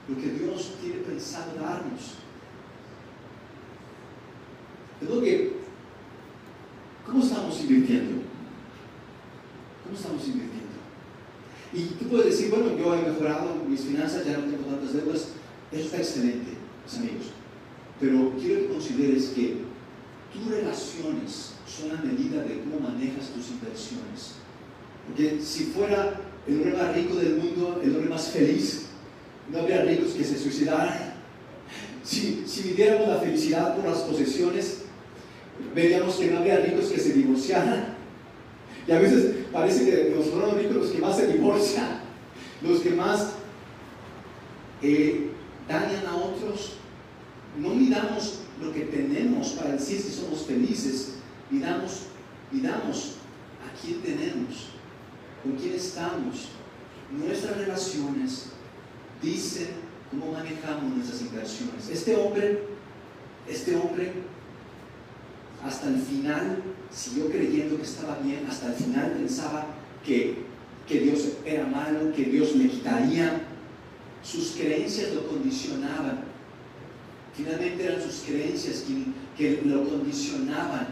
lo 0.07 0.15
que 0.15 0.29
Dios 0.29 0.75
tiene 0.81 0.99
pensado 0.99 1.53
darnos. 1.59 2.15
Es 5.01 5.07
que, 5.07 5.53
¿cómo 7.05 7.21
estamos 7.21 7.59
invirtiendo? 7.59 8.21
¿Cómo 9.83 9.97
estamos 9.97 10.25
invirtiendo? 10.25 10.57
Y 11.73 11.81
tú 11.99 12.07
puedes 12.07 12.27
decir, 12.27 12.49
bueno, 12.49 12.77
yo 12.77 12.95
he 12.95 13.09
mejorado 13.09 13.55
mis 13.67 13.81
finanzas, 13.81 14.25
ya 14.25 14.37
no 14.37 14.45
tengo 14.45 14.63
tantas 14.63 14.93
deudas. 14.93 15.27
Eso 15.73 15.83
está 15.83 15.97
excelente, 15.97 16.53
mis 16.85 16.97
amigos. 16.97 17.27
Pero 17.99 18.33
quiero 18.39 18.61
que 18.61 18.73
consideres 18.73 19.25
que 19.35 19.57
tus 20.31 20.47
relaciones 20.47 21.51
son 21.67 21.91
a 21.91 22.01
medida 22.01 22.43
de 22.43 22.61
cómo 22.61 22.79
manejas 22.79 23.29
tus 23.29 23.49
inversiones. 23.49 24.46
Porque 25.07 25.39
si 25.41 25.65
fuera 25.65 26.19
el 26.47 26.55
hombre 26.55 26.73
más 26.73 26.95
rico 26.95 27.15
del 27.15 27.37
mundo, 27.37 27.81
el 27.83 27.95
hombre 27.95 28.09
más 28.09 28.27
feliz, 28.27 28.87
no 29.51 29.59
habría 29.59 29.83
ricos 29.83 30.11
que 30.11 30.23
se 30.23 30.37
suicidaran. 30.37 31.15
Si, 32.03 32.43
si 32.45 32.69
midiéramos 32.69 33.07
la 33.07 33.19
felicidad 33.19 33.75
por 33.75 33.89
las 33.89 33.99
posesiones, 33.99 34.83
veríamos 35.73 36.15
que 36.15 36.31
no 36.31 36.39
habría 36.39 36.59
ricos 36.59 36.85
que 36.85 36.99
se 36.99 37.13
divorciaran. 37.13 37.95
Y 38.87 38.91
a 38.91 38.99
veces 38.99 39.35
parece 39.51 39.85
que 39.85 40.15
los 40.15 40.27
fueron 40.27 40.57
ricos 40.57 40.75
los 40.75 40.91
que 40.91 40.99
más 40.99 41.17
se 41.17 41.27
divorcian, 41.27 41.99
los 42.61 42.79
que 42.79 42.91
más 42.91 43.33
eh, 44.81 45.31
dañan 45.67 46.05
a 46.05 46.15
otros. 46.15 46.73
No 47.59 47.69
midamos 47.69 48.39
lo 48.61 48.71
que 48.71 48.81
tenemos 48.81 49.49
para 49.49 49.73
decir 49.73 49.99
si 49.99 50.11
somos 50.11 50.45
felices, 50.45 51.15
midamos, 51.49 52.03
midamos 52.51 53.15
a 53.65 53.81
quién 53.81 54.01
tenemos, 54.01 54.69
con 55.47 55.55
quién 55.55 55.75
estamos, 55.75 56.49
nuestras 57.09 57.57
relaciones, 57.57 58.47
dicen 59.21 59.69
cómo 60.11 60.33
manejamos 60.33 60.95
nuestras 60.95 61.21
inversiones. 61.21 61.89
Este 61.89 62.15
hombre, 62.15 62.63
este 63.47 63.75
hombre, 63.75 64.11
hasta 65.63 65.87
el 65.87 65.99
final 65.99 66.61
siguió 66.91 67.29
creyendo 67.29 67.77
que 67.77 67.83
estaba 67.83 68.17
bien, 68.19 68.45
hasta 68.49 68.67
el 68.67 68.73
final 68.73 69.11
pensaba 69.13 69.67
que, 70.05 70.43
que 70.87 70.99
Dios 70.99 71.29
era 71.45 71.65
malo, 71.65 72.11
que 72.13 72.25
Dios 72.25 72.55
le 72.55 72.67
quitaría. 72.69 73.41
Sus 74.23 74.51
creencias 74.51 75.13
lo 75.13 75.27
condicionaban. 75.27 76.25
Finalmente 77.33 77.85
eran 77.85 78.01
sus 78.01 78.23
creencias 78.27 78.83
que, 79.37 79.61
lo 79.63 79.87
condicionaban 79.87 80.87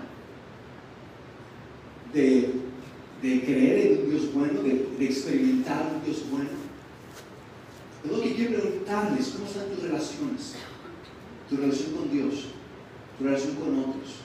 de, 2.13 2.64
creer 3.41 3.91
en 3.91 4.03
un 4.03 4.09
Dios 4.11 4.33
bueno, 4.33 4.61
de, 4.61 4.87
de 4.97 5.05
experimentar 5.05 5.91
un 5.95 6.03
Dios 6.03 6.23
bueno. 6.29 6.65
Lo 8.09 8.21
que 8.21 8.35
quiero 8.35 8.61
preguntarles, 8.61 9.29
¿cómo 9.29 9.45
están 9.45 9.67
tus 9.69 9.83
relaciones? 9.83 10.55
Tu 11.49 11.57
relación 11.57 11.93
con 11.93 12.11
Dios, 12.11 12.45
tu 13.17 13.23
relación 13.23 13.55
con 13.55 13.79
otros, 13.79 14.21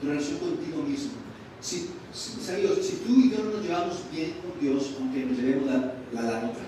tu 0.00 0.08
relación 0.08 0.38
contigo 0.38 0.82
mismo. 0.82 1.12
Si, 1.60 1.90
si, 2.12 2.40
si 2.40 2.96
tú 3.04 3.20
y 3.20 3.30
yo 3.30 3.42
no 3.44 3.50
nos 3.50 3.62
llevamos 3.62 4.02
bien 4.12 4.34
con 4.42 4.60
Dios, 4.60 4.94
aunque 5.00 5.24
nos 5.24 5.38
llevemos 5.38 5.66
la, 5.66 5.94
la, 6.12 6.38
otra, 6.50 6.66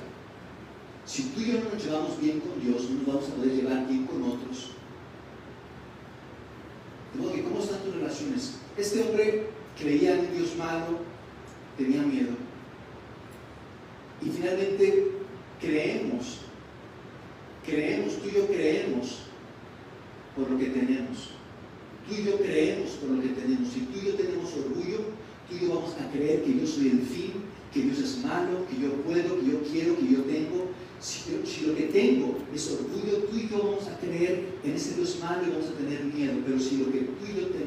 si 1.05 1.23
tú 1.25 1.41
y 1.41 1.53
yo 1.53 1.61
no 1.61 1.71
nos 1.75 1.85
llevamos 1.85 2.21
bien 2.21 2.41
con 2.41 2.61
Dios, 2.61 2.91
no 2.91 2.97
nos 2.97 3.07
vamos 3.07 3.29
a 3.29 3.35
poder 3.35 3.53
llevar 3.53 3.87
bien 3.87 4.07
con 4.07 4.23
otros. 4.23 4.73
De 7.15 7.21
modo 7.21 7.33
que, 7.33 7.43
¿cómo 7.43 7.61
están 7.61 7.81
tus 7.81 7.95
relaciones? 7.95 8.55
Este 8.77 9.03
hombre 9.03 9.58
creía 9.79 10.15
en 10.15 10.37
Dios 10.37 10.57
malo, 10.57 10.99
tenía 11.77 12.03
miedo. 12.03 12.33
Y 14.21 14.31
finalmente 14.31 15.13
creemos, 15.61 16.39
creemos, 17.65 18.17
tú 18.17 18.29
y 18.29 18.35
yo 18.35 18.47
creemos 18.47 19.21
por 20.37 20.51
lo 20.51 20.59
que 20.59 20.67
tenemos. 20.67 21.31
Tú 22.09 22.15
y 22.15 22.25
yo 22.25 22.39
creemos 22.39 22.91
por 22.93 23.11
lo 23.11 23.23
que 23.23 23.29
tenemos. 23.29 23.69
Si 23.69 23.81
tú 23.81 23.99
y 24.03 24.07
yo 24.07 24.15
tenemos 24.15 24.53
orgullo, 24.55 24.99
tú 25.49 25.57
y 25.57 25.61
yo 25.61 25.75
vamos 25.75 25.95
a 26.01 26.11
creer 26.11 26.43
que 26.43 26.59
yo 26.59 26.67
soy 26.67 26.89
el 26.89 27.03
fin, 27.03 27.33
que 27.73 27.83
Dios 27.83 27.99
es 27.99 28.25
malo, 28.25 28.67
que 28.69 28.83
yo 28.83 28.93
puedo, 29.03 29.39
que 29.41 29.47
yo 29.47 29.63
quiero, 29.71 29.97
que 29.99 30.13
yo 30.13 30.23
tengo. 30.23 30.69
Si, 31.01 31.21
si, 31.45 31.67
lo 31.67 31.77
que 31.77 31.85
tengo 31.85 32.39
es 32.53 32.73
orgullo, 32.73 33.19
tú 33.31 33.37
y 33.37 33.49
yo 33.49 33.59
vamos 33.59 33.87
a 33.87 33.97
creer 34.01 34.59
en 34.65 34.73
ese 34.73 34.97
Dios 34.97 35.19
malo 35.23 35.47
y 35.47 35.51
vamos 35.51 35.69
a 35.69 35.79
tener 35.79 36.03
miedo. 36.05 36.35
Pero 36.45 36.59
si 36.59 36.79
lo 36.79 36.91
que 36.91 36.99
tú 37.01 37.25
y 37.25 37.41
yo 37.41 37.47
tenemos 37.49 37.58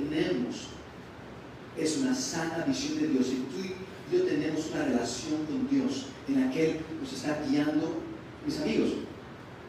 una 2.11 2.19
sana 2.19 2.65
visión 2.67 2.99
de 2.99 3.07
Dios, 3.07 3.27
y 3.27 3.35
tú 3.35 3.63
y 3.63 4.13
yo 4.13 4.25
tenemos 4.25 4.69
una 4.73 4.83
relación 4.83 5.45
con 5.45 5.69
Dios, 5.69 6.07
en 6.27 6.43
aquel 6.43 6.77
que 6.77 6.95
nos 7.01 7.13
está 7.13 7.41
guiando, 7.47 8.01
mis 8.45 8.59
amigos. 8.59 8.89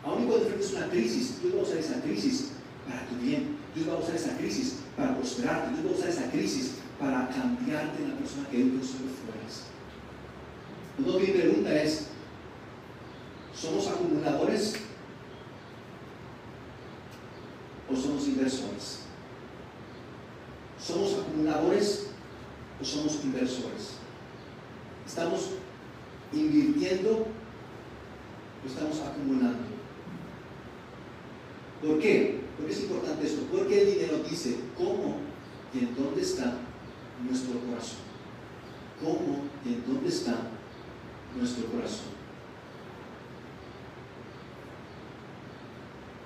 Aún 0.05 0.27
cuando 0.27 0.47
enfrentes 0.47 0.73
una 0.73 0.89
crisis, 0.89 1.41
Dios 1.41 1.55
va 1.55 1.61
a 1.61 1.63
usar 1.63 1.79
esa 1.79 2.01
crisis 2.03 2.49
para 2.89 3.07
tu 3.07 3.15
bien. 3.17 3.57
Dios 3.75 3.89
va 3.89 3.93
a 3.93 3.99
usar 3.99 4.17
esa 4.17 4.37
crisis 4.37 4.79
para 4.97 5.17
prosperarte. 5.17 5.71
Dios 5.71 5.87
va 5.87 5.91
a 5.91 5.99
usar 5.99 6.09
esa 6.09 6.31
crisis 6.33 6.73
para 6.99 7.29
cambiarte 7.29 8.03
en 8.03 8.11
la 8.11 8.17
persona 8.17 8.49
que 8.49 8.61
Él 8.61 8.71
pensó 8.71 8.95
fueras. 8.95 9.63
Entonces 10.99 11.29
mi 11.29 11.41
pregunta 11.41 11.83
es, 11.83 12.07
¿somos 13.55 13.87
acumuladores 13.87 14.75
o 17.89 17.97
somos 17.97 18.27
inversores? 18.27 18.99
¿Somos 20.85 21.15
acumuladores 21.15 22.12
somos 22.85 23.25
inversores? 23.25 23.97
¿Estamos 25.07 25.51
invirtiendo 26.33 27.27
o 28.63 28.67
estamos 28.67 29.01
acumulando? 29.01 29.65
¿Por 31.83 31.99
qué? 31.99 32.41
¿Por 32.57 32.67
qué 32.67 32.73
es 32.73 32.81
importante 32.83 33.27
esto? 33.27 33.43
Porque 33.51 33.83
el 33.83 33.95
dinero 33.95 34.19
dice 34.29 34.57
cómo 34.77 35.17
y 35.75 35.79
en 35.81 35.95
dónde 35.97 36.23
está 36.23 36.55
nuestro 37.29 37.59
corazón. 37.61 37.99
¿Cómo 39.01 39.45
y 39.65 39.75
en 39.75 39.85
dónde 39.87 40.09
está 40.09 40.37
nuestro 41.37 41.67
corazón? 41.67 42.13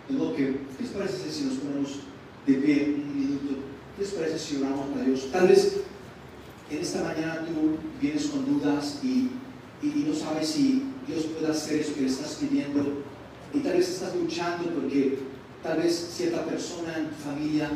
Modo 0.08 0.36
que, 0.36 0.44
¿qué 0.76 0.82
les 0.82 0.90
parece 0.92 1.30
si 1.30 1.44
nos 1.44 1.54
ponemos 1.54 1.98
de 2.46 2.54
pie 2.54 2.94
un 2.94 3.18
minuto? 3.18 3.56
¿Qué 3.96 4.02
les 4.02 4.12
parece 4.12 4.38
si 4.38 4.56
oramos 4.58 4.96
a 4.96 5.02
Dios? 5.02 5.30
Tal 5.32 5.48
vez 5.48 5.80
en 6.70 6.78
esta 6.78 7.02
mañana 7.02 7.46
tú 7.46 7.78
vienes 8.00 8.26
con 8.26 8.44
dudas 8.44 8.98
y, 9.02 9.30
y, 9.82 10.04
no 10.08 10.14
sabes 10.14 10.48
si 10.48 10.82
Dios 11.06 11.24
puede 11.26 11.52
hacer 11.52 11.80
eso 11.80 11.94
que 11.94 12.02
le 12.02 12.06
estás 12.08 12.38
pidiendo 12.40 13.04
y 13.54 13.60
tal 13.60 13.74
vez 13.74 13.88
estás 13.88 14.14
luchando 14.16 14.68
porque 14.70 15.18
tal 15.62 15.78
vez 15.78 16.10
cierta 16.12 16.44
persona 16.44 16.96
en 16.98 17.08
tu 17.08 17.14
familia, 17.22 17.70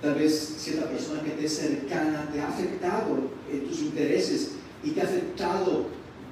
tal 0.00 0.14
vez 0.14 0.54
cierta 0.58 0.88
persona 0.88 1.22
que 1.22 1.30
te 1.30 1.46
es 1.46 1.56
cercana 1.56 2.28
te 2.32 2.40
ha 2.40 2.48
afectado 2.48 3.30
en 3.52 3.66
tus 3.66 3.80
intereses 3.80 4.52
y 4.84 4.90
te 4.90 5.00
ha 5.00 5.04
afectado 5.04 5.86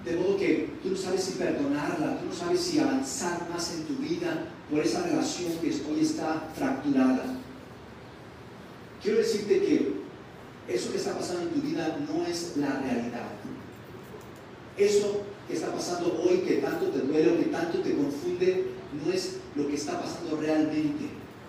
de 0.04 0.16
modo 0.16 0.36
que 0.36 0.70
tú 0.82 0.90
no 0.90 0.96
sabes 0.96 1.24
si 1.24 1.32
perdonarla, 1.32 2.20
tú 2.20 2.26
no 2.26 2.34
sabes 2.34 2.60
si 2.60 2.78
avanzar 2.78 3.48
más 3.50 3.74
en 3.74 3.82
tu 3.82 3.96
vida 3.96 4.46
por 4.70 4.80
esa 4.80 5.02
relación 5.02 5.52
que 5.60 5.68
hoy 5.68 6.00
está 6.00 6.48
fracturada. 6.56 7.34
Quiero 9.02 9.18
decirte 9.18 9.60
que 9.60 9.97
eso 10.68 10.92
que 10.92 10.98
está 10.98 11.14
pasando 11.14 11.42
en 11.42 11.48
tu 11.50 11.60
vida 11.60 11.98
no 12.06 12.26
es 12.26 12.56
la 12.56 12.80
realidad. 12.80 13.30
Eso 14.76 15.22
que 15.48 15.54
está 15.54 15.72
pasando 15.72 16.22
hoy, 16.22 16.38
que 16.38 16.56
tanto 16.56 16.86
te 16.88 17.00
duele 17.00 17.32
o 17.32 17.38
que 17.38 17.46
tanto 17.46 17.78
te 17.78 17.96
confunde, 17.96 18.66
no 18.92 19.12
es 19.12 19.36
lo 19.56 19.66
que 19.66 19.74
está 19.74 20.00
pasando 20.00 20.36
realmente. 20.36 21.08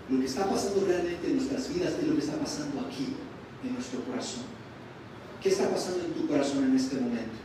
Lo 0.09 0.19
que 0.19 0.25
está 0.25 0.49
pasando 0.49 0.85
realmente 0.85 1.27
en 1.27 1.35
nuestras 1.35 1.71
vidas 1.73 1.93
es 2.01 2.07
lo 2.07 2.15
que 2.15 2.21
está 2.21 2.37
pasando 2.37 2.79
aquí, 2.79 3.15
en 3.63 3.73
nuestro 3.73 4.01
corazón. 4.05 4.43
¿Qué 5.43 5.49
está 5.49 5.69
pasando 5.69 6.05
en 6.05 6.13
tu 6.13 6.27
corazón 6.27 6.63
en 6.63 6.75
este 6.75 6.95
momento? 6.95 7.37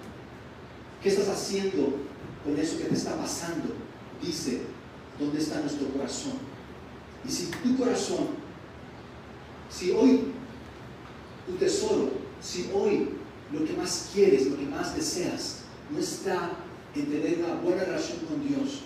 ¿Qué 1.03 1.09
estás 1.09 1.29
haciendo 1.29 1.97
con 2.45 2.57
eso 2.59 2.79
que 2.79 2.85
te 2.85 2.95
está 2.95 3.17
pasando? 3.17 3.75
Dice, 4.23 4.63
¿dónde 5.19 5.41
está 5.41 5.61
nuestro 5.61 5.89
corazón? 5.89 6.35
Y 7.27 7.31
si 7.31 7.47
tu 7.47 7.77
corazón, 7.77 8.29
si 9.71 9.91
hoy 9.91 10.34
tu 11.47 11.53
tesoro, 11.55 12.11
si 12.41 12.71
hoy 12.75 13.09
lo 13.53 13.65
que 13.65 13.73
más 13.75 14.11
quieres, 14.13 14.47
lo 14.47 14.57
que 14.57 14.67
más 14.67 14.95
deseas, 14.95 15.61
no 15.91 15.99
está 15.99 16.51
en 16.95 17.07
tener 17.07 17.39
una 17.45 17.55
buena 17.61 17.85
relación 17.85 18.19
con 18.29 18.47
Dios, 18.47 18.81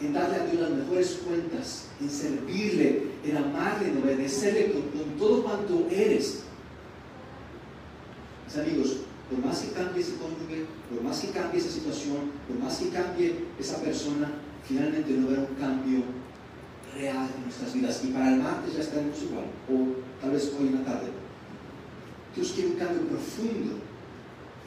en 0.00 0.12
darle 0.12 0.36
a 0.36 0.46
Dios 0.46 0.60
las 0.60 0.70
mejores 0.70 1.20
cuentas, 1.24 1.86
en 2.00 2.10
servirle, 2.10 3.06
en 3.24 3.36
amarle, 3.36 3.88
en 3.88 4.02
obedecerle 4.02 4.72
con, 4.72 4.82
todo 5.18 5.42
cuanto 5.42 5.86
eres. 5.90 6.40
Mis 8.46 8.56
amigos, 8.58 8.96
por 9.30 9.44
más 9.44 9.60
que 9.60 9.72
cambie 9.72 10.02
ese 10.02 10.14
cónyuge, 10.16 10.66
por 10.90 11.02
más 11.02 11.20
que 11.20 11.28
cambie 11.28 11.60
esa 11.60 11.70
situación, 11.70 12.32
por 12.48 12.58
más 12.58 12.78
que 12.78 12.88
cambie 12.88 13.44
esa 13.58 13.76
persona, 13.78 14.30
finalmente 14.66 15.12
no 15.12 15.28
habrá 15.28 15.40
un 15.40 15.54
cambio 15.54 16.02
real 16.94 17.28
en 17.36 17.44
nuestras 17.44 17.72
vidas. 17.72 18.02
Y 18.04 18.08
para 18.08 18.34
el 18.34 18.40
martes 18.40 18.74
ya 18.74 18.80
estaremos 18.80 19.22
igual, 19.22 19.46
o 19.70 20.20
tal 20.20 20.32
vez 20.32 20.52
hoy 20.58 20.66
en 20.66 20.74
la 20.74 20.84
tarde. 20.84 21.21
Dios 22.34 22.52
quiere 22.52 22.70
un 22.70 22.76
cambio 22.76 23.02
profundo 23.08 23.74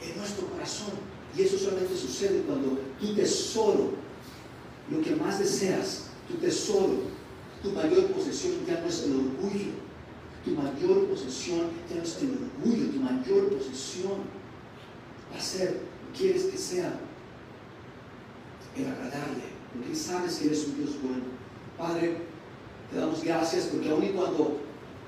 en 0.02 0.18
nuestro 0.18 0.46
corazón. 0.48 0.92
Y 1.36 1.42
eso 1.42 1.58
solamente 1.58 1.96
sucede 1.96 2.42
cuando 2.42 2.78
tu 3.00 3.14
tesoro 3.14 3.92
lo 4.90 5.02
que 5.02 5.16
más 5.16 5.38
deseas, 5.38 6.04
tu 6.28 6.34
tesoro, 6.34 6.94
tu 7.62 7.72
mayor 7.72 8.06
posesión 8.12 8.54
ya 8.66 8.80
no 8.80 8.86
es 8.86 9.02
el 9.04 9.16
orgullo. 9.16 9.86
Tu 10.44 10.52
mayor 10.52 11.06
posesión 11.08 11.62
ya 11.90 11.96
no 11.96 12.02
es 12.02 12.18
el 12.22 12.30
orgullo, 12.30 12.90
tu 12.90 13.00
mayor 13.00 13.48
posesión 13.48 14.22
va 15.32 15.38
a 15.38 15.42
ser, 15.42 15.80
quieres 16.16 16.44
que 16.44 16.56
sea 16.56 17.00
el 18.76 18.86
agradable, 18.86 19.42
porque 19.72 19.94
sabes 19.96 20.36
que 20.36 20.46
eres 20.46 20.66
un 20.68 20.76
Dios 20.76 20.90
bueno. 21.02 21.24
Padre, 21.76 22.18
te 22.90 22.96
damos 22.96 23.24
gracias 23.24 23.64
porque 23.64 23.90
aun 23.90 24.04
y 24.04 24.10
cuando 24.10 24.60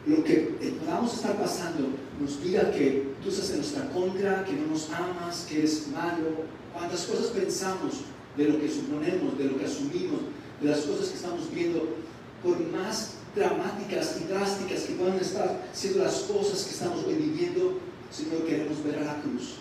lo 0.07 0.25
que 0.25 0.57
podamos 0.81 1.15
estar 1.15 1.37
pasando 1.37 1.89
nos 2.21 2.43
diga 2.43 2.71
que 2.71 3.15
tú 3.23 3.29
estás 3.29 3.51
en 3.51 3.57
nuestra 3.57 3.89
contra, 3.91 4.45
que 4.45 4.53
no 4.53 4.69
nos 4.69 4.91
amas, 4.91 5.47
que 5.49 5.59
eres 5.59 5.89
malo, 5.89 6.45
cuántas 6.73 7.05
cosas 7.05 7.27
pensamos 7.27 8.01
de 8.37 8.49
lo 8.49 8.61
que 8.61 8.69
suponemos, 8.69 9.37
de 9.37 9.45
lo 9.45 9.59
que 9.59 9.65
asumimos, 9.65 10.21
de 10.61 10.71
las 10.71 10.81
cosas 10.81 11.09
que 11.09 11.17
estamos 11.17 11.53
viendo, 11.53 11.97
por 12.43 12.59
más 12.71 13.15
dramáticas 13.35 14.19
y 14.21 14.33
drásticas 14.33 14.83
que 14.83 14.95
puedan 14.95 15.19
estar 15.19 15.69
siendo 15.73 16.05
las 16.05 16.21
cosas 16.21 16.65
que 16.65 16.71
estamos 16.71 17.07
viviendo, 17.07 17.79
Señor, 18.11 18.45
queremos 18.47 18.83
ver 18.83 18.99
a 19.01 19.05
la 19.05 19.21
cruz. 19.21 19.57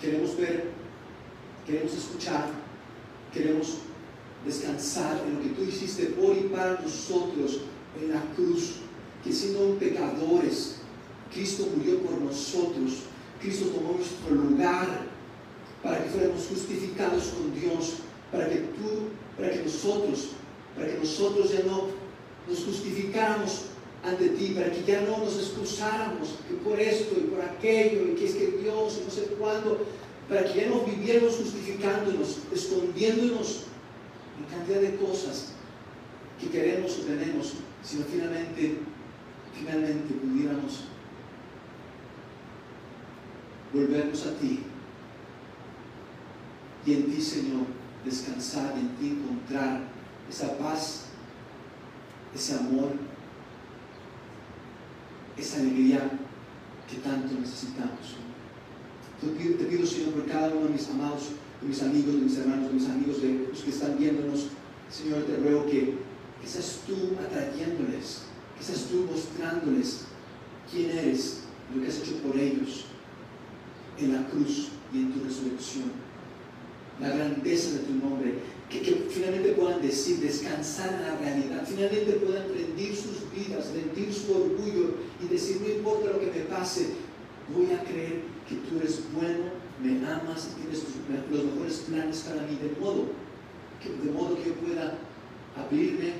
Queremos 0.00 0.36
ver, 0.36 0.70
queremos 1.66 1.92
escuchar, 1.92 2.46
queremos 3.32 3.78
descansar 4.44 5.20
en 5.26 5.34
lo 5.34 5.42
que 5.42 5.48
tú 5.48 5.64
hiciste 5.64 6.06
por 6.06 6.36
y 6.36 6.42
para 6.42 6.80
nosotros 6.80 7.60
en 8.00 8.10
la 8.14 8.22
cruz, 8.36 8.76
que 9.24 9.32
siendo 9.32 9.78
pecadores, 9.78 10.76
Cristo 11.32 11.66
murió 11.76 11.98
por 12.00 12.20
nosotros, 12.20 13.04
Cristo 13.40 13.66
tomó 13.66 13.92
nuestro 13.92 14.34
lugar 14.34 15.06
para 15.82 16.02
que 16.02 16.10
fuéramos 16.10 16.46
justificados 16.46 17.24
con 17.28 17.58
Dios, 17.58 17.94
para 18.32 18.48
que 18.48 18.56
tú, 18.56 19.10
para 19.36 19.50
que 19.50 19.62
nosotros, 19.62 20.30
para 20.74 20.88
que 20.88 20.98
nosotros 20.98 21.52
ya 21.52 21.64
no 21.64 21.86
nos 22.48 22.64
justificáramos 22.64 23.66
ante 24.04 24.28
ti, 24.30 24.54
para 24.54 24.70
que 24.70 24.84
ya 24.84 25.00
no 25.02 25.18
nos 25.18 25.36
excusáramos 25.36 26.36
que 26.48 26.54
por 26.54 26.80
esto 26.80 27.14
y 27.18 27.24
por 27.28 27.40
aquello, 27.42 28.08
y 28.08 28.14
que 28.14 28.26
es 28.26 28.34
que 28.34 28.58
Dios, 28.62 29.00
y 29.00 29.04
no 29.04 29.10
sé 29.10 29.22
cuándo, 29.38 29.86
para 30.28 30.44
que 30.44 30.60
ya 30.60 30.68
no 30.68 30.80
viviéramos 30.80 31.36
justificándonos, 31.36 32.38
escondiéndonos 32.52 33.64
en 34.38 34.56
cantidad 34.56 34.80
de 34.80 34.96
cosas 34.96 35.48
que 36.40 36.48
queremos 36.48 36.98
o 36.98 37.02
tenemos, 37.02 37.54
sino 37.82 38.04
finalmente, 38.04 38.78
finalmente 39.58 40.14
pudiéramos 40.14 40.84
volvernos 43.72 44.26
a 44.26 44.34
ti 44.38 44.62
y 46.86 46.92
en 46.94 47.10
ti, 47.10 47.20
Señor, 47.20 47.66
descansar, 48.04 48.72
en 48.78 48.88
ti 48.96 49.08
encontrar 49.08 49.82
esa 50.30 50.56
paz, 50.56 51.06
ese 52.34 52.54
amor, 52.54 52.92
esa 55.36 55.60
alegría 55.60 56.10
que 56.88 56.96
tanto 56.98 57.38
necesitamos. 57.38 58.16
Te 59.20 59.64
pido, 59.64 59.86
Señor, 59.86 60.12
por 60.12 60.26
cada 60.26 60.48
uno 60.48 60.66
de 60.66 60.72
mis 60.72 60.88
amados, 60.88 61.30
de 61.60 61.68
mis 61.68 61.82
amigos, 61.82 62.14
de 62.14 62.20
mis 62.20 62.38
hermanos, 62.38 62.68
de 62.68 62.74
mis 62.74 62.88
amigos, 62.88 63.20
de 63.20 63.48
los 63.50 63.60
que 63.60 63.70
están 63.70 63.98
viéndonos, 63.98 64.46
Señor, 64.90 65.24
te 65.24 65.36
ruego 65.36 65.66
que, 65.66 65.98
que 66.40 66.46
seas 66.46 66.80
tú 66.86 67.16
atrayéndoles, 67.20 68.27
seas 68.64 68.86
tú 68.86 69.06
mostrándoles 69.10 70.04
quién 70.70 70.90
eres, 70.90 71.40
lo 71.74 71.82
que 71.82 71.88
has 71.88 71.98
hecho 71.98 72.16
por 72.16 72.36
ellos 72.36 72.84
en 73.98 74.12
la 74.14 74.26
cruz 74.28 74.68
y 74.92 74.98
en 74.98 75.12
tu 75.12 75.24
resurrección. 75.24 75.92
La 77.00 77.10
grandeza 77.10 77.72
de 77.72 77.78
tu 77.80 77.94
nombre, 77.94 78.34
que, 78.68 79.06
finalmente 79.08 79.52
puedan 79.52 79.80
decir, 79.80 80.18
descansar 80.18 80.94
en 80.94 81.02
la 81.02 81.16
realidad, 81.16 81.64
finalmente 81.66 82.12
puedan 82.14 82.48
rendir 82.48 82.96
sus 82.96 83.30
vidas, 83.32 83.70
rendir 83.72 84.12
su 84.12 84.32
orgullo 84.32 84.94
y 85.22 85.28
decir, 85.28 85.60
no 85.60 85.68
importa 85.68 86.10
lo 86.10 86.20
que 86.20 86.26
me 86.26 86.44
pase, 86.46 86.88
voy 87.54 87.70
a 87.72 87.84
creer 87.84 88.22
que 88.48 88.56
tú 88.56 88.78
eres 88.78 89.00
bueno, 89.14 89.44
me 89.82 90.04
amas 90.06 90.50
y 90.50 90.60
tienes 90.60 90.82
los 91.30 91.44
mejores 91.44 91.78
planes 91.88 92.18
para 92.20 92.42
mí, 92.42 92.58
de 92.60 92.80
modo 92.80 93.06
que, 93.80 93.90
de 93.90 94.12
modo 94.12 94.36
que 94.36 94.48
yo 94.48 94.54
pueda 94.54 94.98
abrirme 95.56 96.14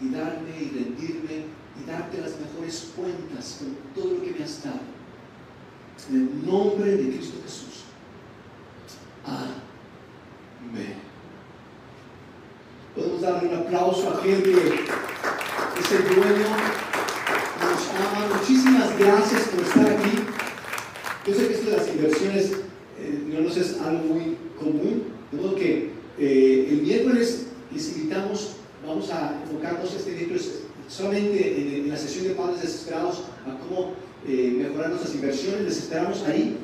y 0.00 0.08
darme 0.10 0.50
y 0.60 0.68
rendirme 0.68 1.61
y 1.80 1.88
darte 1.88 2.20
las 2.20 2.32
mejores 2.38 2.92
cuentas 2.96 3.58
con 3.58 3.76
todo 3.94 4.14
lo 4.14 4.22
que 4.22 4.32
me 4.32 4.44
has 4.44 4.62
dado. 4.62 4.80
En 6.10 6.16
el 6.16 6.46
nombre 6.46 6.90
de 6.96 7.16
Cristo 7.16 7.38
Jesús. 7.44 7.84
Amén. 9.24 10.96
Podemos 12.94 13.20
darle 13.22 13.48
un 13.48 13.54
aplauso 13.54 14.10
a 14.10 14.18
aquel 14.18 14.42
que 14.42 14.50
es 14.52 15.92
el 15.92 16.14
dueño, 16.14 16.46
nos 17.60 17.88
ama. 17.90 18.36
Muchísimas 18.38 18.98
gracias 18.98 19.42
por 19.48 19.60
estar 19.62 19.86
aquí. 19.90 20.18
Yo 21.26 21.34
sé 21.34 21.48
que 21.48 21.54
esto 21.54 21.70
de 21.70 21.76
las 21.76 21.88
inversiones 21.88 22.52
eh, 22.98 23.24
no 23.28 23.40
nos 23.40 23.56
es 23.56 23.80
algo 23.80 24.14
muy 24.14 24.36
común, 24.58 25.04
de 25.30 25.40
modo 25.40 25.54
que 25.54 25.92
eh, 26.18 26.68
el 26.70 26.82
miércoles 26.82 27.46
les 27.72 27.96
invitamos, 27.96 28.56
vamos 28.86 29.10
a 29.10 29.40
enfocarnos 29.42 29.94
este 29.94 30.12
miércoles 30.12 30.61
solamente 30.88 31.78
en, 31.78 31.88
la 31.88 31.96
sesión 31.96 32.28
de 32.28 32.34
padres 32.34 32.62
desesperados 32.62 33.24
a 33.46 33.58
cómo 33.58 33.92
eh, 34.26 34.54
mejorar 34.56 34.90
nuestras 34.90 35.14
inversiones, 35.14 35.62
les 35.62 35.78
esperamos 35.78 36.22
ahí. 36.24 36.58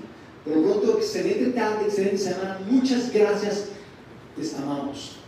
Por 0.45 0.57
lo 0.57 0.63
pronto, 0.63 0.99
excelente 0.99 1.47
tarde, 1.51 1.87
excelente 1.87 2.19
semana, 2.19 2.59
muchas 2.71 3.13
gracias, 3.13 3.67
les 4.37 4.55
amamos. 4.55 5.19